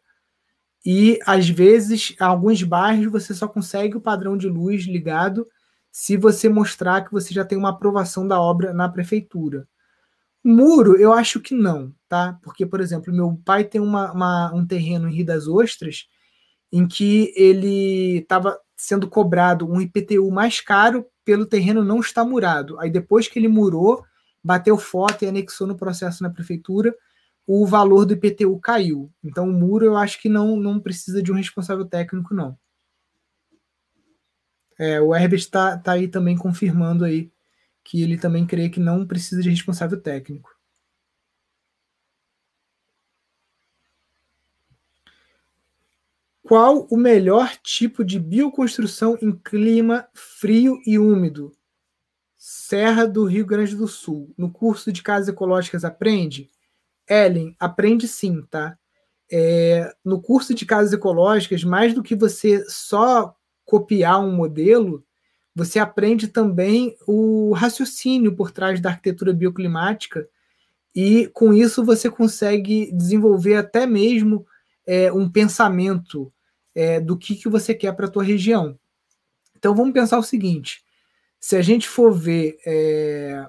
e 0.85 1.17
às 1.25 1.49
vezes, 1.49 2.15
em 2.21 2.23
alguns 2.23 2.61
bairros 2.61 3.11
você 3.11 3.33
só 3.33 3.47
consegue 3.47 3.97
o 3.97 4.01
padrão 4.01 4.37
de 4.37 4.47
luz 4.47 4.83
ligado 4.83 5.47
se 5.91 6.15
você 6.15 6.47
mostrar 6.47 7.03
que 7.03 7.11
você 7.11 7.33
já 7.33 7.43
tem 7.43 7.57
uma 7.57 7.69
aprovação 7.69 8.27
da 8.27 8.39
obra 8.39 8.71
na 8.71 8.87
prefeitura. 8.87 9.67
Muro, 10.43 10.95
eu 10.97 11.11
acho 11.13 11.39
que 11.39 11.55
não, 11.55 11.91
tá? 12.07 12.37
Porque, 12.43 12.63
por 12.63 12.79
exemplo, 12.79 13.11
meu 13.11 13.41
pai 13.43 13.63
tem 13.63 13.81
uma, 13.81 14.11
uma 14.11 14.53
um 14.53 14.67
terreno 14.67 15.09
em 15.09 15.15
Rio 15.15 15.25
das 15.25 15.47
Ostras 15.47 16.07
em 16.71 16.87
que 16.87 17.33
ele 17.35 18.17
estava 18.19 18.59
sendo 18.75 19.07
cobrado 19.07 19.69
um 19.69 19.79
IPTU 19.79 20.29
mais 20.31 20.59
caro 20.59 21.05
pelo 21.23 21.45
terreno 21.45 21.83
não 21.83 21.99
estar 21.99 22.23
murado. 22.23 22.79
Aí 22.79 22.89
depois 22.89 23.27
que 23.27 23.39
ele 23.39 23.47
murou, 23.47 24.03
bateu 24.43 24.77
foto 24.77 25.23
e 25.23 25.27
anexou 25.27 25.65
no 25.65 25.75
processo 25.75 26.21
na 26.21 26.29
prefeitura, 26.29 26.95
o 27.47 27.65
valor 27.65 28.05
do 28.05 28.13
IPTU 28.13 28.59
caiu. 28.59 29.11
Então, 29.23 29.49
o 29.49 29.53
muro 29.53 29.85
eu 29.85 29.97
acho 29.97 30.19
que 30.21 30.29
não, 30.29 30.55
não 30.57 30.79
precisa 30.79 31.21
de 31.21 31.31
um 31.31 31.35
responsável 31.35 31.85
técnico, 31.85 32.33
não. 32.33 32.57
É, 34.77 34.99
o 34.99 35.15
Herbert 35.15 35.39
está 35.39 35.77
tá 35.77 35.93
aí 35.93 36.07
também 36.07 36.37
confirmando 36.37 37.05
aí 37.05 37.31
que 37.83 38.01
ele 38.01 38.17
também 38.17 38.45
crê 38.45 38.67
que 38.67 38.79
não 38.79 39.05
precisa 39.05 39.41
de 39.41 39.49
responsável 39.49 39.99
técnico. 39.99 40.54
Qual 46.45 46.85
o 46.91 46.95
melhor 46.95 47.57
tipo 47.63 48.05
de 48.05 48.19
bioconstrução 48.19 49.17
em 49.19 49.31
clima 49.31 50.07
frio 50.13 50.79
e 50.85 50.99
úmido? 50.99 51.51
Serra 52.37 53.07
do 53.07 53.25
Rio 53.25 53.47
Grande 53.47 53.75
do 53.75 53.87
Sul. 53.87 54.31
No 54.37 54.51
curso 54.51 54.91
de 54.91 55.01
Casas 55.01 55.27
Ecológicas 55.27 55.83
aprende? 55.83 56.51
Ellen, 57.09 57.55
aprende 57.59 58.07
sim, 58.07 58.43
tá? 58.43 58.77
É, 59.31 59.91
no 60.05 60.21
curso 60.21 60.53
de 60.53 60.67
casas 60.67 60.93
ecológicas, 60.93 61.63
mais 61.63 61.95
do 61.95 62.03
que 62.03 62.13
você 62.15 62.63
só 62.69 63.35
copiar 63.65 64.23
um 64.23 64.31
modelo, 64.31 65.03
você 65.55 65.79
aprende 65.79 66.27
também 66.27 66.95
o 67.07 67.53
raciocínio 67.53 68.35
por 68.35 68.51
trás 68.51 68.79
da 68.79 68.91
arquitetura 68.91 69.33
bioclimática 69.33 70.29
e 70.95 71.25
com 71.33 71.51
isso 71.51 71.83
você 71.83 72.07
consegue 72.07 72.91
desenvolver 72.91 73.55
até 73.55 73.87
mesmo 73.87 74.45
é, 74.85 75.11
um 75.11 75.29
pensamento 75.29 76.31
é, 76.73 76.99
do 76.99 77.17
que, 77.17 77.35
que 77.35 77.49
você 77.49 77.73
quer 77.73 77.93
para 77.93 78.05
a 78.05 78.09
tua 78.09 78.23
região. 78.23 78.77
Então 79.55 79.73
vamos 79.73 79.93
pensar 79.93 80.17
o 80.17 80.23
seguinte: 80.23 80.83
se 81.39 81.55
a 81.55 81.61
gente 81.61 81.87
for 81.87 82.11
ver 82.13 82.57
é, 82.65 83.47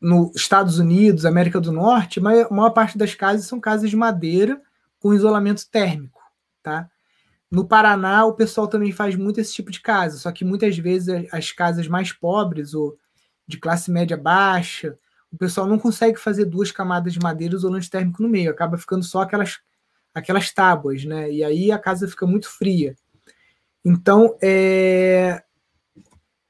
nos 0.00 0.34
Estados 0.36 0.78
Unidos, 0.78 1.24
América 1.24 1.60
do 1.60 1.72
Norte, 1.72 2.20
a 2.20 2.22
maior 2.22 2.70
parte 2.70 2.96
das 2.96 3.14
casas 3.14 3.46
são 3.46 3.60
casas 3.60 3.90
de 3.90 3.96
madeira 3.96 4.60
com 5.00 5.14
isolamento 5.14 5.68
térmico, 5.70 6.20
tá? 6.62 6.88
No 7.50 7.66
Paraná, 7.66 8.26
o 8.26 8.34
pessoal 8.34 8.68
também 8.68 8.92
faz 8.92 9.16
muito 9.16 9.40
esse 9.40 9.54
tipo 9.54 9.70
de 9.70 9.80
casa, 9.80 10.18
só 10.18 10.30
que 10.30 10.44
muitas 10.44 10.76
vezes 10.76 11.26
as 11.32 11.50
casas 11.50 11.88
mais 11.88 12.12
pobres 12.12 12.74
ou 12.74 12.98
de 13.46 13.56
classe 13.56 13.90
média 13.90 14.16
baixa, 14.16 14.98
o 15.32 15.36
pessoal 15.36 15.66
não 15.66 15.78
consegue 15.78 16.18
fazer 16.18 16.44
duas 16.44 16.70
camadas 16.70 17.12
de 17.12 17.18
madeira 17.18 17.54
isolante 17.54 17.90
térmico 17.90 18.22
no 18.22 18.28
meio, 18.28 18.50
acaba 18.50 18.76
ficando 18.76 19.02
só 19.02 19.22
aquelas, 19.22 19.58
aquelas 20.14 20.52
tábuas, 20.52 21.04
né? 21.04 21.30
E 21.30 21.44
aí 21.44 21.72
a 21.72 21.78
casa 21.78 22.08
fica 22.08 22.26
muito 22.26 22.48
fria. 22.48 22.96
Então, 23.84 24.36
é... 24.42 25.42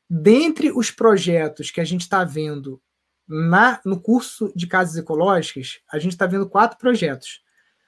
dentre 0.09 0.71
os 0.73 0.91
projetos 0.91 1.71
que 1.71 1.81
a 1.81 1.85
gente 1.85 2.03
está 2.03 2.25
vendo 2.25 2.81
na, 3.27 3.81
no 3.85 4.01
curso 4.01 4.51
de 4.57 4.67
casas 4.67 4.97
ecológicas, 4.97 5.81
a 5.93 5.99
gente 5.99 6.13
está 6.13 6.27
vendo 6.27 6.49
quatro 6.49 6.79
projetos. 6.79 7.43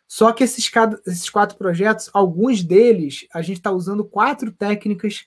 Só 0.07 0.33
que 0.33 0.43
esses, 0.43 0.71
esses 1.07 1.31
quatro 1.31 1.57
projetos, 1.57 2.11
alguns 2.13 2.65
deles, 2.65 3.27
a 3.33 3.41
gente 3.43 3.59
está 3.59 3.71
usando 3.71 4.05
quatro 4.05 4.51
técnicas 4.51 5.27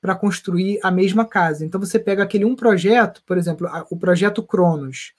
para 0.00 0.14
construir 0.14 0.80
a 0.82 0.90
mesma 0.90 1.24
casa. 1.24 1.64
Então 1.64 1.80
você 1.80 1.98
pega 1.98 2.22
aquele 2.22 2.44
um 2.44 2.54
projeto, 2.54 3.22
por 3.24 3.38
exemplo, 3.38 3.66
o 3.88 3.96
projeto 3.96 4.42
Cronos. 4.42 5.14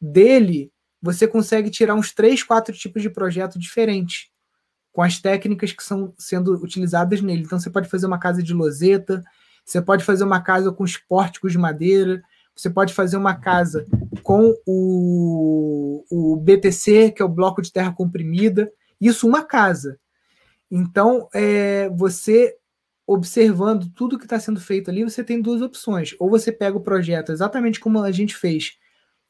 Dele, 0.00 0.72
você 1.00 1.26
consegue 1.26 1.70
tirar 1.70 1.94
uns 1.94 2.12
três, 2.12 2.42
quatro 2.42 2.74
tipos 2.74 3.02
de 3.02 3.10
projeto 3.10 3.58
diferentes 3.58 4.30
com 4.92 5.02
as 5.02 5.18
técnicas 5.18 5.72
que 5.72 5.82
são 5.82 6.12
sendo 6.18 6.52
utilizadas 6.54 7.20
nele. 7.20 7.42
Então 7.42 7.58
você 7.58 7.70
pode 7.70 7.88
fazer 7.88 8.06
uma 8.06 8.18
casa 8.18 8.42
de 8.42 8.52
loseta, 8.52 9.22
você 9.64 9.80
pode 9.80 10.04
fazer 10.04 10.24
uma 10.24 10.40
casa 10.40 10.72
com 10.72 10.82
os 10.82 10.96
pórticos 10.96 11.52
de 11.52 11.58
madeira, 11.58 12.22
você 12.56 12.68
pode 12.68 12.92
fazer 12.92 13.16
uma 13.16 13.34
casa 13.34 13.86
com 14.22 14.52
o, 14.66 16.04
o 16.10 16.36
BTC, 16.36 17.12
que 17.12 17.22
é 17.22 17.24
o 17.24 17.28
bloco 17.28 17.62
de 17.62 17.72
terra 17.72 17.92
comprimida, 17.92 18.70
isso 19.00 19.28
uma 19.28 19.44
casa. 19.44 19.98
Então, 20.70 21.28
é, 21.32 21.88
você 21.90 22.56
observando 23.08 23.88
tudo 23.94 24.18
que 24.18 24.26
está 24.26 24.38
sendo 24.38 24.60
feito 24.60 24.90
ali, 24.90 25.02
você 25.02 25.24
tem 25.24 25.40
duas 25.40 25.62
opções. 25.62 26.14
Ou 26.18 26.28
você 26.28 26.52
pega 26.52 26.76
o 26.76 26.82
projeto 26.82 27.32
exatamente 27.32 27.80
como 27.80 28.02
a 28.02 28.12
gente 28.12 28.36
fez 28.36 28.76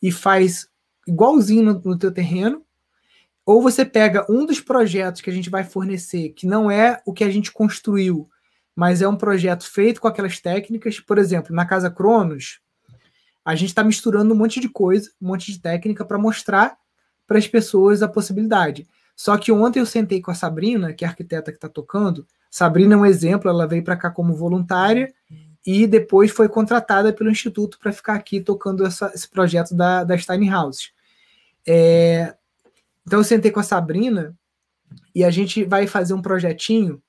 e 0.03 0.11
faz 0.11 0.67
igualzinho 1.09 1.65
no, 1.65 1.81
no 1.81 1.99
teu 1.99 2.13
terreno, 2.13 2.63
ou 3.45 3.63
você 3.63 3.85
pega 3.85 4.27
um 4.31 4.45
dos 4.45 4.61
projetos 4.61 5.23
que 5.23 5.31
a 5.31 5.33
gente 5.33 5.49
vai 5.49 5.65
fornecer, 5.65 6.31
que 6.31 6.47
não 6.47 6.71
é 6.71 7.01
o 7.07 7.15
que 7.15 7.25
a 7.25 7.31
gente 7.31 7.51
construiu, 7.51 8.29
mas 8.77 9.01
é 9.01 9.09
um 9.09 9.17
projeto 9.17 9.65
feito 9.65 10.01
com 10.01 10.07
aquelas 10.07 10.39
técnicas. 10.39 11.01
Por 11.01 11.17
exemplo, 11.17 11.57
na 11.57 11.65
Casa 11.65 11.91
Cronos, 11.91 12.61
a 13.45 13.55
gente 13.55 13.71
está 13.71 13.83
misturando 13.83 14.35
um 14.35 14.37
monte 14.37 14.61
de 14.61 14.69
coisa, 14.69 15.11
um 15.21 15.29
monte 15.29 15.51
de 15.51 15.59
técnica 15.59 16.05
para 16.05 16.19
mostrar 16.19 16.77
para 17.27 17.39
as 17.39 17.47
pessoas 17.47 18.03
a 18.03 18.09
possibilidade. 18.09 18.87
Só 19.17 19.37
que 19.37 19.51
ontem 19.51 19.81
eu 19.81 19.87
sentei 19.87 20.21
com 20.21 20.31
a 20.31 20.35
Sabrina, 20.35 20.93
que 20.93 21.05
é 21.05 21.09
a 21.09 21.11
arquiteta 21.11 21.51
que 21.51 21.57
está 21.57 21.69
tocando. 21.69 22.27
Sabrina 22.51 22.95
é 22.95 22.97
um 22.97 23.07
exemplo, 23.07 23.51
ela 23.51 23.67
veio 23.67 23.83
para 23.83 23.97
cá 23.97 24.11
como 24.11 24.35
voluntária 24.35 25.13
e 25.67 25.87
depois 25.87 26.31
foi 26.31 26.49
contratada 26.49 27.13
pelo 27.13 27.31
Instituto 27.31 27.79
para 27.79 27.93
ficar 27.93 28.15
aqui 28.15 28.41
tocando 28.41 28.87
essa, 28.87 29.11
esse 29.15 29.29
projeto 29.29 29.75
da, 29.75 30.05
das 30.05 30.25
Tiny 30.25 30.53
Houses. 30.53 30.93
É, 31.69 32.35
então 33.07 33.21
eu 33.21 33.25
sentei 33.25 33.51
com 33.51 33.61
a 33.61 33.65
Sabrina 33.65 34.35
e 35.15 35.23
a 35.23 35.31
gente 35.31 35.65
vai 35.65 35.87
fazer 35.87 36.15
um 36.15 36.23
projetinho 36.23 37.03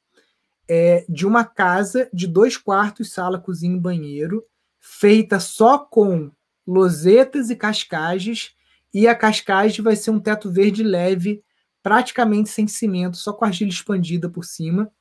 é, 0.67 1.05
de 1.07 1.25
uma 1.25 1.45
casa 1.45 2.09
de 2.13 2.27
dois 2.27 2.57
quartos, 2.57 3.13
sala, 3.13 3.39
cozinha 3.39 3.77
e 3.77 3.79
banheiro, 3.79 4.45
feita 4.79 5.39
só 5.39 5.79
com 5.79 6.29
losetas 6.67 7.49
e 7.49 7.55
cascagens, 7.55 8.53
e 8.93 9.07
a 9.07 9.15
cascagem 9.15 9.83
vai 9.83 9.95
ser 9.95 10.11
um 10.11 10.19
teto 10.19 10.51
verde 10.51 10.83
leve, 10.83 11.41
praticamente 11.81 12.49
sem 12.49 12.67
cimento, 12.67 13.17
só 13.17 13.31
com 13.31 13.45
argila 13.45 13.69
expandida 13.69 14.29
por 14.29 14.43
cima, 14.43 14.91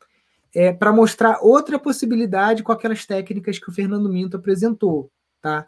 é, 0.55 0.73
para 0.73 0.93
mostrar 0.93 1.41
outra 1.43 1.79
possibilidade 1.79 2.63
com 2.63 2.73
aquelas 2.73 3.05
técnicas 3.05 3.59
que 3.59 3.69
o 3.69 3.73
Fernando 3.73 4.09
Minto 4.09 4.37
apresentou, 4.37 5.11
tá? 5.43 5.67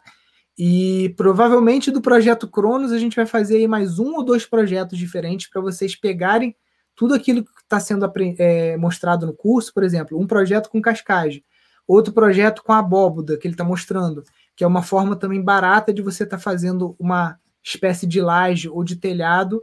E 0.57 1.13
provavelmente 1.17 1.91
do 1.91 2.01
projeto 2.01 2.47
Cronos 2.47 2.91
a 2.91 2.99
gente 2.99 3.15
vai 3.15 3.25
fazer 3.25 3.57
aí 3.57 3.67
mais 3.67 3.99
um 3.99 4.15
ou 4.15 4.23
dois 4.23 4.45
projetos 4.45 4.97
diferentes 4.97 5.49
para 5.49 5.61
vocês 5.61 5.95
pegarem 5.95 6.55
tudo 6.95 7.13
aquilo 7.13 7.43
que 7.43 7.51
está 7.63 7.79
sendo 7.79 8.11
é, 8.37 8.77
mostrado 8.77 9.25
no 9.25 9.33
curso, 9.33 9.73
por 9.73 9.83
exemplo, 9.83 10.19
um 10.19 10.27
projeto 10.27 10.69
com 10.69 10.81
cascagem, 10.81 11.43
Outro 11.87 12.13
projeto 12.13 12.63
com 12.63 12.71
abóboda, 12.71 13.37
que 13.37 13.45
ele 13.45 13.53
está 13.53 13.65
mostrando, 13.65 14.23
que 14.55 14.63
é 14.63 14.67
uma 14.67 14.81
forma 14.81 15.13
também 15.13 15.41
barata 15.41 15.93
de 15.93 16.01
você 16.01 16.23
estar 16.23 16.37
tá 16.37 16.41
fazendo 16.41 16.95
uma 16.97 17.37
espécie 17.61 18.07
de 18.07 18.21
laje 18.21 18.69
ou 18.69 18.81
de 18.81 18.95
telhado, 18.95 19.61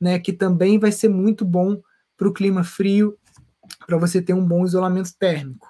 né, 0.00 0.18
que 0.18 0.32
também 0.32 0.78
vai 0.78 0.90
ser 0.90 1.08
muito 1.08 1.44
bom 1.44 1.80
para 2.16 2.28
o 2.28 2.32
clima 2.32 2.64
frio, 2.64 3.16
para 3.86 3.96
você 3.96 4.20
ter 4.20 4.34
um 4.34 4.44
bom 4.44 4.64
isolamento 4.64 5.16
térmico. 5.16 5.68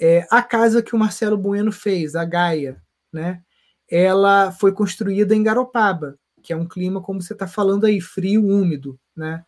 É, 0.00 0.26
a 0.30 0.42
casa 0.42 0.82
que 0.82 0.94
o 0.94 0.98
Marcelo 0.98 1.36
Bueno 1.36 1.70
fez, 1.70 2.14
a 2.14 2.24
Gaia, 2.24 2.82
né? 3.12 3.42
Ela 3.90 4.52
foi 4.52 4.72
construída 4.72 5.34
em 5.34 5.42
Garopaba, 5.42 6.18
que 6.42 6.52
é 6.52 6.56
um 6.56 6.66
clima, 6.66 7.00
como 7.00 7.20
você 7.20 7.32
está 7.32 7.46
falando 7.46 7.86
aí, 7.86 8.00
frio, 8.00 8.46
úmido, 8.46 8.98
né? 9.14 9.44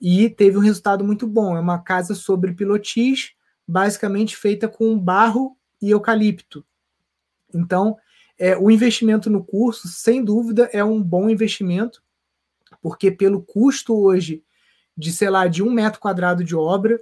E 0.00 0.28
teve 0.28 0.58
um 0.58 0.60
resultado 0.60 1.04
muito 1.04 1.26
bom. 1.26 1.56
É 1.56 1.60
uma 1.60 1.78
casa 1.78 2.14
sobre 2.14 2.52
pilotis, 2.52 3.32
basicamente 3.66 4.36
feita 4.36 4.68
com 4.68 4.98
barro 4.98 5.56
e 5.80 5.90
eucalipto. 5.90 6.64
Então, 7.54 7.96
é, 8.38 8.56
o 8.56 8.70
investimento 8.70 9.30
no 9.30 9.44
curso, 9.44 9.88
sem 9.88 10.24
dúvida, 10.24 10.68
é 10.72 10.82
um 10.82 11.02
bom 11.02 11.30
investimento, 11.30 12.02
porque 12.80 13.10
pelo 13.10 13.42
custo 13.42 13.96
hoje 13.96 14.42
de, 14.96 15.12
sei 15.12 15.30
lá, 15.30 15.46
de 15.46 15.62
um 15.62 15.70
metro 15.70 16.00
quadrado 16.00 16.42
de 16.42 16.56
obra, 16.56 17.00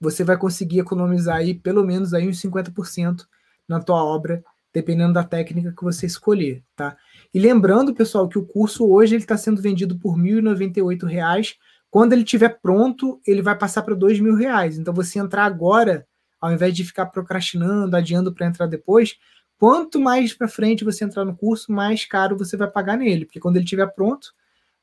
você 0.00 0.24
vai 0.24 0.36
conseguir 0.36 0.80
economizar 0.80 1.36
aí 1.36 1.54
pelo 1.54 1.84
menos 1.84 2.12
aí 2.12 2.28
uns 2.28 2.40
50% 2.40 3.26
na 3.68 3.80
tua 3.80 4.02
obra, 4.02 4.44
dependendo 4.74 5.12
da 5.12 5.22
técnica 5.22 5.72
que 5.72 5.84
você 5.84 6.04
escolher, 6.04 6.64
tá? 6.74 6.96
E 7.32 7.38
lembrando, 7.38 7.94
pessoal, 7.94 8.28
que 8.28 8.36
o 8.36 8.44
curso 8.44 8.90
hoje 8.90 9.14
ele 9.14 9.22
está 9.22 9.36
sendo 9.36 9.62
vendido 9.62 9.96
por 9.96 10.16
R$ 10.16 10.42
1.098. 10.42 11.54
Quando 11.88 12.12
ele 12.12 12.22
estiver 12.22 12.58
pronto, 12.60 13.20
ele 13.24 13.40
vai 13.40 13.56
passar 13.56 13.82
para 13.82 13.94
R$ 13.94 14.00
2.000. 14.00 14.78
Então, 14.78 14.92
você 14.92 15.20
entrar 15.20 15.44
agora, 15.44 16.04
ao 16.40 16.52
invés 16.52 16.74
de 16.74 16.82
ficar 16.82 17.06
procrastinando, 17.06 17.96
adiando 17.96 18.34
para 18.34 18.48
entrar 18.48 18.66
depois, 18.66 19.16
quanto 19.56 20.00
mais 20.00 20.34
para 20.34 20.48
frente 20.48 20.82
você 20.82 21.04
entrar 21.04 21.24
no 21.24 21.36
curso, 21.36 21.70
mais 21.70 22.04
caro 22.04 22.36
você 22.36 22.56
vai 22.56 22.68
pagar 22.68 22.98
nele, 22.98 23.26
porque 23.26 23.38
quando 23.38 23.56
ele 23.56 23.64
estiver 23.64 23.86
pronto, 23.94 24.34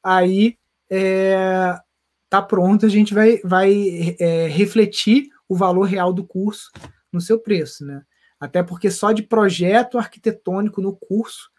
aí 0.02 0.58
é, 0.90 1.78
tá 2.30 2.42
pronto, 2.42 2.86
a 2.86 2.90
gente 2.90 3.14
vai, 3.14 3.42
vai 3.44 4.16
é, 4.20 4.48
refletir 4.48 5.28
o 5.50 5.56
valor 5.56 5.84
real 5.84 6.14
do 6.14 6.26
curso 6.26 6.72
no 7.12 7.20
seu 7.20 7.38
preço, 7.38 7.86
né? 7.86 8.04
Até 8.42 8.64
porque 8.64 8.90
só 8.90 9.12
de 9.12 9.22
projeto 9.22 10.00
arquitetônico 10.00 10.82
no 10.82 10.96
curso, 10.96 11.52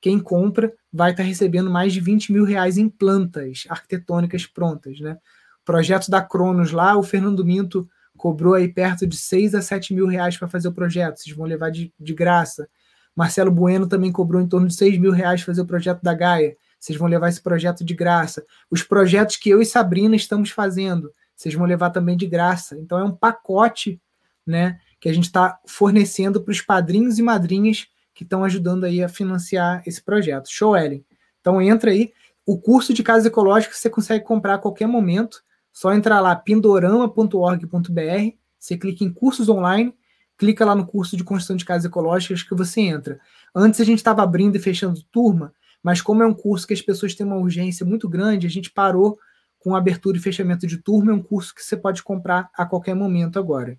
quem 0.00 0.18
compra 0.18 0.72
vai 0.90 1.10
estar 1.10 1.22
tá 1.22 1.28
recebendo 1.28 1.70
mais 1.70 1.92
de 1.92 2.00
20 2.00 2.32
mil 2.32 2.44
reais 2.44 2.78
em 2.78 2.88
plantas 2.88 3.66
arquitetônicas 3.68 4.46
prontas, 4.46 4.98
né? 5.00 5.18
Projeto 5.66 6.10
da 6.10 6.22
Cronos 6.22 6.72
lá, 6.72 6.96
o 6.96 7.02
Fernando 7.02 7.44
Minto 7.44 7.86
cobrou 8.16 8.54
aí 8.54 8.66
perto 8.66 9.06
de 9.06 9.18
6 9.18 9.54
a 9.54 9.60
7 9.60 9.92
mil 9.92 10.06
reais 10.06 10.38
para 10.38 10.48
fazer 10.48 10.68
o 10.68 10.72
projeto, 10.72 11.18
vocês 11.18 11.36
vão 11.36 11.44
levar 11.44 11.70
de, 11.70 11.92
de 12.00 12.14
graça. 12.14 12.66
Marcelo 13.14 13.50
Bueno 13.50 13.86
também 13.86 14.10
cobrou 14.10 14.40
em 14.40 14.48
torno 14.48 14.66
de 14.66 14.74
6 14.74 14.98
mil 14.98 15.12
reais 15.12 15.42
fazer 15.42 15.60
o 15.60 15.66
projeto 15.66 16.00
da 16.02 16.14
Gaia. 16.14 16.56
Vocês 16.78 16.98
vão 16.98 17.06
levar 17.06 17.28
esse 17.28 17.42
projeto 17.42 17.84
de 17.84 17.94
graça. 17.94 18.42
Os 18.70 18.82
projetos 18.82 19.36
que 19.36 19.50
eu 19.50 19.60
e 19.60 19.66
Sabrina 19.66 20.16
estamos 20.16 20.48
fazendo, 20.48 21.12
vocês 21.36 21.54
vão 21.54 21.66
levar 21.66 21.90
também 21.90 22.16
de 22.16 22.26
graça. 22.26 22.78
Então 22.78 22.98
é 22.98 23.04
um 23.04 23.14
pacote, 23.14 24.00
né, 24.46 24.78
que 25.00 25.08
a 25.08 25.12
gente 25.12 25.24
está 25.24 25.58
fornecendo 25.66 26.42
para 26.42 26.52
os 26.52 26.60
padrinhos 26.60 27.18
e 27.18 27.22
madrinhas 27.22 27.88
que 28.14 28.22
estão 28.22 28.44
ajudando 28.44 28.84
aí 28.84 29.02
a 29.02 29.08
financiar 29.08 29.82
esse 29.86 30.02
projeto. 30.02 30.50
Show, 30.50 30.76
Ellen. 30.76 31.04
Então 31.40 31.60
entra 31.60 31.90
aí. 31.90 32.12
O 32.44 32.58
curso 32.58 32.92
de 32.92 33.02
casas 33.02 33.26
ecológicas 33.26 33.78
você 33.78 33.88
consegue 33.88 34.24
comprar 34.24 34.54
a 34.54 34.58
qualquer 34.58 34.86
momento. 34.86 35.42
Só 35.72 35.92
entrar 35.94 36.20
lá 36.20 36.36
pindorama.org.br, 36.36 38.36
você 38.58 38.76
clica 38.76 39.04
em 39.04 39.12
cursos 39.12 39.48
online, 39.48 39.94
clica 40.36 40.64
lá 40.64 40.74
no 40.74 40.86
curso 40.86 41.16
de 41.16 41.24
construção 41.24 41.56
de 41.56 41.64
casas 41.64 41.86
ecológicas 41.86 42.42
que 42.42 42.54
você 42.54 42.82
entra. 42.82 43.18
Antes 43.54 43.80
a 43.80 43.84
gente 43.84 43.98
estava 43.98 44.22
abrindo 44.22 44.56
e 44.56 44.58
fechando 44.58 45.02
turma, 45.10 45.54
mas 45.82 46.02
como 46.02 46.22
é 46.22 46.26
um 46.26 46.34
curso 46.34 46.66
que 46.66 46.74
as 46.74 46.82
pessoas 46.82 47.14
têm 47.14 47.24
uma 47.24 47.36
urgência 47.36 47.86
muito 47.86 48.08
grande, 48.08 48.46
a 48.46 48.50
gente 48.50 48.70
parou 48.70 49.18
com 49.58 49.74
abertura 49.74 50.16
e 50.16 50.20
fechamento 50.20 50.66
de 50.66 50.78
turma, 50.78 51.12
é 51.12 51.14
um 51.14 51.22
curso 51.22 51.54
que 51.54 51.62
você 51.62 51.76
pode 51.76 52.02
comprar 52.02 52.50
a 52.54 52.66
qualquer 52.66 52.94
momento 52.94 53.38
agora. 53.38 53.78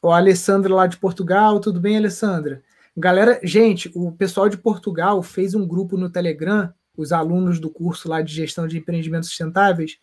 O 0.00 0.12
Alessandra 0.12 0.72
lá 0.72 0.86
de 0.86 0.96
Portugal, 0.96 1.58
tudo 1.58 1.80
bem, 1.80 1.96
Alessandra? 1.96 2.62
Galera, 2.96 3.40
gente, 3.42 3.90
o 3.94 4.12
pessoal 4.12 4.48
de 4.48 4.56
Portugal 4.56 5.22
fez 5.22 5.54
um 5.56 5.66
grupo 5.66 5.96
no 5.96 6.08
Telegram, 6.08 6.72
os 6.96 7.12
alunos 7.12 7.58
do 7.58 7.68
curso 7.68 8.08
lá 8.08 8.22
de 8.22 8.32
gestão 8.32 8.68
de 8.68 8.78
empreendimentos 8.78 9.28
sustentáveis, 9.28 9.98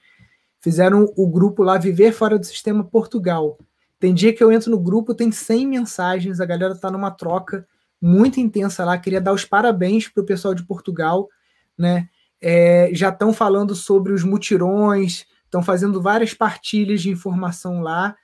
fizeram 0.60 1.12
o 1.16 1.28
grupo 1.28 1.64
lá 1.64 1.78
Viver 1.78 2.12
Fora 2.12 2.38
do 2.38 2.46
Sistema 2.46 2.84
Portugal. 2.84 3.58
Tem 3.98 4.14
dia 4.14 4.34
que 4.34 4.44
eu 4.44 4.52
entro 4.52 4.70
no 4.70 4.80
grupo, 4.80 5.16
tem 5.16 5.32
100 5.32 5.68
mensagens, 5.68 6.42
a 6.42 6.46
galera 6.46 6.76
tá 6.76 6.92
numa 6.92 7.12
troca 7.12 7.66
muito 8.02 8.40
intensa 8.40 8.84
lá. 8.84 8.98
Queria 8.98 9.22
dar 9.22 9.32
os 9.32 9.46
parabéns 9.46 10.10
para 10.10 10.22
o 10.22 10.26
pessoal 10.26 10.54
de 10.54 10.64
Portugal, 10.64 11.30
né? 11.78 12.10
É, 12.42 12.90
já 12.94 13.10
estão 13.10 13.32
falando 13.32 13.74
sobre 13.74 14.12
os 14.12 14.24
mutirões, 14.24 15.26
estão 15.46 15.64
fazendo 15.64 16.02
várias 16.02 16.34
partilhas 16.34 17.02
de 17.02 17.10
informação 17.10 17.82
lá. 17.82 18.16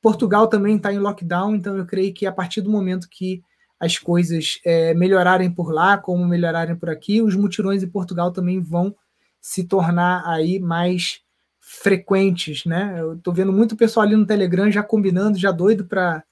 Portugal 0.00 0.46
também 0.46 0.76
está 0.76 0.92
em 0.92 0.98
lockdown, 0.98 1.54
então 1.54 1.76
eu 1.76 1.86
creio 1.86 2.12
que 2.12 2.26
a 2.26 2.32
partir 2.32 2.60
do 2.60 2.70
momento 2.70 3.08
que 3.10 3.42
as 3.78 3.98
coisas 3.98 4.60
é, 4.64 4.92
melhorarem 4.94 5.50
por 5.50 5.72
lá, 5.72 5.96
como 5.96 6.26
melhorarem 6.26 6.76
por 6.76 6.90
aqui, 6.90 7.22
os 7.22 7.34
mutirões 7.34 7.82
em 7.82 7.88
Portugal 7.88 8.30
também 8.30 8.60
vão 8.60 8.94
se 9.40 9.64
tornar 9.64 10.22
aí 10.26 10.58
mais 10.58 11.22
frequentes, 11.58 12.64
né? 12.64 12.96
Eu 12.98 13.14
estou 13.14 13.32
vendo 13.32 13.52
muito 13.52 13.76
pessoal 13.76 14.04
ali 14.04 14.16
no 14.16 14.26
Telegram 14.26 14.70
já 14.70 14.82
combinando, 14.82 15.38
já 15.38 15.50
doido 15.50 15.84
para 15.86 16.22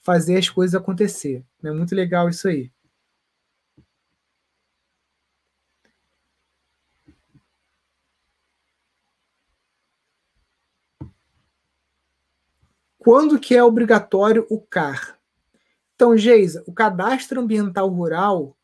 fazer 0.00 0.36
as 0.36 0.48
coisas 0.48 0.74
acontecer. 0.74 1.44
É 1.62 1.70
muito 1.70 1.94
legal 1.94 2.28
isso 2.28 2.48
aí. 2.48 2.70
Quando 13.10 13.38
que 13.38 13.56
é 13.56 13.64
obrigatório 13.64 14.46
o 14.50 14.60
CAR? 14.60 15.16
Então, 15.94 16.14
Geisa, 16.14 16.62
o 16.66 16.74
cadastro 16.74 17.40
ambiental 17.40 17.88
rural, 17.88 18.54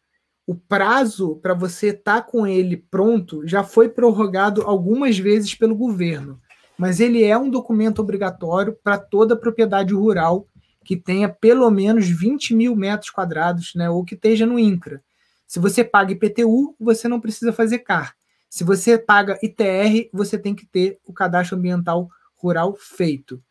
o 0.46 0.54
prazo 0.54 1.36
para 1.36 1.54
você 1.54 1.86
estar 1.88 2.20
tá 2.20 2.22
com 2.22 2.46
ele 2.46 2.76
pronto 2.76 3.48
já 3.48 3.64
foi 3.64 3.88
prorrogado 3.88 4.60
algumas 4.60 5.18
vezes 5.18 5.54
pelo 5.54 5.74
governo, 5.74 6.38
mas 6.76 7.00
ele 7.00 7.24
é 7.24 7.38
um 7.38 7.48
documento 7.48 8.00
obrigatório 8.00 8.78
para 8.84 8.98
toda 8.98 9.34
propriedade 9.34 9.94
rural 9.94 10.46
que 10.84 10.94
tenha 10.94 11.30
pelo 11.30 11.70
menos 11.70 12.06
20 12.06 12.54
mil 12.54 12.76
metros 12.76 13.08
quadrados, 13.08 13.72
né, 13.74 13.88
ou 13.88 14.04
que 14.04 14.14
esteja 14.14 14.44
no 14.44 14.58
INCRA. 14.58 15.02
Se 15.46 15.58
você 15.58 15.82
paga 15.82 16.12
IPTU, 16.12 16.76
você 16.78 17.08
não 17.08 17.18
precisa 17.18 17.50
fazer 17.50 17.78
CAR. 17.78 18.14
Se 18.50 18.62
você 18.62 18.98
paga 18.98 19.38
ITR, 19.42 20.10
você 20.12 20.36
tem 20.36 20.54
que 20.54 20.66
ter 20.66 20.98
o 21.02 21.14
cadastro 21.14 21.56
ambiental 21.56 22.10
rural 22.36 22.76
feito. 22.78 23.42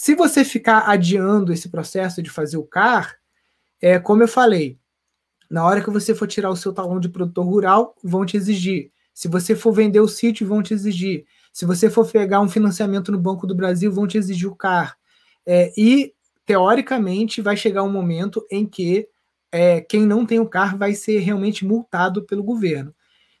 Se 0.00 0.14
você 0.14 0.44
ficar 0.44 0.88
adiando 0.88 1.52
esse 1.52 1.68
processo 1.68 2.22
de 2.22 2.30
fazer 2.30 2.56
o 2.56 2.62
CAR, 2.62 3.16
é 3.82 3.98
como 3.98 4.22
eu 4.22 4.28
falei, 4.28 4.78
na 5.50 5.66
hora 5.66 5.82
que 5.82 5.90
você 5.90 6.14
for 6.14 6.28
tirar 6.28 6.50
o 6.50 6.56
seu 6.56 6.72
talão 6.72 7.00
de 7.00 7.08
produtor 7.08 7.44
rural, 7.44 7.96
vão 8.00 8.24
te 8.24 8.36
exigir. 8.36 8.92
Se 9.12 9.26
você 9.26 9.56
for 9.56 9.72
vender 9.72 9.98
o 9.98 10.06
sítio, 10.06 10.46
vão 10.46 10.62
te 10.62 10.72
exigir. 10.72 11.26
Se 11.52 11.66
você 11.66 11.90
for 11.90 12.08
pegar 12.08 12.40
um 12.40 12.48
financiamento 12.48 13.10
no 13.10 13.18
Banco 13.18 13.44
do 13.44 13.56
Brasil, 13.56 13.90
vão 13.90 14.06
te 14.06 14.16
exigir 14.16 14.48
o 14.48 14.54
CAR. 14.54 14.96
É, 15.44 15.72
e 15.76 16.14
teoricamente, 16.46 17.42
vai 17.42 17.56
chegar 17.56 17.82
um 17.82 17.90
momento 17.90 18.46
em 18.52 18.64
que 18.64 19.08
é, 19.50 19.80
quem 19.80 20.06
não 20.06 20.24
tem 20.24 20.38
o 20.38 20.48
CAR 20.48 20.78
vai 20.78 20.94
ser 20.94 21.18
realmente 21.18 21.66
multado 21.66 22.24
pelo 22.24 22.44
governo. 22.44 22.94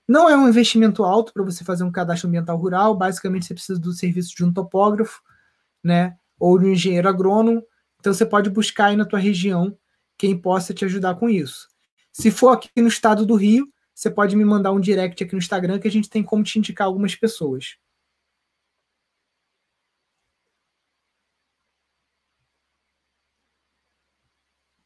Não 0.08 0.28
é 0.28 0.36
um 0.36 0.48
investimento 0.48 1.04
alto 1.04 1.32
para 1.32 1.44
você 1.44 1.62
fazer 1.62 1.84
um 1.84 1.92
cadastro 1.92 2.26
ambiental 2.26 2.58
rural, 2.58 2.96
basicamente 2.96 3.46
você 3.46 3.54
precisa 3.54 3.78
do 3.78 3.92
serviço 3.92 4.34
de 4.34 4.44
um 4.44 4.52
topógrafo, 4.52 5.22
né, 5.84 6.16
ou 6.38 6.58
de 6.58 6.66
um 6.66 6.72
engenheiro 6.72 7.08
agrônomo, 7.08 7.62
então 7.98 8.12
você 8.12 8.24
pode 8.24 8.50
buscar 8.50 8.86
aí 8.86 8.96
na 8.96 9.04
tua 9.04 9.18
região 9.18 9.76
quem 10.16 10.36
possa 10.36 10.74
te 10.74 10.84
ajudar 10.84 11.16
com 11.16 11.28
isso. 11.28 11.68
Se 12.12 12.30
for 12.30 12.50
aqui 12.50 12.68
no 12.76 12.88
estado 12.88 13.24
do 13.24 13.34
Rio, 13.34 13.72
você 13.94 14.10
pode 14.10 14.36
me 14.36 14.44
mandar 14.44 14.72
um 14.72 14.80
direct 14.80 15.22
aqui 15.22 15.32
no 15.32 15.38
Instagram 15.38 15.78
que 15.78 15.88
a 15.88 15.90
gente 15.90 16.08
tem 16.08 16.22
como 16.22 16.42
te 16.42 16.58
indicar 16.58 16.86
algumas 16.86 17.14
pessoas. 17.14 17.76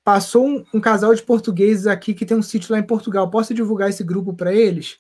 Passou 0.05 0.47
um, 0.47 0.65
um, 0.75 0.81
casal 0.81 1.15
de 1.15 1.23
portugueses 1.23 1.87
aqui 1.87 2.13
que 2.13 2.27
tem 2.27 2.37
um 2.37 2.43
sítio 2.43 2.73
lá 2.73 2.79
em 2.79 2.87
Portugal. 2.87 3.31
Posso 3.31 3.55
divulgar 3.55 3.89
esse 3.89 4.03
grupo 4.03 4.35
para 4.35 4.53
eles? 4.53 4.99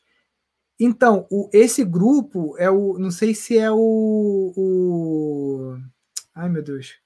Então, 0.78 1.26
o, 1.30 1.50
esse 1.52 1.84
grupo 1.84 2.56
é 2.58 2.70
o. 2.70 2.98
Não 2.98 3.10
sei 3.10 3.34
se 3.34 3.58
é 3.58 3.70
o, 3.70 4.52
o. 4.56 5.76
Ai, 6.34 6.48
meu 6.48 6.62
Deus. 6.62 7.00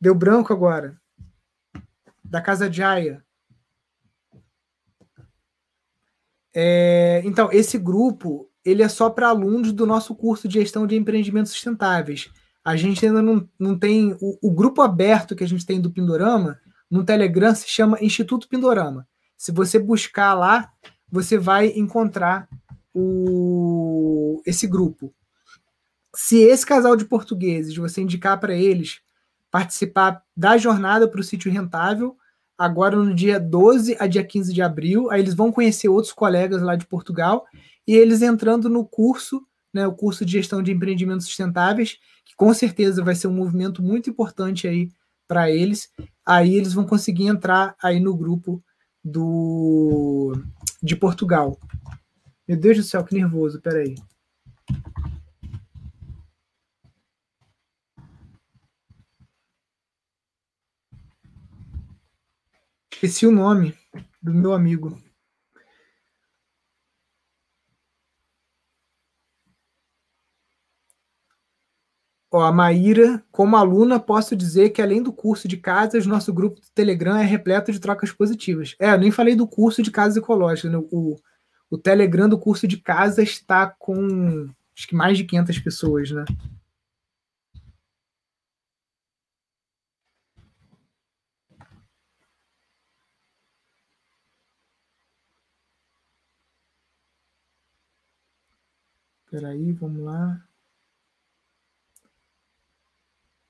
Deu 0.00 0.14
branco 0.14 0.52
agora. 0.52 1.00
Da 2.24 2.40
Casa 2.40 2.68
de 2.68 2.82
Aya. 2.82 3.24
É, 6.54 7.22
então, 7.24 7.50
esse 7.52 7.78
grupo 7.78 8.50
ele 8.64 8.82
é 8.82 8.88
só 8.88 9.08
para 9.08 9.28
alunos 9.28 9.72
do 9.72 9.86
nosso 9.86 10.14
curso 10.14 10.48
de 10.48 10.54
gestão 10.54 10.86
de 10.86 10.96
empreendimentos 10.96 11.52
sustentáveis 11.52 12.30
a 12.68 12.76
gente 12.76 13.06
ainda 13.06 13.22
não, 13.22 13.48
não 13.58 13.78
tem. 13.78 14.14
O, 14.20 14.38
o, 14.42 14.50
grupo 14.50 14.82
aberto 14.82 15.34
que 15.34 15.42
a 15.42 15.48
gente 15.48 15.64
tem 15.64 15.80
do 15.80 15.90
Pindorama, 15.90 16.60
no 16.90 17.02
Telegram, 17.02 17.54
se 17.54 17.66
chama 17.66 17.96
Instituto 18.02 18.46
Pindorama. 18.46 19.08
Se 19.38 19.50
você 19.50 19.78
buscar 19.78 20.34
lá, 20.34 20.70
você 21.10 21.38
vai 21.38 21.68
encontrar 21.68 22.46
o, 22.92 24.42
esse 24.44 24.66
grupo. 24.66 25.14
Se 26.14 26.38
esse 26.38 26.64
casal 26.64 26.96
de 26.96 27.04
portugueses 27.04 27.76
você 27.76 28.00
indicar 28.00 28.38
para 28.40 28.54
eles 28.54 29.00
participar 29.50 30.22
da 30.36 30.56
jornada 30.56 31.08
para 31.08 31.20
o 31.20 31.24
sítio 31.24 31.50
rentável, 31.50 32.16
agora 32.56 32.96
no 32.96 33.14
dia 33.14 33.38
12 33.38 33.96
a 33.98 34.06
dia 34.06 34.24
15 34.24 34.52
de 34.52 34.62
abril, 34.62 35.10
aí 35.10 35.20
eles 35.20 35.34
vão 35.34 35.52
conhecer 35.52 35.88
outros 35.88 36.12
colegas 36.12 36.60
lá 36.62 36.76
de 36.76 36.86
Portugal 36.86 37.46
e 37.86 37.94
eles 37.94 38.20
entrando 38.20 38.68
no 38.68 38.84
curso, 38.84 39.46
né, 39.72 39.86
o 39.86 39.94
curso 39.94 40.24
de 40.24 40.32
gestão 40.32 40.62
de 40.62 40.72
empreendimentos 40.72 41.26
sustentáveis, 41.26 41.98
que 42.24 42.34
com 42.36 42.52
certeza 42.52 43.02
vai 43.02 43.14
ser 43.14 43.28
um 43.28 43.32
movimento 43.32 43.82
muito 43.82 44.10
importante 44.10 44.66
aí 44.66 44.90
para 45.26 45.50
eles. 45.50 45.90
Aí 46.26 46.54
eles 46.54 46.72
vão 46.72 46.84
conseguir 46.84 47.26
entrar 47.26 47.76
aí 47.82 48.00
no 48.00 48.16
grupo 48.16 48.62
do 49.04 50.32
de 50.82 50.96
Portugal. 50.96 51.58
Meu 52.46 52.56
Deus 52.56 52.76
do 52.76 52.82
céu, 52.82 53.04
que 53.04 53.14
nervoso, 53.14 53.60
peraí. 53.60 53.94
Esqueci 63.00 63.28
o 63.28 63.30
nome 63.30 63.76
do 64.20 64.34
meu 64.34 64.52
amigo. 64.52 65.00
Ó, 72.28 72.40
a 72.42 72.50
Maíra, 72.50 73.24
como 73.30 73.56
aluna, 73.56 74.00
posso 74.00 74.34
dizer 74.34 74.70
que 74.70 74.82
além 74.82 75.00
do 75.00 75.12
curso 75.12 75.46
de 75.46 75.56
casas, 75.56 76.06
nosso 76.06 76.34
grupo 76.34 76.60
do 76.60 76.66
Telegram 76.74 77.16
é 77.16 77.24
repleto 77.24 77.70
de 77.70 77.78
trocas 77.78 78.10
positivas. 78.10 78.74
É, 78.80 78.90
eu 78.90 78.98
nem 78.98 79.12
falei 79.12 79.36
do 79.36 79.46
curso 79.46 79.80
de 79.80 79.92
casas 79.92 80.16
ecológicas. 80.16 80.72
Né? 80.72 80.78
O, 80.90 81.14
o 81.70 81.78
Telegram 81.78 82.28
do 82.28 82.36
curso 82.36 82.66
de 82.66 82.78
casas 82.78 83.28
está 83.28 83.68
com 83.78 84.50
acho 84.76 84.88
que 84.88 84.96
mais 84.96 85.16
de 85.16 85.22
500 85.22 85.58
pessoas, 85.60 86.10
né? 86.10 86.24
Peraí, 99.38 99.70
vamos 99.70 100.04
lá. 100.04 100.44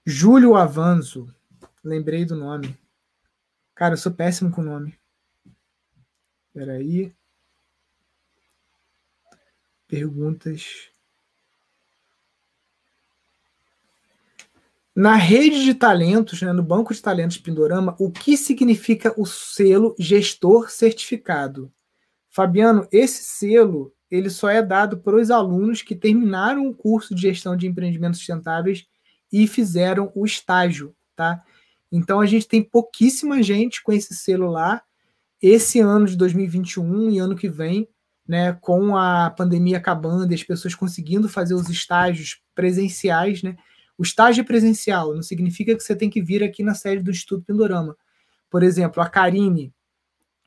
Júlio 0.05 0.55
Avanzo. 0.55 1.34
Lembrei 1.82 2.26
do 2.26 2.36
nome. 2.36 2.78
Cara, 3.74 3.95
eu 3.95 3.97
sou 3.97 4.12
péssimo 4.12 4.51
com 4.51 4.61
o 4.61 4.64
nome. 4.64 4.99
Peraí. 6.53 7.11
Perguntas. 9.86 10.91
Na 14.95 15.14
rede 15.14 15.64
de 15.64 15.72
talentos, 15.72 16.43
né, 16.43 16.53
no 16.53 16.62
banco 16.62 16.93
de 16.93 17.01
talentos 17.01 17.39
Pindorama, 17.39 17.97
o 17.99 18.12
que 18.12 18.36
significa 18.36 19.18
o 19.18 19.24
selo 19.24 19.97
gestor 19.99 20.70
certificado? 20.70 21.72
Fabiano, 22.28 22.86
esse 22.93 23.24
selo 23.24 23.97
ele 24.11 24.31
só 24.31 24.49
é 24.49 24.63
dado 24.63 24.99
para 24.99 25.17
os 25.17 25.31
alunos 25.31 25.83
que 25.83 25.95
terminaram 25.95 26.67
o 26.67 26.75
curso 26.75 27.15
de 27.15 27.23
gestão 27.23 27.57
de 27.57 27.67
empreendimentos 27.67 28.19
sustentáveis 28.19 28.87
e 29.33 29.47
fizeram 29.47 30.11
o 30.15 30.25
estágio, 30.25 30.95
tá? 31.15 31.43
Então 31.93 32.21
a 32.21 32.27
gente 32.27 32.47
tem 32.47 32.63
pouquíssima 32.63 33.43
gente 33.43 33.83
com 33.83 33.93
esse 33.93 34.37
lá. 34.37 34.83
Esse 35.41 35.81
ano 35.81 36.07
de 36.07 36.17
2021 36.17 37.11
e 37.11 37.19
ano 37.19 37.37
que 37.37 37.49
vem, 37.49 37.89
né, 38.27 38.53
com 38.61 38.97
a 38.97 39.31
pandemia 39.31 39.79
acabando 39.79 40.33
e 40.33 40.35
as 40.35 40.43
pessoas 40.43 40.75
conseguindo 40.75 41.29
fazer 41.29 41.55
os 41.55 41.69
estágios 41.69 42.43
presenciais, 42.55 43.43
né? 43.43 43.57
O 43.97 44.03
estágio 44.03 44.43
é 44.43 44.45
presencial 44.45 45.15
não 45.15 45.23
significa 45.23 45.75
que 45.75 45.83
você 45.83 45.95
tem 45.95 46.11
que 46.11 46.23
vir 46.23 46.43
aqui 46.43 46.63
na 46.63 46.75
sede 46.75 47.03
do 47.03 47.11
Instituto 47.11 47.45
Pindorama. 47.45 47.97
Por 48.51 48.63
exemplo, 48.63 49.03
a 49.03 49.09
Karine, 49.09 49.73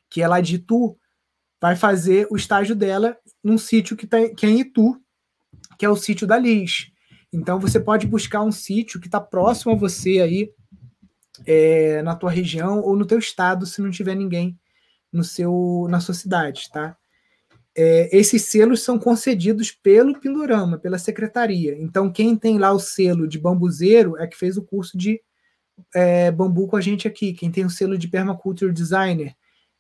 que 0.10 0.22
é 0.22 0.28
lá 0.28 0.42
de 0.42 0.56
Itu, 0.56 0.98
vai 1.62 1.76
fazer 1.76 2.28
o 2.32 2.36
estágio 2.36 2.76
dela 2.76 3.16
num 3.44 3.58
sítio 3.58 3.96
que, 3.96 4.08
tá, 4.08 4.18
que 4.36 4.46
é 4.46 4.50
em 4.50 4.62
Itu, 4.62 5.00
que 5.78 5.86
é 5.86 5.90
o 5.90 5.96
sítio 5.96 6.26
da 6.26 6.38
Liz. 6.38 6.92
Então 7.32 7.60
você 7.60 7.80
pode 7.80 8.08
buscar 8.08 8.42
um 8.42 8.52
sítio 8.52 9.00
que 9.00 9.08
está 9.08 9.22
próximo 9.22 9.72
a 9.72 9.76
você 9.76 10.20
aí 10.20 10.52
é, 11.46 12.02
na 12.02 12.16
tua 12.16 12.32
região 12.32 12.82
ou 12.82 12.96
no 12.96 13.06
teu 13.06 13.20
estado, 13.20 13.66
se 13.66 13.82
não 13.82 13.92
tiver 13.92 14.16
ninguém 14.16 14.60
no 15.14 15.24
seu 15.24 15.88
na 15.90 16.00
sua 16.00 16.16
cidade, 16.16 16.70
tá? 16.72 16.98
É, 17.78 18.10
esses 18.16 18.44
selos 18.46 18.82
são 18.82 19.00
concedidos 19.00 19.72
pelo 19.72 20.20
Pindorama, 20.20 20.78
pela 20.78 20.98
secretaria. 20.98 21.78
Então 21.80 22.12
quem 22.12 22.36
tem 22.36 22.58
lá 22.58 22.72
o 22.74 22.80
selo 22.80 23.28
de 23.28 23.40
bambuzeiro 23.40 24.18
é 24.18 24.28
que 24.28 24.38
fez 24.38 24.58
o 24.58 24.64
curso 24.64 24.98
de 24.98 25.22
é, 25.94 26.32
bambu 26.32 26.68
com 26.68 26.76
a 26.76 26.82
gente 26.82 27.08
aqui. 27.08 27.34
Quem 27.34 27.52
tem 27.52 27.66
o 27.66 27.70
selo 27.70 27.98
de 27.98 28.08
permaculture 28.08 28.74
designer 28.74 29.36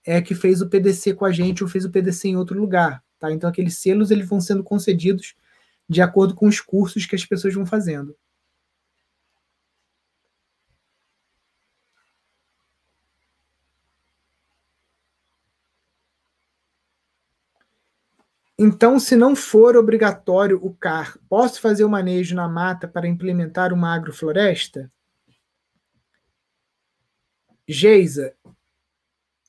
é 0.06 0.22
que 0.22 0.36
fez 0.36 0.62
o 0.62 0.70
PDC 0.70 1.14
com 1.14 1.26
a 1.26 1.32
gente 1.32 1.64
ou 1.64 1.70
fez 1.70 1.86
o 1.86 1.92
PDC 1.92 2.30
em 2.30 2.38
outro 2.38 2.60
lugar, 2.60 3.04
tá? 3.20 3.32
Então 3.32 3.50
aqueles 3.50 3.78
selos 3.78 4.12
eles 4.12 4.28
vão 4.28 4.42
sendo 4.42 4.64
concedidos 4.64 5.36
de 5.88 6.02
acordo 6.02 6.36
com 6.36 6.48
os 6.48 6.60
cursos 6.62 7.06
que 7.06 7.16
as 7.16 7.26
pessoas 7.26 7.54
vão 7.54 7.66
fazendo. 7.66 8.16
Então, 18.64 19.00
se 19.00 19.16
não 19.16 19.36
for 19.36 19.76
obrigatório 19.76 20.60
o 20.64 20.72
CAR, 20.72 21.18
posso 21.28 21.60
fazer 21.60 21.84
o 21.84 21.90
manejo 21.90 22.36
na 22.36 22.48
mata 22.48 22.88
para 22.88 23.08
implementar 23.08 23.74
uma 23.74 23.92
agrofloresta? 23.92 24.92
Geisa, 27.68 28.36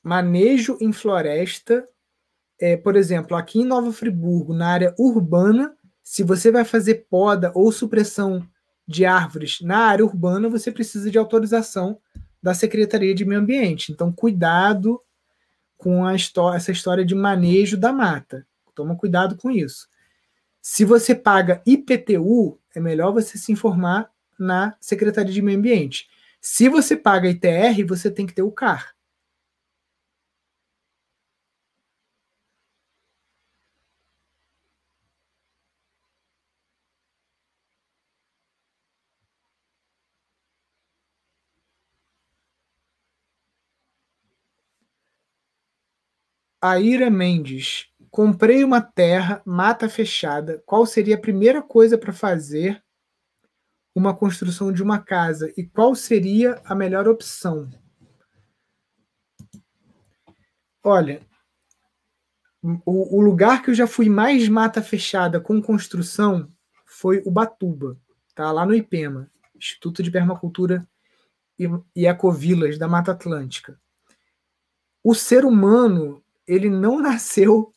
manejo 0.03 0.77
em 0.81 0.91
floresta, 0.91 1.87
é, 2.59 2.75
por 2.75 2.95
exemplo, 2.95 3.35
aqui 3.37 3.59
em 3.59 3.65
Nova 3.65 3.91
Friburgo, 3.91 4.53
na 4.53 4.67
área 4.67 4.93
urbana, 4.99 5.73
se 6.03 6.21
você 6.21 6.51
vai 6.51 6.65
fazer 6.65 7.07
poda 7.09 7.51
ou 7.55 7.71
supressão 7.71 8.45
de 8.85 9.05
árvores 9.05 9.59
na 9.61 9.77
área 9.77 10.05
urbana, 10.05 10.49
você 10.49 10.71
precisa 10.71 11.09
de 11.09 11.17
autorização 11.17 11.97
da 12.41 12.53
Secretaria 12.53 13.15
de 13.15 13.23
Meio 13.23 13.39
Ambiente. 13.39 13.91
Então, 13.91 14.11
cuidado 14.11 15.01
com 15.77 16.07
essa 16.09 16.71
história 16.71 17.05
de 17.05 17.15
manejo 17.15 17.77
da 17.77 17.93
mata. 17.93 18.45
Toma 18.75 18.97
cuidado 18.97 19.37
com 19.37 19.49
isso. 19.49 19.87
Se 20.61 20.83
você 20.83 21.15
paga 21.15 21.61
IPTU, 21.65 22.59
é 22.75 22.79
melhor 22.79 23.13
você 23.13 23.37
se 23.37 23.51
informar 23.51 24.09
na 24.37 24.75
Secretaria 24.79 25.31
de 25.31 25.41
Meio 25.41 25.57
Ambiente. 25.57 26.09
Se 26.41 26.67
você 26.67 26.97
paga 26.97 27.29
ITR, 27.29 27.85
você 27.87 28.11
tem 28.11 28.25
que 28.25 28.33
ter 28.33 28.41
o 28.41 28.51
CAR. 28.51 28.92
Aira 46.63 47.09
Mendes. 47.09 47.89
Comprei 48.09 48.63
uma 48.63 48.79
terra, 48.79 49.41
mata 49.45 49.89
fechada. 49.89 50.63
Qual 50.65 50.85
seria 50.85 51.15
a 51.15 51.19
primeira 51.19 51.61
coisa 51.61 51.97
para 51.97 52.13
fazer 52.13 52.81
uma 53.93 54.15
construção 54.15 54.71
de 54.71 54.81
uma 54.81 54.97
casa? 54.97 55.51
E 55.57 55.65
qual 55.65 55.93
seria 55.93 56.61
a 56.63 56.73
melhor 56.73 57.05
opção? 57.05 57.69
Olha, 60.81 61.21
o, 62.61 63.17
o 63.17 63.19
lugar 63.19 63.61
que 63.61 63.71
eu 63.71 63.75
já 63.75 63.85
fui 63.85 64.07
mais 64.07 64.47
mata 64.47 64.81
fechada 64.81 65.41
com 65.41 65.61
construção 65.61 66.49
foi 66.85 67.21
Ubatuba, 67.25 67.99
tá? 68.33 68.49
Lá 68.53 68.65
no 68.65 68.73
IPEMA, 68.73 69.29
Instituto 69.53 70.01
de 70.01 70.09
Permacultura 70.09 70.87
e 71.93 72.07
Ecovilas 72.07 72.77
da 72.77 72.87
Mata 72.87 73.11
Atlântica. 73.11 73.77
O 75.03 75.13
ser 75.13 75.43
humano 75.43 76.22
ele 76.47 76.69
não 76.69 76.99
nasceu 76.99 77.71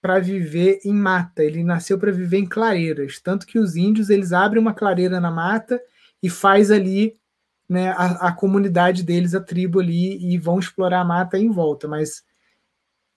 para 0.00 0.18
viver 0.18 0.80
em 0.84 0.92
mata, 0.92 1.42
ele 1.42 1.64
nasceu 1.64 1.98
para 1.98 2.12
viver 2.12 2.38
em 2.38 2.46
clareiras. 2.46 3.18
Tanto 3.20 3.46
que 3.46 3.58
os 3.58 3.74
índios 3.74 4.10
eles 4.10 4.32
abrem 4.32 4.60
uma 4.60 4.74
clareira 4.74 5.18
na 5.18 5.30
mata 5.30 5.80
e 6.22 6.28
faz 6.28 6.70
ali 6.70 7.16
né, 7.66 7.88
a, 7.90 8.28
a 8.28 8.32
comunidade 8.32 9.02
deles, 9.02 9.34
a 9.34 9.40
tribo 9.40 9.80
ali, 9.80 10.18
e 10.22 10.36
vão 10.36 10.58
explorar 10.58 11.00
a 11.00 11.04
mata 11.04 11.38
em 11.38 11.50
volta. 11.50 11.88
Mas 11.88 12.22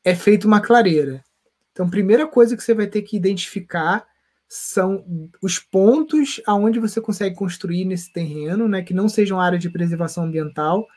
é 0.04 0.16
feita 0.16 0.48
uma 0.48 0.62
clareira. 0.62 1.22
Então, 1.74 1.90
primeira 1.90 2.26
coisa 2.26 2.56
que 2.56 2.64
você 2.64 2.74
vai 2.74 2.88
ter 2.88 3.02
que 3.02 3.18
identificar 3.18 4.08
são 4.48 5.04
os 5.42 5.60
pontos 5.60 6.42
aonde 6.48 6.80
você 6.80 7.02
consegue 7.02 7.36
construir 7.36 7.84
nesse 7.84 8.14
terreno, 8.14 8.68
né, 8.68 8.82
que 8.82 8.94
não 8.94 9.10
sejam 9.10 9.42
área 9.42 9.60
de 9.60 9.70
preservação 9.70 10.24
ambiental, 10.24 10.88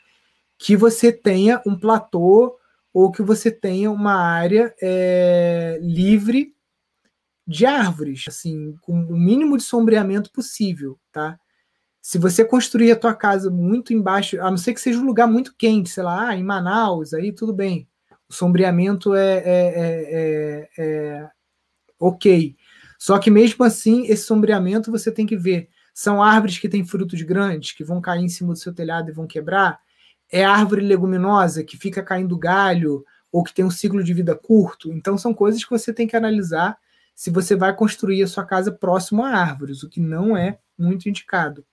que 0.57 0.77
você 0.77 1.13
tenha 1.13 1.61
um 1.67 1.77
platô 1.77 2.60
ou 2.93 3.11
que 3.11 3.23
você 3.23 3.51
tenha 3.51 3.91
uma 3.91 4.15
área 4.15 4.75
é, 4.83 5.79
livre 5.83 6.55
de 7.47 7.67
árvores, 7.67 8.25
assim, 8.29 8.77
com 8.81 8.93
o 8.93 9.17
mínimo 9.17 9.57
de 9.57 9.63
sombreamento 9.63 10.31
possível, 10.33 10.99
tá? 11.13 11.39
Se 12.03 12.19
você 12.19 12.45
construir 12.45 12.93
a 12.93 12.97
tua 12.97 13.15
casa 13.15 13.51
muito 13.51 13.93
embaixo, 13.93 14.41
a 14.41 14.51
não 14.51 14.57
ser 14.57 14.73
que 14.73 14.81
seja 14.81 14.99
um 14.99 15.05
lugar 15.05 15.27
muito 15.27 15.55
quente, 15.57 15.91
sei 15.91 16.03
lá, 16.03 16.29
ah, 16.29 16.37
em 16.37 16.43
Manaus, 16.43 17.13
aí 17.13 17.33
tudo 17.33 17.53
bem. 17.53 17.89
O 18.29 18.33
sombreamento 18.33 19.15
é, 19.15 19.39
é, 19.39 19.45
é, 19.45 20.09
é, 20.13 20.69
é 20.79 21.31
ok. 21.99 22.57
Só 22.99 23.19
que 23.19 23.31
mesmo 23.31 23.65
assim, 23.65 24.07
esse 24.07 24.25
sombreamento 24.25 24.91
você 24.91 25.11
tem 25.13 25.27
que 25.27 25.37
ver. 25.37 25.69
São 25.93 26.23
árvores 26.23 26.59
que 26.59 26.69
têm 26.69 26.87
frutos 26.87 27.21
grandes, 27.23 27.73
que 27.73 27.85
vão 27.85 28.01
cair 28.01 28.25
em 28.25 28.29
cima 28.29 28.53
do 28.53 28.59
seu 28.59 28.73
telhado 28.73 29.11
e 29.11 29.15
vão 29.15 29.27
quebrar. 29.27 29.79
É 30.31 30.45
árvore 30.45 30.83
leguminosa 30.83 31.65
que 31.65 31.77
fica 31.77 32.03
caindo 32.03 32.39
galho 32.39 33.05
ou 33.33 33.43
que 33.43 33.55
tem 33.55 33.65
um 33.65 33.71
ciclo 33.71 34.03
de 34.03 34.15
vida 34.15 34.35
curto. 34.35 34.93
Então 34.93 35.17
são 35.19 35.35
coisas 35.35 35.65
que 35.65 35.71
você 35.71 35.93
tem 35.93 36.07
que 36.07 36.17
analisar 36.17 36.79
se 37.15 37.31
você 37.31 37.55
vai 37.55 37.75
construir 37.75 38.23
a 38.23 38.29
sua 38.29 38.45
casa 38.45 38.73
próximo 38.73 39.23
a 39.23 39.31
árvores, 39.31 39.83
o 39.83 39.89
que 39.89 40.01
não 40.01 40.37
é 40.37 40.59
muito 40.79 41.09
indicado. 41.09 41.65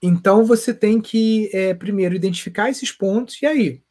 Então 0.00 0.44
você 0.44 0.72
tem 0.72 1.00
que 1.00 1.50
é, 1.52 1.74
primeiro 1.74 2.14
identificar 2.14 2.70
esses 2.70 2.92
pontos 2.92 3.42
e 3.42 3.46
aí 3.46 3.82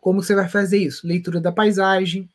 como 0.00 0.22
você 0.22 0.34
vai 0.34 0.48
fazer 0.48 0.78
isso? 0.78 1.06
Leitura 1.06 1.40
da 1.40 1.52
paisagem, 1.52 2.28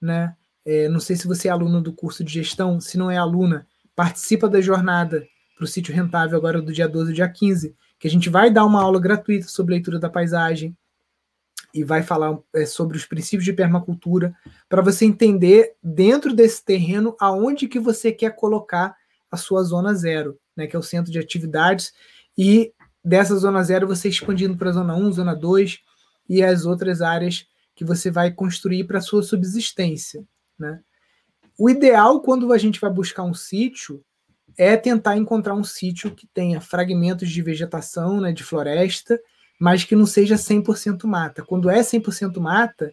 né? 0.00 0.36
É, 0.64 0.88
não 0.88 1.00
sei 1.00 1.16
se 1.16 1.26
você 1.26 1.48
é 1.48 1.50
aluna 1.50 1.80
do 1.80 1.92
curso 1.92 2.22
de 2.22 2.32
gestão, 2.32 2.80
se 2.80 2.96
não 2.96 3.10
é 3.10 3.16
aluna, 3.16 3.66
participa 3.96 4.48
da 4.48 4.60
jornada 4.60 5.26
para 5.60 5.66
o 5.66 5.68
sítio 5.68 5.94
rentável 5.94 6.38
agora 6.38 6.62
do 6.62 6.72
dia 6.72 6.88
12 6.88 7.10
e 7.10 7.14
dia 7.14 7.28
15, 7.28 7.76
que 7.98 8.08
a 8.08 8.10
gente 8.10 8.30
vai 8.30 8.50
dar 8.50 8.64
uma 8.64 8.80
aula 8.80 8.98
gratuita 8.98 9.46
sobre 9.46 9.74
leitura 9.74 9.98
da 9.98 10.08
paisagem 10.08 10.74
e 11.74 11.84
vai 11.84 12.02
falar 12.02 12.38
é, 12.54 12.64
sobre 12.64 12.96
os 12.96 13.04
princípios 13.04 13.44
de 13.44 13.52
permacultura 13.52 14.34
para 14.70 14.80
você 14.80 15.04
entender 15.04 15.74
dentro 15.82 16.34
desse 16.34 16.64
terreno 16.64 17.14
aonde 17.20 17.68
que 17.68 17.78
você 17.78 18.10
quer 18.10 18.34
colocar 18.34 18.96
a 19.30 19.36
sua 19.36 19.62
zona 19.62 19.92
zero, 19.92 20.38
né, 20.56 20.66
que 20.66 20.74
é 20.74 20.78
o 20.78 20.82
centro 20.82 21.12
de 21.12 21.18
atividades 21.18 21.92
e 22.38 22.72
dessa 23.04 23.36
zona 23.36 23.62
zero 23.62 23.86
você 23.86 24.08
expandindo 24.08 24.56
para 24.56 24.70
a 24.70 24.72
zona 24.72 24.96
1, 24.96 25.12
zona 25.12 25.36
2 25.36 25.78
e 26.26 26.42
as 26.42 26.64
outras 26.64 27.02
áreas 27.02 27.46
que 27.74 27.84
você 27.84 28.10
vai 28.10 28.30
construir 28.30 28.84
para 28.84 29.00
sua 29.02 29.22
subsistência, 29.22 30.24
né? 30.58 30.80
O 31.58 31.68
ideal 31.68 32.22
quando 32.22 32.50
a 32.50 32.58
gente 32.58 32.80
vai 32.80 32.90
buscar 32.90 33.22
um 33.22 33.34
sítio 33.34 34.02
é 34.60 34.76
tentar 34.76 35.16
encontrar 35.16 35.54
um 35.54 35.64
sítio 35.64 36.14
que 36.14 36.26
tenha 36.26 36.60
fragmentos 36.60 37.30
de 37.30 37.40
vegetação, 37.40 38.20
né, 38.20 38.30
de 38.30 38.44
floresta, 38.44 39.18
mas 39.58 39.84
que 39.84 39.96
não 39.96 40.04
seja 40.04 40.36
100% 40.36 41.06
mata. 41.06 41.42
Quando 41.42 41.70
é 41.70 41.82
100% 41.82 42.38
mata, 42.38 42.92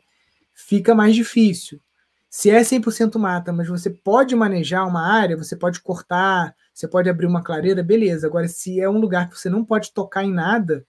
fica 0.53 0.95
mais 0.95 1.13
difícil. 1.13 1.81
Se 2.29 2.49
é 2.49 2.61
100% 2.61 3.19
mata, 3.19 3.51
mas 3.51 3.67
você 3.67 3.89
pode 3.89 4.33
manejar 4.33 4.87
uma 4.87 5.05
área, 5.05 5.35
você 5.35 5.57
pode 5.57 5.81
cortar, 5.81 6.55
você 6.73 6.87
pode 6.87 7.09
abrir 7.09 7.25
uma 7.25 7.43
clareira, 7.43 7.83
beleza. 7.83 8.27
Agora, 8.27 8.47
se 8.47 8.79
é 8.79 8.89
um 8.89 8.97
lugar 8.97 9.29
que 9.29 9.37
você 9.37 9.49
não 9.49 9.65
pode 9.65 9.91
tocar 9.91 10.23
em 10.23 10.31
nada, 10.31 10.85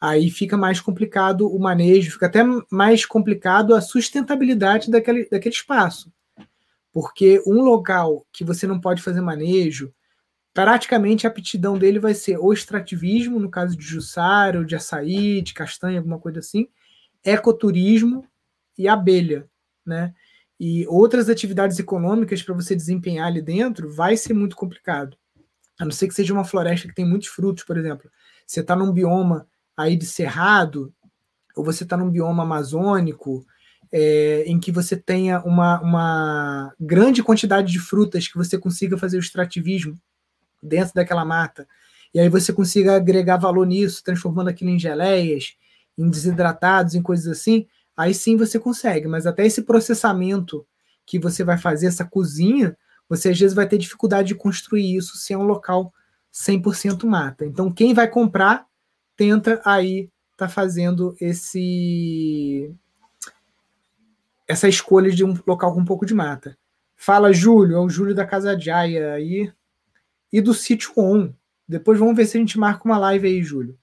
aí 0.00 0.30
fica 0.30 0.56
mais 0.56 0.80
complicado 0.80 1.46
o 1.46 1.58
manejo, 1.58 2.12
fica 2.12 2.24
até 2.24 2.40
mais 2.70 3.04
complicado 3.04 3.74
a 3.74 3.82
sustentabilidade 3.82 4.90
daquele, 4.90 5.28
daquele 5.28 5.54
espaço. 5.54 6.10
Porque 6.90 7.42
um 7.46 7.60
local 7.60 8.24
que 8.32 8.42
você 8.42 8.66
não 8.66 8.80
pode 8.80 9.02
fazer 9.02 9.20
manejo, 9.20 9.92
praticamente 10.56 11.26
a 11.26 11.30
aptidão 11.30 11.76
dele 11.76 11.98
vai 11.98 12.14
ser 12.14 12.38
o 12.38 12.50
extrativismo, 12.50 13.38
no 13.38 13.50
caso 13.50 13.76
de 13.76 13.84
Jussara, 13.84 14.58
ou 14.58 14.64
de 14.64 14.74
açaí, 14.74 15.42
de 15.42 15.52
castanha, 15.52 15.98
alguma 15.98 16.18
coisa 16.18 16.38
assim, 16.38 16.66
ecoturismo 17.22 18.26
e 18.78 18.88
abelha, 18.88 19.46
né? 19.84 20.14
E 20.58 20.86
outras 20.86 21.28
atividades 21.28 21.78
econômicas 21.78 22.42
para 22.42 22.54
você 22.54 22.74
desempenhar 22.74 23.26
ali 23.26 23.42
dentro 23.42 23.92
vai 23.92 24.16
ser 24.16 24.32
muito 24.32 24.56
complicado. 24.56 25.18
A 25.78 25.84
não 25.84 25.92
ser 25.92 26.08
que 26.08 26.14
seja 26.14 26.32
uma 26.32 26.42
floresta 26.42 26.88
que 26.88 26.94
tem 26.94 27.04
muitos 27.04 27.28
frutos, 27.28 27.62
por 27.62 27.76
exemplo. 27.76 28.10
Você 28.46 28.60
está 28.60 28.74
num 28.74 28.90
bioma 28.90 29.46
aí 29.76 29.94
de 29.94 30.06
cerrado, 30.06 30.90
ou 31.54 31.62
você 31.62 31.84
está 31.84 31.98
num 31.98 32.08
bioma 32.08 32.44
amazônico, 32.44 33.44
é, 33.92 34.44
em 34.46 34.58
que 34.58 34.72
você 34.72 34.96
tenha 34.96 35.38
uma, 35.42 35.78
uma 35.82 36.74
grande 36.80 37.22
quantidade 37.22 37.70
de 37.70 37.78
frutas 37.78 38.26
que 38.26 38.38
você 38.38 38.56
consiga 38.56 38.96
fazer 38.96 39.18
o 39.18 39.20
extrativismo 39.20 40.00
dentro 40.62 40.94
daquela 40.94 41.24
mata, 41.24 41.66
e 42.12 42.20
aí 42.20 42.28
você 42.28 42.52
consiga 42.52 42.96
agregar 42.96 43.36
valor 43.36 43.66
nisso, 43.66 44.02
transformando 44.02 44.48
aquilo 44.48 44.70
em 44.70 44.78
geleias, 44.78 45.56
em 45.98 46.08
desidratados, 46.08 46.94
em 46.94 47.02
coisas 47.02 47.26
assim, 47.26 47.66
aí 47.96 48.14
sim 48.14 48.36
você 48.36 48.58
consegue, 48.58 49.06
mas 49.06 49.26
até 49.26 49.44
esse 49.44 49.62
processamento 49.62 50.66
que 51.04 51.18
você 51.18 51.44
vai 51.44 51.58
fazer, 51.58 51.86
essa 51.86 52.04
cozinha, 52.04 52.76
você 53.08 53.30
às 53.30 53.38
vezes 53.38 53.54
vai 53.54 53.68
ter 53.68 53.78
dificuldade 53.78 54.28
de 54.28 54.34
construir 54.34 54.96
isso 54.96 55.16
se 55.16 55.32
é 55.32 55.38
um 55.38 55.44
local 55.44 55.92
100% 56.32 57.04
mata. 57.06 57.46
Então, 57.46 57.72
quem 57.72 57.94
vai 57.94 58.08
comprar 58.08 58.66
tenta 59.16 59.60
aí 59.64 60.10
tá 60.36 60.48
fazendo 60.48 61.16
esse 61.20 62.74
essa 64.46 64.68
escolha 64.68 65.10
de 65.10 65.24
um 65.24 65.36
local 65.46 65.74
com 65.74 65.80
um 65.80 65.84
pouco 65.84 66.06
de 66.06 66.14
mata. 66.14 66.56
Fala, 66.94 67.32
Júlio, 67.32 67.76
é 67.76 67.80
o 67.80 67.88
Júlio 67.88 68.14
da 68.14 68.24
Casa 68.24 68.58
Jaya 68.58 69.12
aí 69.12 69.52
e 70.32 70.40
do 70.40 70.54
sítio 70.54 70.92
On. 70.96 71.32
Depois 71.68 71.98
vamos 71.98 72.16
ver 72.16 72.26
se 72.26 72.36
a 72.36 72.40
gente 72.40 72.58
marca 72.58 72.84
uma 72.84 72.98
live 72.98 73.26
aí, 73.26 73.42
Júlio. 73.42 73.78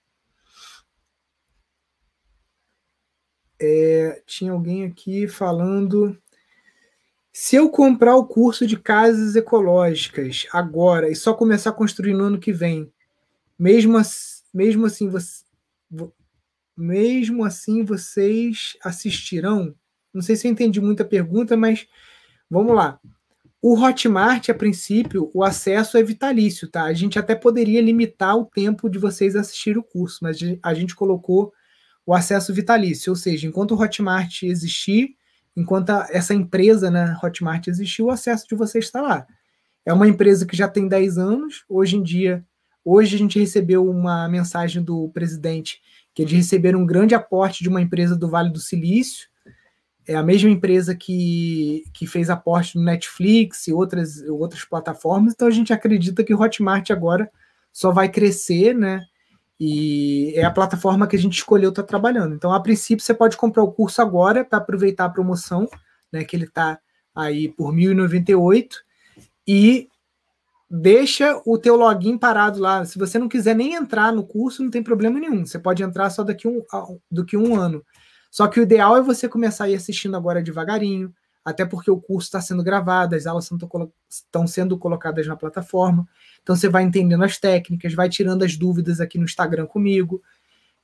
É, 3.60 4.22
tinha 4.26 4.52
alguém 4.52 4.86
aqui 4.86 5.28
falando. 5.28 6.18
Se 7.32 7.56
eu 7.56 7.70
comprar 7.70 8.16
o 8.16 8.28
curso 8.28 8.68
de 8.68 8.78
casas 8.78 9.36
ecológicas 9.36 10.46
agora 10.52 11.10
e 11.10 11.16
só 11.16 11.34
começar 11.34 11.72
a 11.72 11.74
construir 11.74 12.14
no 12.14 12.26
ano 12.26 12.39
que 12.39 12.54
vem, 12.54 12.91
mesmo 13.58 13.98
mesmo 14.54 14.86
assim, 14.86 15.10
você, 15.10 15.44
mesmo 16.78 17.44
assim 17.44 17.84
vocês 17.84 18.78
assistirão? 18.84 19.74
Não 20.14 20.22
sei 20.22 20.36
se 20.36 20.48
eu 20.48 20.52
entendi 20.52 20.80
muita 20.80 21.04
pergunta, 21.04 21.58
mas 21.58 21.88
vamos 22.50 22.76
lá. 22.76 23.00
O 23.64 23.80
Hotmart, 23.80 24.49
a 24.49 24.53
princípio, 24.53 25.32
o 25.34 25.41
acesso 25.41 25.97
é 25.97 26.03
vitalício, 26.03 26.68
tá? 26.68 26.84
A 26.84 26.93
gente 26.93 27.18
até 27.18 27.34
poderia 27.34 27.82
limitar 27.82 28.36
o 28.36 28.43
tempo 28.43 28.89
de 28.89 28.99
vocês 28.99 29.38
assistir 29.38 29.78
o 29.78 29.84
curso, 29.84 30.20
mas 30.22 30.38
a 30.61 30.74
gente 30.74 30.93
colocou 30.93 31.53
o 32.05 32.14
acesso 32.14 32.53
vitalício, 32.53 33.09
ou 33.09 33.16
seja, 33.16 33.47
enquanto 33.47 33.72
o 33.72 33.82
Hotmart 33.82 34.43
existir, 34.43 35.16
enquanto 35.55 35.91
essa 36.09 36.34
empresa, 36.34 36.91
né, 36.91 37.18
Hotmart 37.24 37.68
existir, 37.68 38.01
o 38.01 38.09
acesso 38.09 38.45
de 38.49 38.55
vocês 38.55 38.84
está 38.84 39.01
lá. 39.01 39.26
É 39.86 39.93
uma 39.93 40.09
empresa 40.09 40.45
que 40.45 40.57
já 40.57 40.68
tem 40.68 40.86
10 40.86 41.18
anos, 41.18 41.64
hoje 41.70 41.95
em 41.95 42.03
dia 42.03 42.45
Hoje 42.86 43.16
a 43.16 43.18
gente 43.18 43.39
recebeu 43.39 43.89
uma 43.89 44.28
mensagem 44.28 44.84
do 44.84 45.07
presidente 45.09 45.82
que 46.14 46.22
eles 46.22 46.34
receberam 46.34 46.82
um 46.82 46.86
grande 46.86 47.16
aporte 47.16 47.64
de 47.64 47.70
uma 47.70 47.82
empresa 47.82 48.14
do 48.14 48.28
Vale 48.28 48.51
do 48.51 48.59
Silício, 48.59 49.30
é 50.08 50.16
a 50.16 50.24
mesma 50.24 50.49
empresa 50.49 50.95
que, 50.95 51.84
que 51.93 52.06
fez 52.06 52.30
aporte 52.30 52.78
no 52.78 52.84
Netflix 52.84 53.68
e 53.68 53.74
outras, 53.74 54.22
outras 54.28 54.66
plataformas, 54.66 55.34
então 55.34 55.47
a 55.47 55.51
gente 55.51 55.72
acredita 55.72 56.24
que 56.24 56.34
o 56.34 56.41
Hotmart 56.41 56.91
agora 56.91 57.30
só 57.72 57.91
vai 57.91 58.10
crescer, 58.10 58.76
né? 58.76 59.04
E 59.60 60.34
é 60.36 60.43
a 60.43 60.51
plataforma 60.51 61.08
que 61.08 61.16
a 61.16 61.20
gente 61.20 61.38
escolheu 61.38 61.70
estar 61.70 61.84
tá 61.84 61.88
trabalhando. 61.88 62.36
Então, 62.36 62.54
a 62.54 62.60
princípio, 62.60 63.04
você 63.04 63.14
pode 63.14 63.38
comprar 63.38 63.64
o 63.64 63.72
curso 63.72 64.01
agora 64.01 64.43
para 64.43 64.58
aproveitar 64.58 65.06
a 65.06 65.10
promoção, 65.10 65.68
né? 66.12 66.24
Que 66.24 66.36
ele 66.36 66.45
está 66.45 66.80
aí 67.16 67.49
por 67.49 67.74
R$ 67.74 67.93
1.098 67.93 68.68
e 69.47 69.88
deixa 70.70 71.39
o 71.45 71.58
teu 71.58 71.76
login 71.76 72.18
parado 72.18 72.60
lá. 72.60 72.84
Se 72.84 72.97
você 72.97 73.20
não 73.20 73.30
quiser 73.30 73.56
nem 73.56 73.74
entrar 73.74 74.12
no 74.12 74.26
curso, 74.26 74.64
não 74.64 74.72
tem 74.72 74.84
problema 74.84 75.20
nenhum. 75.20 75.45
Você 75.45 75.60
pode 75.60 75.84
entrar 75.84 76.10
só 76.10 76.24
daqui 76.24 76.47
um, 76.47 76.62
do 77.10 77.24
que 77.24 77.38
um 77.38 77.56
ano. 77.56 77.84
Só 78.34 78.48
que 78.48 78.60
o 78.60 78.64
ideal 78.64 78.98
é 78.98 79.02
você 79.04 79.30
começar 79.30 79.66
a 79.66 79.70
ir 79.70 79.76
assistindo 79.76 80.18
agora 80.18 80.42
devagarinho, 80.42 81.14
até 81.46 81.64
porque 81.64 81.92
o 81.92 82.02
curso 82.02 82.30
está 82.30 82.42
sendo 82.42 82.64
gravado, 82.64 83.14
as 83.14 83.28
aulas 83.28 83.48
estão 84.10 84.48
sendo 84.48 84.76
colocadas 84.76 85.28
na 85.28 85.36
plataforma. 85.36 86.08
Então 86.42 86.56
você 86.56 86.68
vai 86.68 86.82
entendendo 86.82 87.24
as 87.24 87.38
técnicas, 87.38 87.94
vai 87.94 88.10
tirando 88.10 88.42
as 88.42 88.58
dúvidas 88.58 89.00
aqui 89.00 89.20
no 89.20 89.26
Instagram 89.26 89.68
comigo 89.68 90.20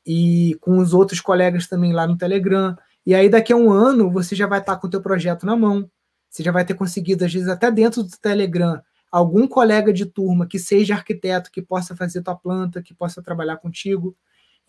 e 0.06 0.56
com 0.62 0.78
os 0.78 0.93
outros 0.93 1.20
colegas 1.22 1.66
também 1.66 1.91
lá 1.91 2.06
no 2.06 2.16
Telegram. 2.16 2.78
E 3.04 3.16
aí 3.16 3.28
daqui 3.28 3.52
a 3.52 3.56
um 3.56 3.72
ano 3.72 4.12
você 4.12 4.36
já 4.36 4.45
vai 4.45 4.60
estar 4.60 4.76
com 4.76 4.86
o 4.86 4.89
teu 4.91 5.02
projeto 5.02 5.43
na 5.43 5.56
mão. 5.56 5.89
Você 6.30 6.43
já 6.43 6.52
vai 6.52 6.64
ter 6.64 6.76
conseguido, 6.76 7.26
às 7.26 7.34
vezes, 7.34 7.50
até 7.50 7.72
dentro 7.72 8.04
do 8.04 8.16
Telegram, 8.22 8.80
algum 9.12 9.47
colega 9.47 9.91
de 9.91 10.06
turma 10.06 10.45
que 10.45 10.60
seja 10.60 10.93
arquiteto, 10.93 11.50
que 11.50 11.64
possa 11.64 11.95
fazer 11.95 12.22
tua 12.22 12.36
planta, 12.36 12.84
que 12.84 12.93
possa 12.93 13.24
trabalhar 13.24 13.58
contigo. 13.58 14.16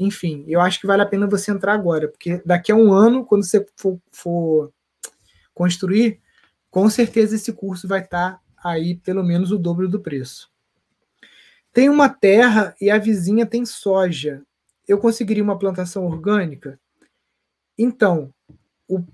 Enfim, 0.01 0.46
eu 0.48 0.62
acho 0.62 0.80
que 0.80 0.86
vale 0.86 1.03
a 1.03 1.07
pena 1.07 1.26
você 1.26 1.51
entrar 1.51 1.74
agora, 1.74 2.09
porque 2.09 2.42
daqui 2.42 2.72
a 2.72 2.74
um 2.74 2.90
ano, 2.90 3.22
quando 3.22 3.44
você 3.44 3.66
for, 3.76 4.01
for 4.11 4.72
construir, 5.53 6.18
com 6.70 6.88
certeza 6.88 7.36
esse 7.36 7.53
curso 7.53 7.86
vai 7.86 8.01
estar 8.01 8.40
aí 8.64 8.96
pelo 8.96 9.22
menos 9.22 9.53
o 9.53 9.59
dobro 9.59 9.86
do 9.86 10.01
preço. 10.01 10.51
Tem 11.70 11.90
uma 11.90 12.09
terra 12.09 12.74
e 12.80 12.90
a 12.90 12.96
vizinha 12.96 13.44
tem 13.44 13.66
soja. 13.66 14.42
Eu 14.88 14.96
conseguiria 14.96 15.44
uma 15.44 15.59
plantação 15.59 16.07
orgânica? 16.07 16.80
Então, 17.76 18.32
o 18.88 19.05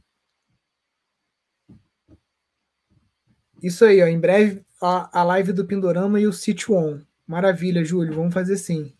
Isso 3.61 3.84
aí, 3.84 4.01
ó. 4.01 4.07
Em 4.07 4.20
breve 4.20 4.64
a, 4.80 5.20
a 5.20 5.24
live 5.24 5.53
do 5.53 5.66
Pindorama 5.66 6.20
e 6.20 6.28
o 6.28 6.32
Sítio 6.32 6.76
On. 6.76 7.01
Maravilha, 7.26 7.84
Júlio. 7.84 8.14
Vamos 8.14 8.32
fazer 8.32 8.57
sim. 8.57 8.95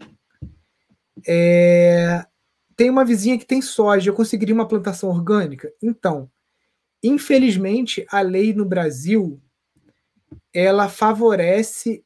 É... 1.27 2.25
Tem 2.77 2.91
uma 2.91 3.05
vizinha 3.05 3.39
que 3.39 3.47
tem 3.47 3.63
soja. 3.63 4.11
Eu 4.11 4.15
conseguiria 4.15 4.55
uma 4.55 4.69
plantação 4.69 5.09
orgânica? 5.09 5.73
Então, 5.83 6.31
infelizmente, 7.03 8.05
a 8.11 8.21
lei 8.21 8.53
no 8.53 8.65
Brasil 8.65 9.41
ela 10.53 10.89
favorece 10.89 12.05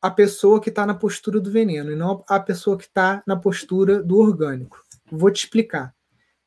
a 0.00 0.10
pessoa 0.10 0.60
que 0.60 0.68
está 0.68 0.86
na 0.86 0.94
postura 0.94 1.40
do 1.40 1.50
veneno 1.50 1.90
e 1.90 1.96
não 1.96 2.24
a 2.28 2.38
pessoa 2.38 2.76
que 2.76 2.84
está 2.84 3.22
na 3.26 3.36
postura 3.36 4.02
do 4.02 4.18
orgânico. 4.18 4.82
Vou 5.10 5.30
te 5.30 5.44
explicar. 5.44 5.94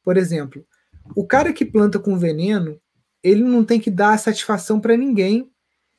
Por 0.03 0.15
exemplo, 0.15 0.65
o 1.15 1.25
cara 1.25 1.51
que 1.51 1.65
planta 1.65 1.99
com 1.99 2.17
veneno, 2.17 2.79
ele 3.21 3.43
não 3.43 3.65
tem 3.65 3.79
que 3.79 3.91
dar 3.91 4.17
satisfação 4.17 4.79
para 4.79 4.95
ninguém 4.95 5.51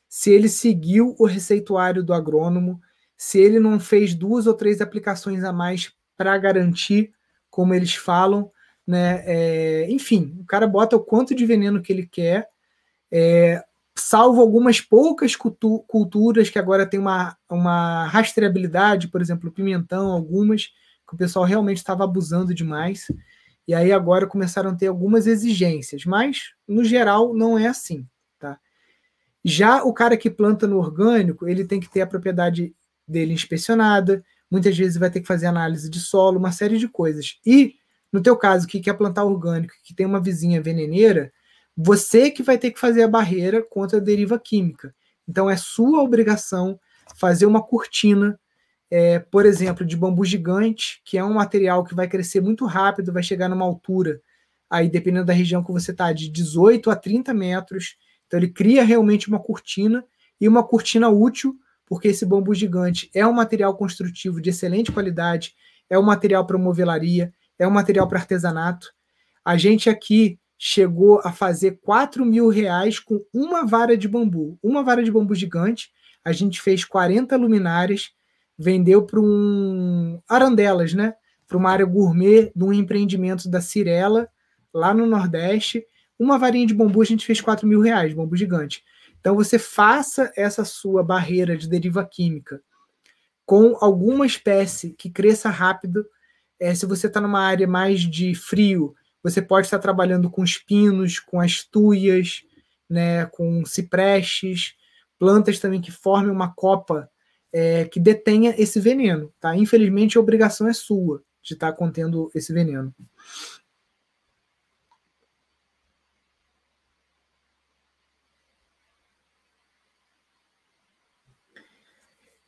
se 0.09 0.31
ele 0.31 0.49
seguiu 0.49 1.15
o 1.19 1.25
receituário 1.25 2.03
do 2.03 2.13
agrônomo, 2.13 2.79
se 3.23 3.39
ele 3.39 3.57
não 3.57 3.79
fez 3.79 4.13
duas 4.13 4.47
ou 4.47 4.53
três 4.53 4.81
aplicações 4.81 5.45
a 5.45 5.53
mais 5.53 5.93
para 6.17 6.37
garantir, 6.37 7.13
como 7.49 7.73
eles 7.73 7.95
falam, 7.95 8.51
né? 8.85 9.23
É, 9.25 9.87
enfim, 9.89 10.35
o 10.41 10.43
cara 10.43 10.67
bota 10.67 10.97
o 10.97 10.99
quanto 10.99 11.33
de 11.33 11.45
veneno 11.45 11.81
que 11.81 11.93
ele 11.93 12.05
quer. 12.05 12.49
É, 13.09 13.63
salvo 13.95 14.41
algumas 14.41 14.81
poucas 14.81 15.37
cultu 15.37 15.79
culturas 15.87 16.49
que 16.49 16.59
agora 16.59 16.85
tem 16.85 16.99
uma, 16.99 17.37
uma 17.49 18.05
rastreabilidade, 18.07 19.07
por 19.07 19.21
exemplo, 19.21 19.53
pimentão, 19.53 20.11
algumas, 20.11 20.65
que 21.07 21.15
o 21.15 21.17
pessoal 21.17 21.45
realmente 21.45 21.77
estava 21.77 22.03
abusando 22.03 22.53
demais. 22.53 23.07
E 23.65 23.73
aí 23.73 23.93
agora 23.93 24.27
começaram 24.27 24.71
a 24.71 24.75
ter 24.75 24.87
algumas 24.87 25.27
exigências, 25.27 26.03
mas 26.03 26.51
no 26.67 26.83
geral 26.83 27.33
não 27.33 27.57
é 27.57 27.67
assim, 27.67 28.05
tá? 28.37 28.59
Já 29.45 29.81
o 29.81 29.93
cara 29.93 30.17
que 30.17 30.29
planta 30.29 30.67
no 30.67 30.77
orgânico, 30.77 31.47
ele 31.47 31.63
tem 31.63 31.79
que 31.79 31.89
ter 31.89 32.01
a 32.01 32.07
propriedade 32.07 32.75
dele 33.07 33.33
inspecionada, 33.33 34.23
muitas 34.49 34.77
vezes 34.77 34.97
vai 34.97 35.09
ter 35.09 35.21
que 35.21 35.27
fazer 35.27 35.47
análise 35.47 35.89
de 35.89 35.99
solo, 35.99 36.39
uma 36.39 36.51
série 36.51 36.77
de 36.77 36.87
coisas. 36.87 37.39
E 37.45 37.75
no 38.11 38.21
teu 38.21 38.37
caso, 38.37 38.67
que 38.67 38.79
quer 38.79 38.93
plantar 38.93 39.23
orgânico, 39.23 39.73
que 39.83 39.95
tem 39.95 40.05
uma 40.05 40.21
vizinha 40.21 40.61
veneneira, 40.61 41.33
você 41.75 42.29
que 42.29 42.43
vai 42.43 42.59
ter 42.59 42.69
que 42.69 42.79
fazer 42.79 43.01
a 43.01 43.07
barreira 43.07 43.63
contra 43.63 43.97
a 43.97 44.01
deriva 44.01 44.39
química. 44.39 44.93
Então 45.27 45.49
é 45.49 45.57
sua 45.57 46.03
obrigação 46.03 46.79
fazer 47.15 47.47
uma 47.47 47.63
cortina, 47.63 48.39
é, 48.91 49.17
por 49.17 49.45
exemplo, 49.45 49.83
de 49.83 49.97
bambu 49.97 50.23
gigante, 50.23 51.01
que 51.03 51.17
é 51.17 51.23
um 51.23 51.33
material 51.33 51.83
que 51.83 51.95
vai 51.95 52.07
crescer 52.07 52.41
muito 52.41 52.65
rápido, 52.65 53.11
vai 53.11 53.23
chegar 53.23 53.49
numa 53.49 53.65
altura, 53.65 54.21
aí 54.69 54.87
dependendo 54.87 55.25
da 55.25 55.33
região 55.33 55.63
que 55.63 55.71
você 55.71 55.91
está, 55.91 56.13
de 56.13 56.29
18 56.29 56.91
a 56.91 56.95
30 56.95 57.33
metros. 57.33 57.95
Então 58.27 58.39
ele 58.39 58.49
cria 58.49 58.83
realmente 58.83 59.27
uma 59.27 59.39
cortina 59.39 60.05
e 60.39 60.47
uma 60.47 60.63
cortina 60.63 61.09
útil, 61.09 61.55
porque 61.85 62.09
esse 62.09 62.25
bambu 62.25 62.53
gigante 62.53 63.09
é 63.13 63.25
um 63.25 63.33
material 63.33 63.75
construtivo 63.75 64.41
de 64.41 64.49
excelente 64.49 64.91
qualidade, 64.91 65.53
é 65.89 65.97
um 65.97 66.03
material 66.03 66.45
para 66.45 66.57
movelaria, 66.57 67.33
é 67.59 67.67
um 67.67 67.71
material 67.71 68.07
para 68.07 68.19
artesanato. 68.19 68.91
A 69.45 69.57
gente 69.57 69.89
aqui 69.89 70.39
chegou 70.57 71.19
a 71.25 71.31
fazer 71.31 71.79
4 71.81 72.25
mil 72.25 72.47
reais 72.47 72.97
com 72.97 73.21
uma 73.33 73.65
vara 73.65 73.97
de 73.97 74.07
bambu. 74.07 74.57
Uma 74.63 74.81
vara 74.81 75.03
de 75.03 75.11
bambu 75.11 75.35
gigante. 75.35 75.91
A 76.23 76.31
gente 76.31 76.61
fez 76.61 76.85
40 76.85 77.35
luminárias, 77.35 78.11
vendeu 78.57 79.05
para 79.05 79.19
um. 79.19 80.21
Arandelas, 80.27 80.93
né? 80.93 81.15
Para 81.47 81.57
uma 81.57 81.69
área 81.69 81.85
gourmet 81.85 82.51
de 82.55 82.63
um 82.63 82.71
empreendimento 82.71 83.49
da 83.49 83.59
Cirela, 83.59 84.29
lá 84.73 84.93
no 84.93 85.05
Nordeste. 85.05 85.85
Uma 86.17 86.37
varinha 86.37 86.65
de 86.65 86.73
bambu 86.73 87.01
a 87.01 87.05
gente 87.05 87.25
fez 87.25 87.41
4 87.41 87.67
mil 87.67 87.81
reais, 87.81 88.13
bambu 88.13 88.35
gigante. 88.37 88.83
Então 89.23 89.35
você 89.35 89.57
faça 89.57 90.29
essa 90.35 90.65
sua 90.65 91.01
barreira 91.01 91.55
de 91.55 91.69
deriva 91.69 92.03
química 92.03 92.61
com 93.45 93.77
alguma 93.79 94.25
espécie 94.25 94.89
que 94.89 95.09
cresça 95.09 95.49
rápido. 95.49 96.05
É, 96.59 96.75
se 96.75 96.85
você 96.85 97.07
está 97.07 97.21
numa 97.21 97.39
área 97.39 97.65
mais 97.65 98.01
de 98.01 98.35
frio, 98.35 98.93
você 99.23 99.41
pode 99.41 99.67
estar 99.67 99.79
trabalhando 99.79 100.29
com 100.29 100.41
os 100.41 100.57
pinos, 100.57 101.21
com 101.21 101.39
as 101.39 101.63
tuias, 101.63 102.43
né, 102.89 103.25
com 103.27 103.63
ciprestes, 103.65 104.75
plantas 105.17 105.57
também 105.57 105.79
que 105.79 105.89
formem 105.89 106.29
uma 106.29 106.53
copa 106.53 107.09
é, 107.53 107.85
que 107.85 108.01
detenha 108.01 108.53
esse 108.57 108.77
veneno. 108.77 109.33
Tá? 109.39 109.55
Infelizmente, 109.55 110.17
a 110.17 110.21
obrigação 110.21 110.67
é 110.67 110.73
sua 110.73 111.23
de 111.41 111.53
estar 111.53 111.71
contendo 111.71 112.29
esse 112.35 112.51
veneno. 112.51 112.93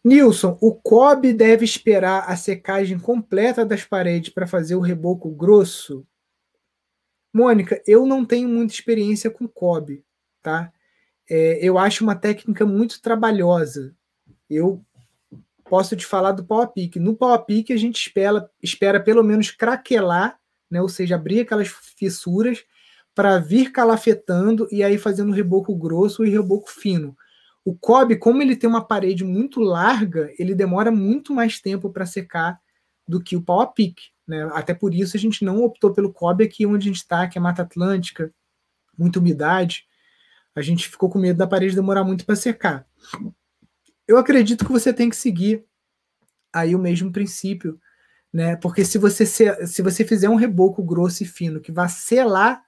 Nilson, 0.05 0.55
o 0.61 0.71
cobre 0.71 1.33
deve 1.33 1.65
esperar 1.65 2.29
a 2.29 2.35
secagem 2.35 2.99
completa 2.99 3.65
das 3.65 3.83
paredes 3.83 4.29
para 4.29 4.45
fazer 4.45 4.75
o 4.75 4.79
reboco 4.79 5.31
grosso? 5.31 6.05
Mônica, 7.33 7.81
eu 7.87 8.05
não 8.05 8.23
tenho 8.23 8.47
muita 8.47 8.71
experiência 8.71 9.31
com 9.31 9.47
COB, 9.47 10.05
tá? 10.43 10.71
É, 11.27 11.57
eu 11.59 11.79
acho 11.79 12.03
uma 12.03 12.15
técnica 12.15 12.67
muito 12.67 13.01
trabalhosa. 13.01 13.95
Eu 14.47 14.79
posso 15.63 15.95
te 15.95 16.05
falar 16.05 16.33
do 16.33 16.45
Power 16.45 16.67
Pick. 16.67 16.97
No 16.97 17.15
Power 17.15 17.43
Pick 17.43 17.71
a 17.71 17.77
gente 17.77 17.99
espera, 17.99 18.47
espera 18.61 18.99
pelo 18.99 19.23
menos 19.23 19.49
craquelar, 19.49 20.39
né? 20.69 20.83
ou 20.83 20.87
seja, 20.87 21.15
abrir 21.15 21.39
aquelas 21.39 21.69
fissuras 21.97 22.63
para 23.15 23.39
vir 23.39 23.71
calafetando 23.71 24.67
e 24.71 24.83
aí 24.83 24.99
fazendo 24.99 25.31
reboco 25.31 25.73
grosso 25.75 26.23
e 26.23 26.29
reboco 26.29 26.69
fino. 26.69 27.17
O 27.65 27.75
cobre, 27.75 28.15
como 28.15 28.43
ele 28.43 28.55
tem 28.55 28.69
uma 28.69 28.85
parede 28.85 29.23
muito 29.25 29.59
larga, 29.59 30.31
ele 30.37 30.53
demora 30.53 30.91
muito 30.91 31.33
mais 31.33 31.59
tempo 31.59 31.89
para 31.89 32.05
secar 32.05 32.61
do 33.07 33.19
que 33.19 33.35
o 33.35 33.41
Power 33.41 33.73
Pick. 33.73 33.97
Né? 34.27 34.47
Até 34.53 34.73
por 34.73 34.93
isso 34.93 35.17
a 35.17 35.19
gente 35.19 35.43
não 35.43 35.63
optou 35.63 35.91
pelo 35.91 36.13
cobre 36.13 36.45
aqui 36.45 36.65
onde 36.65 36.87
a 36.87 36.91
gente 36.91 37.01
está, 37.01 37.27
que 37.27 37.39
é 37.39 37.41
Mata 37.41 37.63
Atlântica, 37.63 38.31
muita 38.95 39.19
umidade. 39.19 39.87
A 40.55 40.61
gente 40.61 40.87
ficou 40.87 41.09
com 41.09 41.19
medo 41.19 41.37
da 41.37 41.47
parede 41.47 41.75
demorar 41.75 42.03
muito 42.03 42.23
para 42.23 42.35
secar. 42.35 42.87
Eu 44.07 44.17
acredito 44.17 44.63
que 44.63 44.71
você 44.71 44.93
tem 44.93 45.09
que 45.09 45.15
seguir 45.15 45.65
aí 46.53 46.75
o 46.75 46.79
mesmo 46.79 47.11
princípio, 47.11 47.79
né? 48.31 48.55
Porque 48.55 48.85
se 48.85 48.97
você 48.97 49.25
se 49.25 49.81
você 49.81 50.05
fizer 50.05 50.29
um 50.29 50.35
reboco 50.35 50.83
grosso 50.83 51.23
e 51.23 51.25
fino 51.25 51.59
que 51.59 51.71
vai 51.71 51.89
selar 51.89 52.63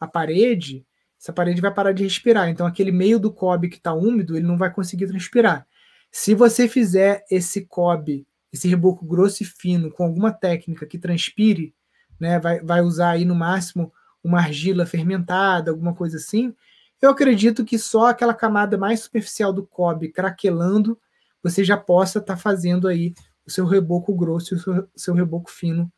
a 0.00 0.06
parede, 0.06 0.84
essa 1.22 1.32
parede 1.32 1.60
vai 1.60 1.72
parar 1.72 1.92
de 1.92 2.02
respirar. 2.02 2.48
Então 2.48 2.66
aquele 2.66 2.90
meio 2.90 3.20
do 3.20 3.32
cobre 3.32 3.68
que 3.68 3.76
está 3.76 3.94
úmido, 3.94 4.36
ele 4.36 4.46
não 4.46 4.58
vai 4.58 4.72
conseguir 4.72 5.06
transpirar. 5.06 5.66
Se 6.10 6.34
você 6.34 6.68
fizer 6.68 7.24
esse 7.30 7.64
cobre 7.64 8.26
esse 8.52 8.68
reboco 8.68 9.06
grosso 9.06 9.42
e 9.42 9.46
fino 9.46 9.90
com 9.90 10.04
alguma 10.04 10.30
técnica 10.30 10.84
que 10.84 10.98
transpire, 10.98 11.74
né, 12.20 12.38
vai, 12.38 12.60
vai 12.60 12.82
usar 12.82 13.12
aí 13.12 13.24
no 13.24 13.34
máximo 13.34 13.92
uma 14.22 14.38
argila 14.38 14.84
fermentada, 14.84 15.70
alguma 15.70 15.94
coisa 15.94 16.18
assim, 16.18 16.54
eu 17.00 17.10
acredito 17.10 17.64
que 17.64 17.78
só 17.78 18.08
aquela 18.08 18.34
camada 18.34 18.76
mais 18.76 19.00
superficial 19.00 19.52
do 19.52 19.66
cobre 19.66 20.12
craquelando, 20.12 21.00
você 21.42 21.64
já 21.64 21.76
possa 21.76 22.18
estar 22.18 22.34
tá 22.34 22.40
fazendo 22.40 22.86
aí 22.86 23.14
o 23.44 23.50
seu 23.50 23.66
reboco 23.66 24.14
grosso 24.14 24.54
e 24.54 24.56
o 24.56 24.60
seu, 24.60 24.88
seu 24.94 25.14
reboco 25.14 25.50
fino 25.50 25.90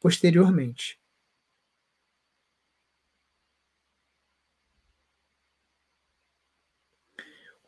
posteriormente. 0.00 0.98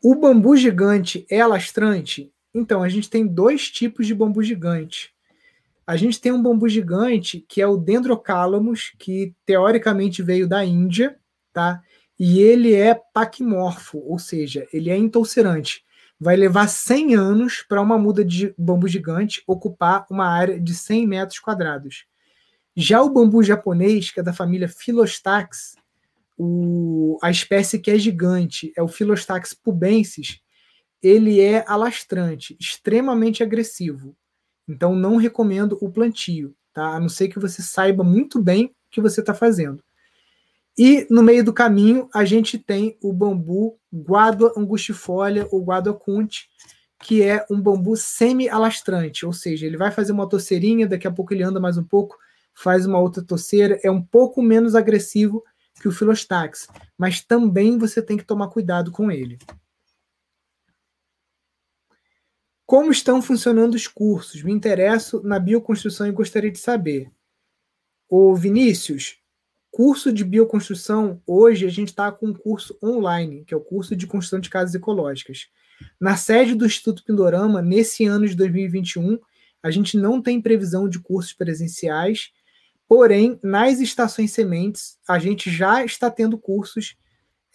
O 0.05 0.15
bambu 0.15 0.57
gigante 0.57 1.25
é 1.29 1.39
alastrante? 1.39 2.29
Então, 2.53 2.83
a 2.83 2.89
gente 2.89 3.09
tem 3.09 3.25
dois 3.25 3.71
tipos 3.71 4.05
de 4.05 4.13
bambu 4.13 4.43
gigante. 4.43 5.13
A 5.87 5.95
gente 5.95 6.19
tem 6.19 6.29
um 6.29 6.43
bambu 6.43 6.67
gigante 6.67 7.39
que 7.47 7.61
é 7.61 7.67
o 7.67 7.77
Dendrocalamus, 7.77 8.91
que 8.99 9.33
teoricamente 9.45 10.21
veio 10.21 10.45
da 10.45 10.65
Índia, 10.65 11.17
tá? 11.53 11.81
E 12.19 12.41
ele 12.41 12.73
é 12.73 12.93
paquimorfo, 13.13 13.97
ou 13.99 14.19
seja, 14.19 14.67
ele 14.73 14.89
é 14.89 14.97
intolcerante. 14.97 15.85
Vai 16.19 16.35
levar 16.35 16.67
100 16.67 17.15
anos 17.15 17.65
para 17.65 17.81
uma 17.81 17.97
muda 17.97 18.25
de 18.25 18.53
bambu 18.57 18.89
gigante 18.89 19.41
ocupar 19.47 20.05
uma 20.11 20.27
área 20.27 20.59
de 20.59 20.75
100 20.75 21.07
metros 21.07 21.39
quadrados. 21.39 22.03
Já 22.75 23.01
o 23.01 23.09
bambu 23.09 23.41
japonês, 23.41 24.11
que 24.11 24.19
é 24.19 24.23
da 24.23 24.33
família 24.33 24.67
Philostax, 24.67 25.77
o, 26.37 27.17
a 27.21 27.29
espécie 27.29 27.79
que 27.79 27.91
é 27.91 27.97
gigante 27.97 28.73
é 28.75 28.81
o 28.81 28.87
Philostax 28.87 29.53
pubensis, 29.53 30.39
ele 31.01 31.41
é 31.41 31.63
alastrante, 31.67 32.55
extremamente 32.59 33.43
agressivo. 33.43 34.15
Então 34.67 34.95
não 34.95 35.17
recomendo 35.17 35.77
o 35.81 35.91
plantio, 35.91 36.55
tá? 36.73 36.95
A 36.95 36.99
não 36.99 37.09
ser 37.09 37.27
que 37.27 37.39
você 37.39 37.61
saiba 37.61 38.03
muito 38.03 38.41
bem 38.41 38.65
o 38.65 38.71
que 38.89 39.01
você 39.01 39.19
está 39.19 39.33
fazendo. 39.33 39.83
E 40.77 41.05
no 41.09 41.21
meio 41.21 41.43
do 41.43 41.53
caminho 41.53 42.09
a 42.13 42.25
gente 42.25 42.57
tem 42.57 42.97
o 43.01 43.13
bambu 43.13 43.77
guadua 43.93 44.53
angustifolia 44.57 45.47
ou 45.51 45.63
guadua 45.63 45.93
cunte, 45.93 46.49
que 46.99 47.21
é 47.21 47.45
um 47.51 47.61
bambu 47.61 47.97
semi-alastrante, 47.97 49.25
ou 49.25 49.33
seja, 49.33 49.65
ele 49.65 49.75
vai 49.75 49.91
fazer 49.91 50.13
uma 50.13 50.27
toceirinha, 50.27 50.87
daqui 50.87 51.05
a 51.05 51.11
pouco 51.11 51.33
ele 51.33 51.43
anda 51.43 51.59
mais 51.59 51.77
um 51.77 51.83
pouco, 51.83 52.17
faz 52.53 52.85
uma 52.85 52.97
outra 52.97 53.21
toceira, 53.21 53.77
é 53.83 53.91
um 53.91 54.01
pouco 54.01 54.41
menos 54.41 54.73
agressivo 54.73 55.43
que 55.83 55.87
o 55.89 55.91
Filostax, 55.91 56.69
mas 56.97 57.19
também 57.21 57.77
você 57.77 58.01
tem 58.01 58.15
que 58.15 58.23
tomar 58.23 58.47
cuidado 58.47 58.89
com 58.89 59.11
ele. 59.11 59.37
Como 62.65 62.89
estão 62.89 63.21
funcionando 63.21 63.75
os 63.75 63.85
cursos? 63.85 64.41
Me 64.41 64.53
interesso 64.53 65.21
na 65.23 65.37
bioconstrução 65.37 66.07
e 66.07 66.11
gostaria 66.11 66.49
de 66.49 66.57
saber. 66.57 67.11
O 68.07 68.33
Vinícius, 68.33 69.17
curso 69.69 70.13
de 70.13 70.23
bioconstrução, 70.23 71.21
hoje 71.27 71.65
a 71.65 71.69
gente 71.69 71.89
está 71.89 72.09
com 72.13 72.27
um 72.27 72.33
curso 72.33 72.79
online, 72.81 73.43
que 73.43 73.53
é 73.53 73.57
o 73.57 73.61
curso 73.61 73.93
de 73.93 74.07
construção 74.07 74.39
de 74.39 74.49
casas 74.49 74.73
ecológicas. 74.73 75.49
Na 75.99 76.15
sede 76.15 76.55
do 76.55 76.65
Instituto 76.65 77.03
Pindorama, 77.03 77.61
nesse 77.61 78.05
ano 78.05 78.25
de 78.25 78.35
2021, 78.35 79.19
a 79.61 79.69
gente 79.69 79.97
não 79.97 80.21
tem 80.21 80.41
previsão 80.41 80.87
de 80.87 80.97
cursos 80.97 81.33
presenciais, 81.33 82.31
porém, 82.93 83.39
nas 83.41 83.79
estações 83.79 84.33
sementes, 84.33 84.99
a 85.09 85.17
gente 85.17 85.49
já 85.49 85.83
está 85.83 86.11
tendo 86.11 86.37
cursos 86.37 86.95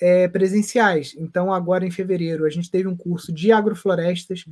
é, 0.01 0.27
presenciais. 0.27 1.15
Então, 1.17 1.53
agora 1.53 1.87
em 1.87 1.93
fevereiro, 1.93 2.45
a 2.45 2.51
gente 2.51 2.69
teve 2.69 2.89
um 2.89 2.97
curso 2.97 3.33
de 3.33 3.53
agroflorestas, 3.53 4.45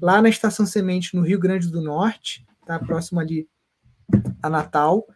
lá 0.00 0.22
na 0.22 0.30
Estação 0.30 0.64
Semente, 0.64 1.14
no 1.14 1.20
Rio 1.20 1.38
Grande 1.38 1.68
do 1.68 1.82
Norte, 1.82 2.46
tá? 2.64 2.78
próximo 2.78 3.20
ali 3.20 3.46
a 4.42 4.48
Natal. 4.48 5.06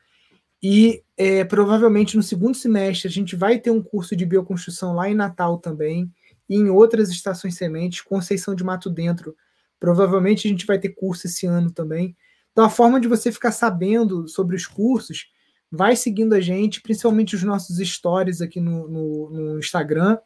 E 0.62 1.02
é, 1.16 1.44
provavelmente 1.44 2.14
no 2.14 2.22
segundo 2.22 2.54
semestre 2.54 3.08
a 3.08 3.10
gente 3.10 3.34
vai 3.34 3.58
ter 3.58 3.70
um 3.70 3.82
curso 3.82 4.14
de 4.14 4.26
bioconstrução 4.26 4.92
lá 4.92 5.08
em 5.08 5.14
Natal 5.14 5.56
também, 5.56 6.12
e 6.46 6.56
em 6.56 6.68
outras 6.68 7.08
estações 7.08 7.56
sementes, 7.56 8.02
Conceição 8.02 8.54
de 8.54 8.62
Mato 8.62 8.90
Dentro. 8.90 9.34
Provavelmente 9.80 10.46
a 10.46 10.50
gente 10.50 10.66
vai 10.66 10.78
ter 10.78 10.90
curso 10.90 11.26
esse 11.26 11.46
ano 11.46 11.70
também. 11.70 12.14
Então 12.56 12.64
a 12.64 12.70
forma 12.70 12.98
de 12.98 13.06
você 13.06 13.30
ficar 13.30 13.52
sabendo 13.52 14.26
sobre 14.26 14.56
os 14.56 14.66
cursos, 14.66 15.26
vai 15.70 15.94
seguindo 15.94 16.32
a 16.32 16.40
gente, 16.40 16.80
principalmente 16.80 17.36
os 17.36 17.42
nossos 17.42 17.76
stories 17.86 18.40
aqui 18.40 18.58
no, 18.60 18.88
no, 18.88 19.30
no 19.30 19.58
Instagram, 19.58 20.16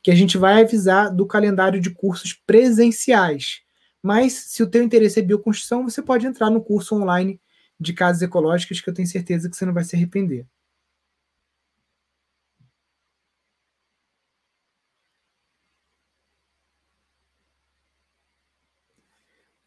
que 0.00 0.08
a 0.08 0.14
gente 0.14 0.38
vai 0.38 0.62
avisar 0.62 1.12
do 1.12 1.26
calendário 1.26 1.80
de 1.80 1.90
cursos 1.90 2.32
presenciais. 2.32 3.62
Mas 4.00 4.34
se 4.34 4.62
o 4.62 4.68
teu 4.68 4.84
interesse 4.84 5.18
é 5.18 5.22
bioconstrução, 5.22 5.82
você 5.82 6.00
pode 6.00 6.24
entrar 6.28 6.48
no 6.48 6.62
curso 6.62 6.94
online 6.94 7.40
de 7.80 7.92
casas 7.92 8.22
ecológicas 8.22 8.80
que 8.80 8.88
eu 8.88 8.94
tenho 8.94 9.08
certeza 9.08 9.50
que 9.50 9.56
você 9.56 9.66
não 9.66 9.74
vai 9.74 9.82
se 9.82 9.96
arrepender. 9.96 10.46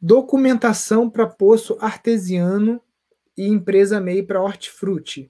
Documentação 0.08 1.10
para 1.10 1.28
poço 1.28 1.78
artesiano 1.82 2.82
e 3.38 3.46
empresa 3.46 4.00
MEI 4.00 4.24
para 4.24 4.42
hortifruti. 4.42 5.30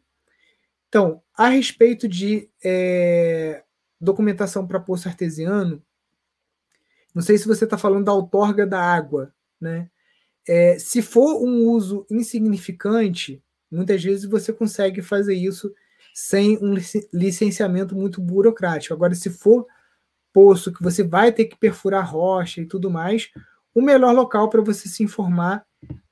Então, 0.87 1.19
a 1.35 1.49
respeito 1.49 2.07
de 2.07 2.47
é, 2.63 3.63
documentação 3.99 4.67
para 4.67 4.79
poço 4.79 5.07
artesiano, 5.07 5.83
não 7.11 7.23
sei 7.23 7.39
se 7.39 7.47
você 7.47 7.63
está 7.63 7.75
falando 7.75 8.05
da 8.05 8.13
outorga 8.13 8.67
da 8.67 8.79
água, 8.79 9.33
né? 9.59 9.89
É, 10.47 10.77
se 10.77 11.01
for 11.01 11.43
um 11.43 11.67
uso 11.71 12.05
insignificante, 12.11 13.43
muitas 13.71 14.03
vezes 14.03 14.25
você 14.25 14.53
consegue 14.53 15.01
fazer 15.01 15.33
isso 15.33 15.73
sem 16.13 16.55
um 16.63 16.75
licenciamento 17.11 17.95
muito 17.95 18.21
burocrático. 18.21 18.93
Agora, 18.93 19.15
se 19.15 19.31
for 19.31 19.65
poço 20.31 20.71
que 20.71 20.83
você 20.83 21.01
vai 21.01 21.31
ter 21.31 21.45
que 21.45 21.57
perfurar 21.57 22.07
rocha 22.07 22.61
e 22.61 22.67
tudo 22.67 22.91
mais, 22.91 23.31
o 23.77 23.81
melhor 23.83 24.11
local 24.11 24.49
para 24.49 24.59
você 24.59 24.89
se 24.89 25.03
informar 25.03 25.63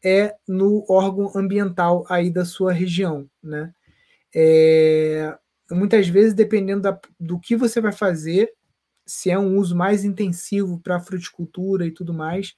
é 0.04 0.36
no 0.48 0.86
órgão 0.88 1.32
ambiental 1.36 2.06
aí 2.08 2.30
da 2.30 2.46
sua 2.46 2.72
região, 2.72 3.28
né? 3.42 3.74
É, 4.36 5.36
muitas 5.72 6.08
vezes, 6.08 6.36
dependendo 6.36 6.84
da, 6.84 7.00
do 7.20 7.40
que 7.40 7.56
você 7.56 7.82
vai 7.82 7.92
fazer, 7.92 8.54
se 9.04 9.32
é 9.32 9.40
um 9.40 9.58
uso 9.58 9.76
mais 9.76 10.06
intensivo 10.06 10.80
para 10.80 11.00
fruticultura 11.00 11.88
e 11.88 11.92
tudo 11.92 12.14
mais, 12.14 12.56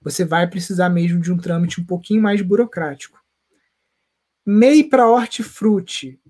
você 0.00 0.24
vai 0.24 0.50
precisar 0.50 0.88
mesmo 0.88 1.20
de 1.20 1.32
um 1.32 1.38
trâmite 1.38 1.80
um 1.80 1.86
pouquinho 1.86 2.20
mais 2.20 2.42
burocrático. 2.42 3.16
MEI 4.44 4.82
para 4.82 5.08
hortifruti. 5.08 6.20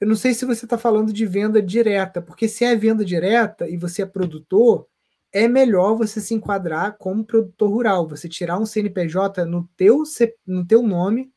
Eu 0.00 0.08
não 0.08 0.16
sei 0.16 0.34
se 0.34 0.44
você 0.44 0.66
está 0.66 0.76
falando 0.76 1.12
de 1.12 1.24
venda 1.24 1.62
direta, 1.62 2.20
porque 2.20 2.48
se 2.48 2.64
é 2.64 2.74
venda 2.74 3.04
direta 3.04 3.68
e 3.68 3.76
você 3.76 4.02
é 4.02 4.06
produtor, 4.06 4.88
é 5.32 5.48
melhor 5.48 5.96
você 5.96 6.20
se 6.20 6.34
enquadrar 6.34 6.96
como 6.98 7.24
produtor 7.24 7.70
rural, 7.70 8.06
você 8.06 8.28
tirar 8.28 8.58
um 8.58 8.66
CNPJ 8.66 9.44
no 9.46 9.68
teu, 9.76 10.02
no 10.46 10.66
teu 10.66 10.82
nome 10.82 11.32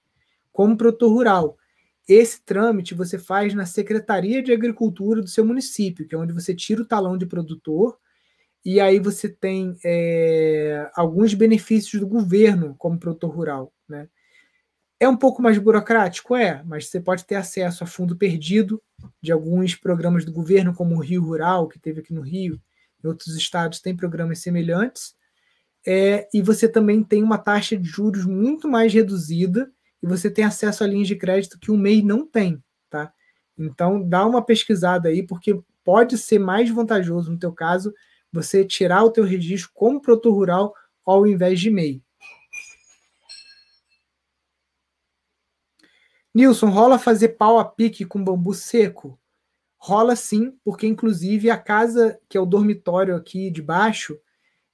como 0.51 0.75
produtor 0.75 1.11
rural. 1.11 1.57
Esse 2.07 2.43
trâmite 2.43 2.93
você 2.93 3.17
faz 3.17 3.53
na 3.53 3.65
Secretaria 3.65 4.43
de 4.43 4.51
Agricultura 4.51 5.21
do 5.21 5.27
seu 5.27 5.45
município, 5.45 6.07
que 6.07 6.13
é 6.13 6.17
onde 6.17 6.33
você 6.33 6.53
tira 6.53 6.81
o 6.81 6.85
talão 6.85 7.17
de 7.17 7.25
produtor, 7.25 7.97
e 8.63 8.79
aí 8.79 8.99
você 8.99 9.29
tem 9.29 9.77
é, 9.83 10.89
alguns 10.95 11.33
benefícios 11.33 12.01
do 12.01 12.07
governo 12.07 12.75
como 12.77 12.99
produtor 12.99 13.31
rural. 13.33 13.73
Né? 13.87 14.09
É 14.99 15.07
um 15.07 15.15
pouco 15.15 15.41
mais 15.41 15.57
burocrático? 15.57 16.35
É, 16.35 16.63
mas 16.63 16.87
você 16.87 16.99
pode 16.99 17.25
ter 17.25 17.35
acesso 17.35 17.83
a 17.83 17.87
fundo 17.87 18.15
perdido 18.15 18.81
de 19.21 19.31
alguns 19.31 19.75
programas 19.75 20.25
do 20.25 20.33
governo, 20.33 20.73
como 20.73 20.95
o 20.95 20.99
Rio 20.99 21.23
Rural, 21.23 21.67
que 21.67 21.79
teve 21.79 22.01
aqui 22.01 22.13
no 22.13 22.21
Rio, 22.21 22.59
outros 23.05 23.35
estados 23.35 23.79
tem 23.79 23.95
programas 23.95 24.39
semelhantes. 24.39 25.15
É, 25.87 26.27
e 26.33 26.41
você 26.41 26.67
também 26.67 27.03
tem 27.03 27.21
uma 27.21 27.37
taxa 27.37 27.77
de 27.77 27.87
juros 27.87 28.25
muito 28.25 28.67
mais 28.67 28.91
reduzida 28.93 29.71
e 30.01 30.07
você 30.07 30.29
tem 30.29 30.43
acesso 30.43 30.83
a 30.83 30.87
linhas 30.87 31.07
de 31.07 31.15
crédito 31.15 31.59
que 31.59 31.71
o 31.71 31.77
MEI 31.77 32.01
não 32.01 32.25
tem, 32.25 32.63
tá? 32.89 33.13
Então 33.57 34.01
dá 34.01 34.25
uma 34.25 34.43
pesquisada 34.43 35.09
aí, 35.09 35.21
porque 35.21 35.59
pode 35.83 36.17
ser 36.17 36.39
mais 36.39 36.69
vantajoso 36.69 37.31
no 37.31 37.37
teu 37.37 37.53
caso 37.53 37.93
você 38.31 38.65
tirar 38.65 39.03
o 39.03 39.11
teu 39.11 39.23
registro 39.23 39.71
como 39.73 40.01
produtor 40.01 40.33
rural 40.33 40.73
ao 41.05 41.27
invés 41.27 41.59
de 41.59 41.69
MEI. 41.69 42.01
Nilson, 46.33 46.67
rola 46.67 46.99
fazer 46.99 47.29
pau 47.29 47.57
a 47.57 47.63
pique 47.63 48.03
com 48.03 48.21
bambu 48.21 48.53
seco? 48.53 49.17
Rola 49.85 50.15
sim, 50.15 50.57
porque 50.63 50.87
inclusive 50.87 51.49
a 51.49 51.57
casa 51.57 52.19
que 52.27 52.37
é 52.37 52.41
o 52.41 52.45
dormitório 52.45 53.15
aqui 53.15 53.51
de 53.51 53.61
baixo 53.61 54.17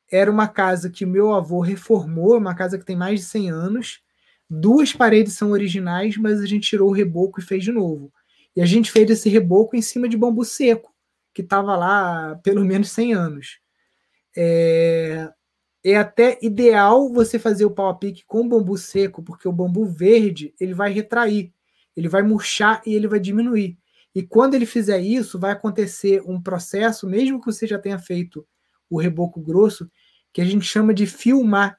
era 0.09 0.32
uma 0.32 0.47
casa 0.47 0.89
que 0.89 1.05
meu 1.05 1.34
avô 1.34 1.59
reformou, 1.59 2.38
uma 2.38 2.55
casa 2.55 2.78
que 2.78 2.86
tem 2.86 2.95
mais 2.95 3.22
de 3.22 3.26
100 3.26 3.49
anos, 3.49 4.03
Duas 4.53 4.91
paredes 4.91 5.36
são 5.36 5.51
originais, 5.51 6.18
mas 6.18 6.41
a 6.41 6.45
gente 6.45 6.68
tirou 6.68 6.89
o 6.89 6.93
reboco 6.93 7.39
e 7.39 7.43
fez 7.43 7.64
de 7.64 7.72
novo. 7.72 8.12
E 8.53 8.62
a 8.62 8.66
gente 8.66 8.91
fez 8.91 9.09
esse 9.09 9.30
reboco 9.30 9.78
em 9.78 9.82
cima 9.82 10.09
de 10.09 10.18
bambu 10.18 10.43
seco, 10.43 10.93
que 11.34 11.41
estava 11.41 11.74
lá 11.78 12.36
pelo 12.43 12.66
menos 12.66 12.91
100 12.91 13.14
anos. 13.14 13.59
É, 14.36 15.32
é 15.86 15.95
até 15.95 16.38
ideal 16.41 17.09
você 17.14 17.39
fazer 17.39 17.64
o 17.64 17.72
pau 17.72 17.88
a 17.88 17.95
pique 17.95 18.26
com 18.28 18.45
bambu 18.45 18.78
seco, 18.78 19.24
porque 19.24 19.47
o 19.47 19.53
bambu 19.53 19.86
verde 19.86 20.53
ele 20.59 20.74
vai 20.74 20.91
retrair, 20.91 21.53
ele 21.95 22.09
vai 22.09 22.22
murchar 22.22 22.82
e 22.86 22.93
ele 22.93 23.07
vai 23.07 23.22
diminuir. 23.22 23.78
E 24.14 24.22
quando 24.22 24.55
ele 24.55 24.66
fizer 24.66 24.99
isso, 24.99 25.39
vai 25.39 25.51
acontecer 25.51 26.22
um 26.26 26.41
processo, 26.41 27.07
mesmo 27.07 27.39
que 27.39 27.45
você 27.45 27.66
já 27.66 27.80
tenha 27.80 27.97
feito 27.97 28.45
o 28.89 28.99
reboco 28.99 29.39
grosso, 29.39 29.89
que 30.34 30.41
a 30.41 30.45
gente 30.45 30.66
chama 30.66 30.93
de 30.93 31.05
filmar 31.05 31.78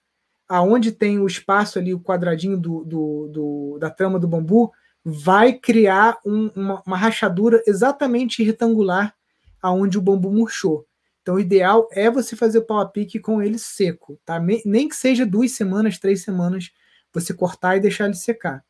aonde 0.49 0.93
tem 0.93 1.19
o 1.19 1.27
espaço 1.27 1.79
ali, 1.79 1.95
o 1.95 2.01
quadradinho 2.01 2.59
do, 2.59 2.85
do, 2.85 3.29
do 3.29 3.79
da 3.79 3.91
trama 3.91 4.19
do 4.19 4.29
bambu, 4.29 4.71
vai 5.05 5.53
criar 5.53 6.19
um, 6.25 6.49
uma, 6.55 6.83
uma, 6.87 6.97
rachadura 6.97 7.63
exatamente 7.67 8.43
retangular 8.43 9.15
aonde 9.61 9.99
o 9.99 10.03
bambu 10.03 10.31
murchou. 10.31 10.87
Então, 11.23 11.37
o 11.37 11.41
ideal 11.41 11.89
é 11.93 12.11
você 12.11 12.37
fazer 12.37 12.59
o 12.59 12.67
pau 12.67 12.81
a 12.81 12.87
pique 12.87 13.19
com 13.19 13.41
ele 13.41 13.59
seco, 13.59 14.21
tá? 14.25 14.41
Nem 14.65 14.89
que 14.89 14.97
seja 14.97 15.25
duas 15.25 15.53
semanas, 15.53 15.99
três 15.99 16.23
semanas, 16.23 16.71
você 17.13 17.33
cortar 17.33 17.77
e 17.77 17.81
deixar 17.81 18.07
ele 18.07 18.15
secar. 18.15 18.65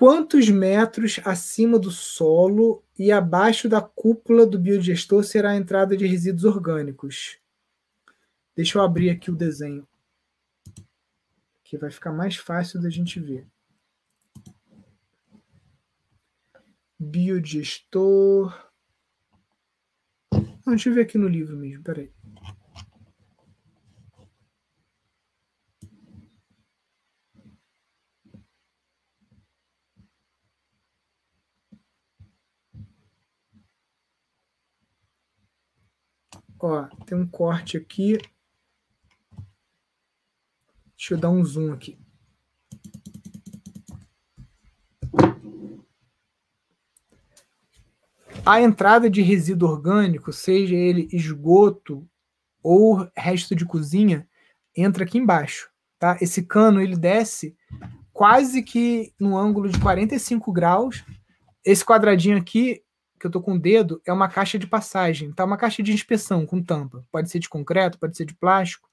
Quantos 0.00 0.48
metros 0.48 1.20
acima 1.26 1.78
do 1.78 1.90
solo 1.90 2.82
e 2.98 3.12
abaixo 3.12 3.68
da 3.68 3.82
cúpula 3.82 4.46
do 4.46 4.58
biodigestor 4.58 5.22
será 5.22 5.50
a 5.50 5.56
entrada 5.56 5.94
de 5.94 6.06
resíduos 6.06 6.44
orgânicos? 6.44 7.38
Deixa 8.56 8.78
eu 8.78 8.82
abrir 8.82 9.10
aqui 9.10 9.30
o 9.30 9.36
desenho, 9.36 9.86
que 11.62 11.76
vai 11.76 11.90
ficar 11.90 12.12
mais 12.12 12.34
fácil 12.34 12.80
da 12.80 12.88
gente 12.88 13.20
ver. 13.20 13.46
Biodigestor. 16.98 18.58
Não, 20.32 20.72
deixa 20.72 20.88
eu 20.88 20.94
ver 20.94 21.02
aqui 21.02 21.18
no 21.18 21.28
livro 21.28 21.58
mesmo, 21.58 21.84
peraí. 21.84 22.10
Ó, 36.60 36.86
tem 37.06 37.18
um 37.18 37.26
corte 37.26 37.76
aqui 37.76 38.18
Deixa 40.96 41.14
eu 41.14 41.18
dar 41.18 41.30
um 41.30 41.42
zoom 41.42 41.72
aqui. 41.72 41.98
a 48.44 48.60
entrada 48.60 49.08
de 49.10 49.22
resíduo 49.22 49.68
orgânico, 49.68 50.32
seja 50.32 50.74
ele 50.74 51.08
esgoto 51.12 52.08
ou 52.62 53.08
resto 53.16 53.54
de 53.54 53.64
cozinha, 53.64 54.28
entra 54.76 55.04
aqui 55.04 55.18
embaixo, 55.18 55.70
tá? 55.98 56.16
Esse 56.20 56.42
cano 56.42 56.80
ele 56.80 56.96
desce 56.96 57.56
quase 58.12 58.62
que 58.62 59.12
no 59.18 59.36
ângulo 59.36 59.68
de 59.68 59.78
45 59.78 60.52
graus. 60.52 61.04
Esse 61.64 61.84
quadradinho 61.84 62.38
aqui 62.38 62.82
que 63.20 63.26
eu 63.26 63.30
tô 63.30 63.40
com 63.40 63.52
o 63.52 63.58
dedo 63.58 64.00
é 64.06 64.12
uma 64.12 64.28
caixa 64.28 64.58
de 64.58 64.66
passagem, 64.66 65.30
tá? 65.30 65.44
Uma 65.44 65.58
caixa 65.58 65.82
de 65.82 65.92
inspeção 65.92 66.46
com 66.46 66.62
tampa. 66.62 67.06
Pode 67.12 67.30
ser 67.30 67.38
de 67.38 67.48
concreto, 67.48 67.98
pode 67.98 68.16
ser 68.16 68.24
de 68.24 68.34
plástico. 68.34 68.88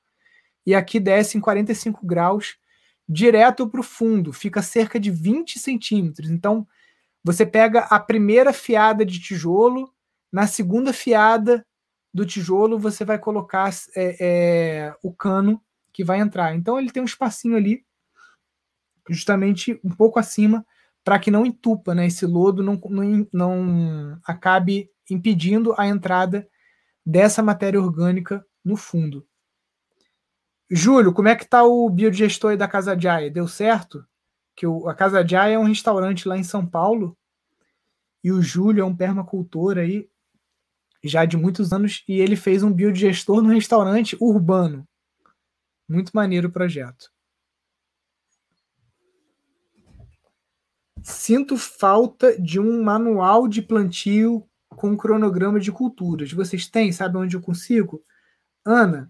E 0.65 0.75
aqui 0.75 0.99
desce 0.99 1.37
em 1.37 1.41
45 1.41 2.05
graus 2.05 2.57
direto 3.07 3.69
para 3.69 3.79
o 3.79 3.83
fundo, 3.83 4.33
fica 4.33 4.61
cerca 4.61 4.99
de 4.99 5.09
20 5.09 5.57
centímetros. 5.59 6.29
Então, 6.29 6.67
você 7.23 7.45
pega 7.45 7.81
a 7.85 7.97
primeira 7.99 8.51
fiada 8.51 9.05
de 9.05 9.17
tijolo, 9.17 9.93
na 10.29 10.45
segunda 10.45 10.91
fiada 10.91 11.65
do 12.13 12.25
tijolo 12.25 12.77
você 12.77 13.05
vai 13.05 13.17
colocar 13.17 13.69
é, 13.95 14.17
é, 14.19 14.95
o 15.01 15.13
cano 15.13 15.61
que 15.93 16.03
vai 16.03 16.19
entrar. 16.19 16.53
Então 16.55 16.77
ele 16.77 16.91
tem 16.91 17.01
um 17.01 17.05
espacinho 17.05 17.55
ali, 17.55 17.85
justamente 19.09 19.79
um 19.83 19.89
pouco 19.89 20.19
acima, 20.19 20.65
para 21.07 21.19
que 21.19 21.31
não 21.31 21.45
entupa, 21.45 21.95
né? 21.95 22.05
Esse 22.05 22.25
lodo 22.25 22.61
não, 22.61 22.77
não, 22.89 23.29
não 23.31 24.19
acabe 24.25 24.91
impedindo 25.09 25.73
a 25.77 25.87
entrada 25.87 26.45
dessa 27.05 27.41
matéria 27.41 27.81
orgânica 27.81 28.45
no 28.61 28.75
fundo. 28.75 29.25
Júlio, 30.69 31.13
como 31.13 31.29
é 31.29 31.35
que 31.37 31.47
tá 31.47 31.63
o 31.63 31.89
biodigestor 31.89 32.51
aí 32.51 32.57
da 32.57 32.67
Casa 32.67 32.99
Jaya? 32.99 33.31
Deu 33.31 33.47
certo? 33.47 34.05
Que 34.53 34.67
o, 34.67 34.89
a 34.89 34.93
Casa 34.93 35.25
Jaya 35.25 35.53
é 35.53 35.57
um 35.57 35.63
restaurante 35.63 36.27
lá 36.27 36.37
em 36.37 36.43
São 36.43 36.67
Paulo 36.67 37.17
e 38.21 38.29
o 38.29 38.41
Júlio 38.41 38.81
é 38.81 38.85
um 38.85 38.93
permacultor 38.93 39.77
aí 39.77 40.09
já 41.01 41.23
de 41.23 41.37
muitos 41.37 41.71
anos 41.71 42.03
e 42.05 42.19
ele 42.19 42.35
fez 42.35 42.63
um 42.63 42.73
biodigestor 42.73 43.41
no 43.41 43.47
restaurante 43.47 44.17
urbano. 44.19 44.85
Muito 45.87 46.11
maneiro 46.13 46.49
o 46.49 46.51
projeto. 46.51 47.09
Sinto 51.09 51.57
falta 51.57 52.37
de 52.37 52.59
um 52.59 52.83
manual 52.83 53.47
de 53.47 53.61
plantio 53.61 54.45
com 54.67 54.97
cronograma 54.97 55.57
de 55.57 55.71
culturas. 55.71 56.33
Vocês 56.33 56.67
têm? 56.67 56.91
Sabe 56.91 57.15
onde 57.15 57.33
eu 57.33 57.41
consigo? 57.41 58.03
Ana, 58.65 59.09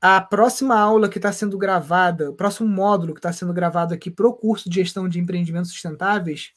a 0.00 0.20
próxima 0.20 0.78
aula 0.78 1.08
que 1.08 1.18
está 1.18 1.32
sendo 1.32 1.58
gravada, 1.58 2.30
o 2.30 2.34
próximo 2.34 2.68
módulo 2.68 3.12
que 3.12 3.18
está 3.18 3.32
sendo 3.32 3.52
gravado 3.52 3.92
aqui 3.92 4.08
para 4.08 4.28
o 4.28 4.32
curso 4.32 4.70
de 4.70 4.76
gestão 4.76 5.08
de 5.08 5.18
empreendimentos 5.18 5.72
sustentáveis 5.72 6.52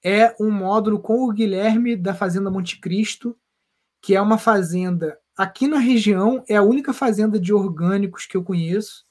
é 0.00 0.36
um 0.40 0.48
módulo 0.48 1.00
com 1.00 1.24
o 1.24 1.32
Guilherme 1.32 1.96
da 1.96 2.14
Fazenda 2.14 2.52
Monte 2.52 2.80
Cristo, 2.80 3.36
que 4.00 4.14
é 4.14 4.22
uma 4.22 4.38
fazenda 4.38 5.18
aqui 5.36 5.66
na 5.66 5.78
região, 5.78 6.44
é 6.48 6.54
a 6.54 6.62
única 6.62 6.92
fazenda 6.92 7.36
de 7.36 7.52
orgânicos 7.52 8.26
que 8.26 8.36
eu 8.36 8.44
conheço, 8.44 9.07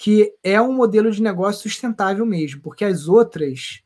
que 0.00 0.34
é 0.42 0.58
um 0.58 0.72
modelo 0.72 1.10
de 1.10 1.20
negócio 1.20 1.68
sustentável 1.68 2.24
mesmo, 2.24 2.62
porque 2.62 2.86
as 2.86 3.06
outras 3.06 3.82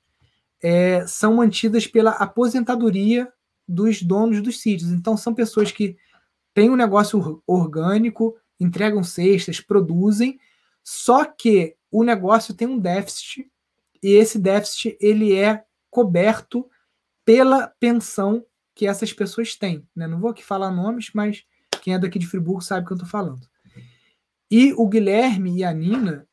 é, 0.63 1.05
são 1.09 1.35
mantidas 1.35 1.89
pela 1.89 2.13
aposentadoria 2.13 3.33
dos 3.67 4.01
donos 4.01 4.41
dos 4.41 4.61
sítios. 4.61 4.93
Então, 4.93 5.17
são 5.17 5.35
pessoas 5.35 5.73
que 5.73 5.97
têm 6.55 6.71
um 6.71 6.77
negócio 6.77 7.43
orgânico, 7.45 8.37
entregam 8.61 9.03
cestas, 9.03 9.61
produzem, 9.61 10.39
só 10.85 11.25
que 11.25 11.75
o 11.91 12.05
negócio 12.05 12.55
tem 12.55 12.69
um 12.69 12.79
déficit 12.79 13.51
e 14.01 14.13
esse 14.13 14.39
déficit 14.39 14.97
ele 15.01 15.35
é 15.35 15.65
coberto 15.91 16.65
pela 17.25 17.67
pensão 17.81 18.47
que 18.73 18.87
essas 18.87 19.13
pessoas 19.13 19.57
têm. 19.57 19.85
Né? 19.97 20.07
Não 20.07 20.21
vou 20.21 20.31
aqui 20.31 20.45
falar 20.45 20.71
nomes, 20.71 21.11
mas 21.13 21.43
quem 21.83 21.95
é 21.95 21.99
daqui 21.99 22.21
de 22.21 22.27
Friburgo 22.29 22.63
sabe 22.63 22.85
o 22.85 22.87
que 22.87 22.93
eu 22.93 22.99
estou 22.99 23.11
falando. 23.11 23.53
E 24.51 24.73
o 24.75 24.87
Guilherme 24.89 25.59
e 25.59 25.65
a 25.65 25.73
Nina, 25.73 26.27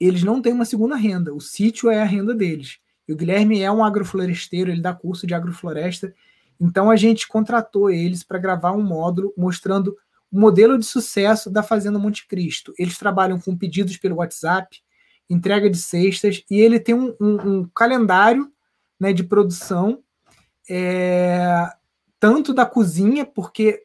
eles 0.00 0.22
não 0.22 0.40
têm 0.40 0.52
uma 0.52 0.64
segunda 0.64 0.96
renda. 0.96 1.34
O 1.34 1.40
sítio 1.40 1.90
é 1.90 2.00
a 2.00 2.04
renda 2.04 2.34
deles. 2.34 2.78
E 3.06 3.12
o 3.12 3.16
Guilherme 3.16 3.60
é 3.60 3.70
um 3.70 3.84
agrofloresteiro, 3.84 4.70
ele 4.70 4.80
dá 4.80 4.94
curso 4.94 5.26
de 5.26 5.34
agrofloresta. 5.34 6.14
Então 6.60 6.90
a 6.90 6.96
gente 6.96 7.26
contratou 7.26 7.90
eles 7.90 8.22
para 8.22 8.38
gravar 8.38 8.72
um 8.72 8.82
módulo 8.82 9.32
mostrando 9.36 9.96
o 10.30 10.38
modelo 10.38 10.78
de 10.78 10.86
sucesso 10.86 11.50
da 11.50 11.62
Fazenda 11.62 11.98
Monte 11.98 12.26
Cristo. 12.28 12.72
Eles 12.78 12.96
trabalham 12.98 13.40
com 13.40 13.56
pedidos 13.56 13.96
pelo 13.96 14.16
WhatsApp, 14.16 14.80
entrega 15.28 15.68
de 15.68 15.78
cestas, 15.78 16.44
e 16.50 16.60
ele 16.60 16.78
tem 16.78 16.94
um, 16.94 17.14
um, 17.20 17.34
um 17.48 17.68
calendário 17.74 18.50
né, 18.98 19.12
de 19.12 19.24
produção, 19.24 20.02
é, 20.68 21.68
tanto 22.18 22.52
da 22.52 22.66
cozinha, 22.66 23.24
porque 23.24 23.84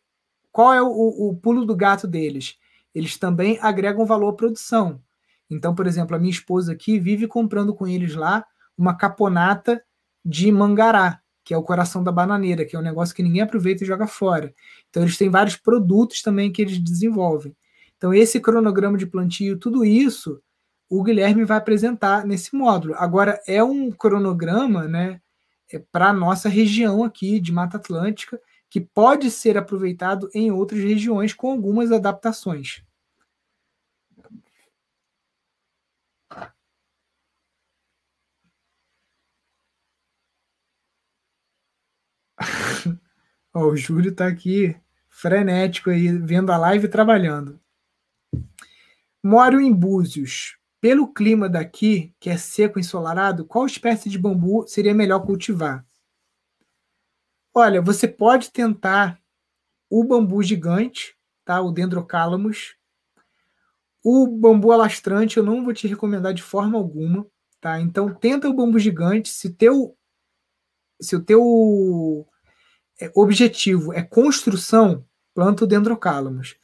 qual 0.51 0.73
é 0.73 0.81
o, 0.81 0.87
o 0.87 1.35
pulo 1.35 1.65
do 1.65 1.75
gato 1.75 2.07
deles? 2.07 2.57
Eles 2.95 3.17
também 3.17 3.59
agregam 3.61 4.05
valor 4.05 4.29
à 4.29 4.33
produção. 4.33 5.01
Então, 5.49 5.75
por 5.75 5.85
exemplo, 5.85 6.15
a 6.15 6.19
minha 6.19 6.31
esposa 6.31 6.71
aqui 6.71 6.97
vive 6.97 7.27
comprando 7.27 7.75
com 7.75 7.85
eles 7.85 8.15
lá 8.15 8.45
uma 8.77 8.95
caponata 8.95 9.83
de 10.23 10.51
mangará, 10.51 11.19
que 11.43 11.53
é 11.53 11.57
o 11.57 11.61
coração 11.61 12.03
da 12.03 12.11
bananeira, 12.11 12.65
que 12.65 12.75
é 12.75 12.79
um 12.79 12.81
negócio 12.81 13.13
que 13.13 13.21
ninguém 13.21 13.41
aproveita 13.41 13.83
e 13.83 13.87
joga 13.87 14.07
fora. 14.07 14.53
Então, 14.89 15.03
eles 15.03 15.17
têm 15.17 15.29
vários 15.29 15.57
produtos 15.57 16.21
também 16.21 16.51
que 16.51 16.61
eles 16.61 16.79
desenvolvem. 16.79 17.55
Então, 17.97 18.13
esse 18.13 18.39
cronograma 18.39 18.97
de 18.97 19.05
plantio, 19.05 19.59
tudo 19.59 19.83
isso, 19.85 20.41
o 20.89 21.03
Guilherme 21.03 21.43
vai 21.43 21.57
apresentar 21.57 22.25
nesse 22.25 22.55
módulo. 22.55 22.95
Agora, 22.95 23.39
é 23.47 23.63
um 23.63 23.91
cronograma 23.91 24.87
né, 24.87 25.21
é 25.71 25.79
para 25.79 26.09
a 26.09 26.13
nossa 26.13 26.47
região 26.47 27.03
aqui 27.03 27.39
de 27.39 27.51
Mata 27.51 27.77
Atlântica, 27.77 28.39
que 28.69 28.81
pode 28.81 29.31
ser 29.31 29.57
aproveitado 29.57 30.29
em 30.33 30.51
outras 30.51 30.81
regiões 30.81 31.33
com 31.33 31.51
algumas 31.51 31.91
adaptações. 31.91 32.83
oh, 43.53 43.67
o 43.67 43.77
Júlio 43.77 44.11
está 44.11 44.27
aqui 44.27 44.75
frenético 45.09 45.89
aí, 45.89 46.09
vendo 46.17 46.51
a 46.51 46.57
live 46.57 46.85
e 46.85 46.89
trabalhando. 46.89 47.59
Moro 49.23 49.61
em 49.61 49.73
Búzios. 49.73 50.57
Pelo 50.81 51.11
clima 51.11 51.49
daqui, 51.49 52.13
que 52.19 52.29
é 52.29 52.37
seco 52.37 52.77
e 52.77 52.81
ensolarado, 52.81 53.45
qual 53.45 53.65
espécie 53.65 54.07
de 54.09 54.19
bambu 54.19 54.67
seria 54.67 54.93
melhor 54.93 55.25
cultivar? 55.25 55.83
Olha, 57.57 57.81
você 57.81 58.05
pode 58.05 58.51
tentar 58.51 59.17
o 59.89 60.03
bambu 60.03 60.43
gigante, 60.43 61.15
tá? 61.45 61.61
O 61.61 61.71
Dendrocalamus. 61.71 62.75
O 64.03 64.27
bambu 64.27 64.73
alastrante 64.73 65.37
eu 65.37 65.43
não 65.43 65.63
vou 65.63 65.73
te 65.73 65.87
recomendar 65.87 66.33
de 66.33 66.43
forma 66.43 66.77
alguma, 66.77 67.25
tá? 67.61 67.79
Então 67.79 68.13
tenta 68.13 68.49
o 68.49 68.53
bambu 68.53 68.77
gigante, 68.77 69.29
se 69.29 69.49
teu 69.51 69.97
se 71.01 71.15
o 71.15 71.23
teu 71.23 72.27
é, 72.99 73.09
objetivo 73.15 73.93
é 73.93 74.03
construção, 74.03 75.05
planta 75.33 75.63
o 75.63 75.67
Dendrocalamus. 75.67 76.57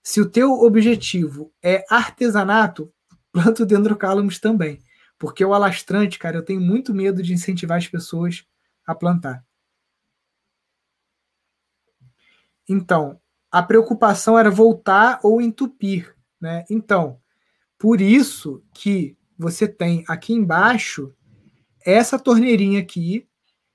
Se 0.00 0.20
o 0.20 0.30
teu 0.30 0.52
objetivo 0.52 1.52
é 1.60 1.84
artesanato, 1.90 2.92
planta 3.32 3.64
o 3.64 3.66
Dendrocalamus 3.66 4.38
também. 4.38 4.80
Porque 5.18 5.44
o 5.44 5.52
alastrante, 5.52 6.20
cara, 6.20 6.36
eu 6.36 6.44
tenho 6.44 6.60
muito 6.60 6.94
medo 6.94 7.20
de 7.20 7.32
incentivar 7.32 7.78
as 7.78 7.88
pessoas 7.88 8.46
a 8.86 8.94
plantar. 8.94 9.44
Então, 12.68 13.20
a 13.50 13.62
preocupação 13.62 14.38
era 14.38 14.50
voltar 14.50 15.20
ou 15.22 15.40
entupir, 15.40 16.14
né? 16.40 16.64
Então, 16.68 17.18
por 17.78 18.00
isso 18.00 18.62
que 18.74 19.16
você 19.38 19.68
tem 19.68 20.04
aqui 20.08 20.32
embaixo 20.32 21.12
essa 21.84 22.18
torneirinha 22.18 22.80
aqui, 22.80 23.26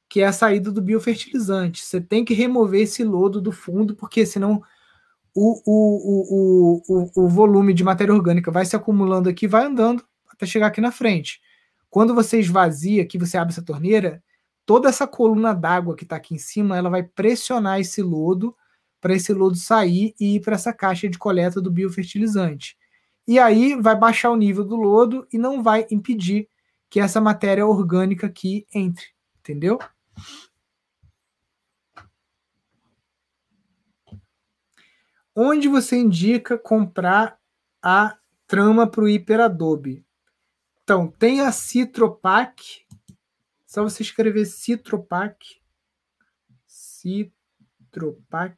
que 0.09 0.21
é 0.21 0.25
a 0.25 0.33
saída 0.33 0.71
do 0.71 0.81
biofertilizante. 0.81 1.83
Você 1.83 2.01
tem 2.01 2.25
que 2.25 2.33
remover 2.33 2.81
esse 2.81 3.03
lodo 3.03 3.39
do 3.39 3.51
fundo, 3.51 3.95
porque 3.95 4.25
senão 4.25 4.61
o, 5.33 5.61
o, 5.65 6.81
o, 6.85 7.11
o, 7.15 7.23
o 7.23 7.29
volume 7.29 7.73
de 7.73 7.83
matéria 7.83 8.13
orgânica 8.13 8.51
vai 8.51 8.65
se 8.65 8.75
acumulando 8.75 9.29
aqui, 9.29 9.47
vai 9.47 9.65
andando 9.65 10.03
até 10.29 10.45
chegar 10.45 10.67
aqui 10.67 10.81
na 10.81 10.91
frente. 10.91 11.39
Quando 11.89 12.13
você 12.13 12.39
esvazia, 12.39 13.05
que 13.05 13.17
você 13.17 13.37
abre 13.37 13.53
essa 13.53 13.63
torneira, 13.63 14.21
toda 14.65 14.89
essa 14.89 15.07
coluna 15.07 15.53
d'água 15.53 15.95
que 15.95 16.03
está 16.03 16.17
aqui 16.17 16.35
em 16.35 16.37
cima, 16.37 16.77
ela 16.77 16.89
vai 16.89 17.03
pressionar 17.03 17.79
esse 17.79 18.01
lodo 18.01 18.55
para 19.01 19.15
esse 19.15 19.33
lodo 19.33 19.55
sair 19.55 20.13
e 20.19 20.35
ir 20.35 20.41
para 20.41 20.55
essa 20.55 20.71
caixa 20.71 21.09
de 21.09 21.17
coleta 21.17 21.59
do 21.59 21.71
biofertilizante. 21.71 22.77
E 23.27 23.39
aí 23.39 23.75
vai 23.75 23.95
baixar 23.95 24.29
o 24.29 24.37
nível 24.37 24.63
do 24.63 24.75
lodo 24.75 25.27
e 25.33 25.37
não 25.37 25.63
vai 25.63 25.87
impedir 25.89 26.47
que 26.89 26.99
essa 26.99 27.19
matéria 27.19 27.65
orgânica 27.65 28.27
aqui 28.27 28.67
entre, 28.73 29.05
entendeu? 29.39 29.79
Onde 35.35 35.67
você 35.67 35.97
indica 35.97 36.57
comprar 36.57 37.39
a 37.81 38.17
trama 38.45 38.85
para 38.85 39.03
o 39.03 39.09
hiperadobe? 39.09 40.05
Então, 40.83 41.07
tem 41.07 41.39
a 41.39 41.51
Citropac, 41.53 42.85
só 43.65 43.81
você 43.81 44.03
escrever 44.03 44.45
Citropac, 44.45 45.37
Citropac, 46.67 47.40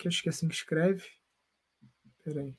acho 0.08 0.22
que 0.22 0.30
é 0.30 0.32
assim 0.32 0.48
que 0.48 0.56
escreve. 0.56 1.04
Peraí. 2.24 2.58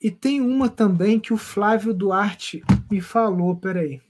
E 0.00 0.10
tem 0.10 0.40
uma 0.40 0.68
também 0.68 1.18
que 1.18 1.32
o 1.32 1.38
Flávio 1.38 1.94
Duarte 1.94 2.62
me 2.90 3.00
falou, 3.00 3.56
peraí. 3.56 4.00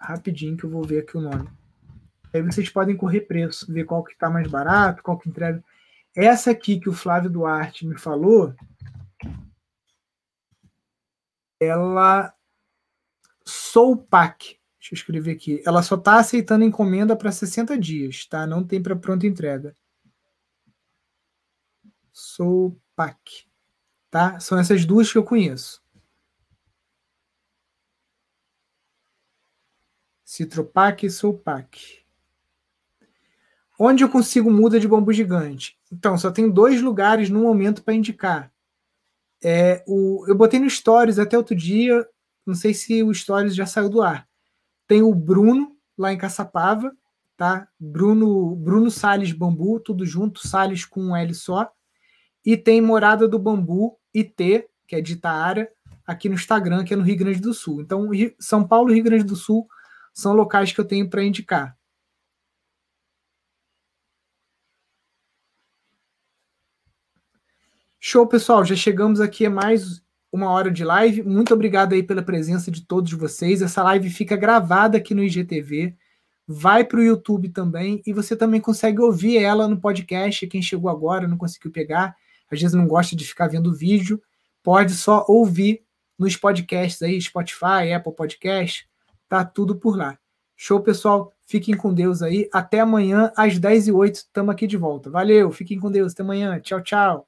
Rapidinho 0.00 0.56
que 0.56 0.64
eu 0.64 0.70
vou 0.70 0.84
ver 0.84 1.00
aqui 1.00 1.16
o 1.16 1.20
nome. 1.20 1.50
Aí 2.32 2.42
vocês 2.42 2.68
podem 2.68 2.96
correr 2.96 3.22
preço, 3.22 3.70
ver 3.72 3.84
qual 3.84 4.04
que 4.04 4.12
está 4.12 4.30
mais 4.30 4.48
barato, 4.48 5.02
qual 5.02 5.18
que 5.18 5.28
entrega. 5.28 5.62
Essa 6.14 6.50
aqui 6.50 6.78
que 6.78 6.88
o 6.88 6.94
Flávio 6.94 7.30
Duarte 7.30 7.86
me 7.86 7.98
falou, 7.98 8.54
ela 11.60 12.32
Soupac. 13.44 14.57
Deixa 14.78 14.94
eu 14.94 14.96
escrever 14.96 15.32
aqui. 15.32 15.62
Ela 15.66 15.82
só 15.82 15.96
está 15.96 16.18
aceitando 16.18 16.64
encomenda 16.64 17.16
para 17.16 17.32
60 17.32 17.76
dias, 17.78 18.26
tá? 18.26 18.46
Não 18.46 18.64
tem 18.64 18.82
para 18.82 18.94
pronta 18.94 19.26
entrega. 19.26 19.74
Soupac. 22.12 23.46
Tá? 24.10 24.38
São 24.40 24.58
essas 24.58 24.84
duas 24.84 25.10
que 25.10 25.18
eu 25.18 25.24
conheço. 25.24 25.82
Citropac 30.24 31.06
e 31.06 31.10
Soupac. 31.10 32.04
Onde 33.78 34.04
eu 34.04 34.08
consigo 34.08 34.50
muda 34.50 34.78
de 34.78 34.86
bambu 34.86 35.12
gigante? 35.12 35.78
Então, 35.90 36.18
só 36.18 36.30
tem 36.30 36.50
dois 36.50 36.82
lugares 36.82 37.30
no 37.30 37.40
momento 37.40 37.82
para 37.82 37.94
indicar. 37.94 38.52
É, 39.42 39.82
o, 39.86 40.24
eu 40.28 40.34
botei 40.34 40.60
no 40.60 40.68
Stories 40.68 41.18
até 41.18 41.36
outro 41.36 41.54
dia, 41.54 42.06
não 42.44 42.54
sei 42.54 42.74
se 42.74 43.02
o 43.02 43.14
Stories 43.14 43.54
já 43.54 43.66
saiu 43.66 43.88
do 43.88 44.02
ar. 44.02 44.27
Tem 44.88 45.02
o 45.02 45.14
Bruno, 45.14 45.76
lá 45.96 46.12
em 46.12 46.18
Caçapava, 46.18 46.90
tá? 47.36 47.68
Bruno, 47.78 48.56
Bruno 48.56 48.90
Sales 48.90 49.32
Bambu, 49.32 49.78
tudo 49.78 50.04
junto, 50.04 50.48
Sales 50.48 50.84
com 50.84 51.00
um 51.00 51.16
L 51.16 51.32
só. 51.34 51.70
E 52.44 52.56
tem 52.56 52.80
Morada 52.80 53.28
do 53.28 53.38
Bambu, 53.38 53.98
IT, 54.14 54.66
que 54.86 54.96
é 54.96 55.00
de 55.00 55.12
Itaara, 55.12 55.70
aqui 56.06 56.28
no 56.28 56.34
Instagram, 56.34 56.84
que 56.84 56.94
é 56.94 56.96
no 56.96 57.02
Rio 57.02 57.18
Grande 57.18 57.38
do 57.38 57.52
Sul. 57.52 57.82
Então, 57.82 58.08
São 58.40 58.66
Paulo 58.66 58.90
e 58.90 58.94
Rio 58.94 59.04
Grande 59.04 59.24
do 59.24 59.36
Sul 59.36 59.68
são 60.14 60.32
locais 60.32 60.72
que 60.72 60.80
eu 60.80 60.84
tenho 60.86 61.08
para 61.08 61.22
indicar. 61.22 61.78
Show, 68.00 68.26
pessoal. 68.26 68.64
Já 68.64 68.74
chegamos 68.74 69.20
aqui 69.20 69.44
a 69.44 69.50
mais 69.50 70.02
uma 70.32 70.50
hora 70.50 70.70
de 70.70 70.84
live. 70.84 71.22
Muito 71.22 71.52
obrigado 71.54 71.92
aí 71.92 72.02
pela 72.02 72.22
presença 72.22 72.70
de 72.70 72.86
todos 72.86 73.12
vocês. 73.12 73.62
Essa 73.62 73.82
live 73.82 74.10
fica 74.10 74.36
gravada 74.36 74.98
aqui 74.98 75.14
no 75.14 75.22
IGTV, 75.22 75.94
vai 76.46 76.84
para 76.84 77.00
o 77.00 77.02
YouTube 77.02 77.48
também 77.50 78.02
e 78.06 78.12
você 78.12 78.36
também 78.36 78.60
consegue 78.60 79.00
ouvir 79.00 79.38
ela 79.38 79.68
no 79.68 79.80
podcast. 79.80 80.46
Quem 80.46 80.62
chegou 80.62 80.90
agora 80.90 81.28
não 81.28 81.36
conseguiu 81.36 81.70
pegar, 81.70 82.14
às 82.50 82.60
vezes 82.60 82.74
não 82.74 82.86
gosta 82.86 83.16
de 83.16 83.24
ficar 83.24 83.48
vendo 83.48 83.70
o 83.70 83.74
vídeo, 83.74 84.20
pode 84.62 84.92
só 84.94 85.24
ouvir 85.28 85.82
nos 86.18 86.36
podcasts 86.36 87.00
aí, 87.02 87.20
Spotify, 87.20 87.92
Apple 87.94 88.14
Podcast, 88.14 88.88
tá 89.28 89.44
tudo 89.44 89.76
por 89.76 89.96
lá. 89.96 90.18
Show, 90.56 90.80
pessoal. 90.80 91.32
Fiquem 91.46 91.76
com 91.76 91.94
Deus 91.94 92.20
aí. 92.20 92.48
Até 92.52 92.80
amanhã, 92.80 93.32
às 93.36 93.58
10 93.58 93.88
e 93.88 93.92
08 93.92 94.14
estamos 94.16 94.52
aqui 94.52 94.66
de 94.66 94.76
volta. 94.76 95.08
Valeu, 95.08 95.52
fiquem 95.52 95.78
com 95.78 95.90
Deus. 95.90 96.12
Até 96.12 96.22
amanhã. 96.22 96.58
Tchau, 96.60 96.82
tchau. 96.82 97.27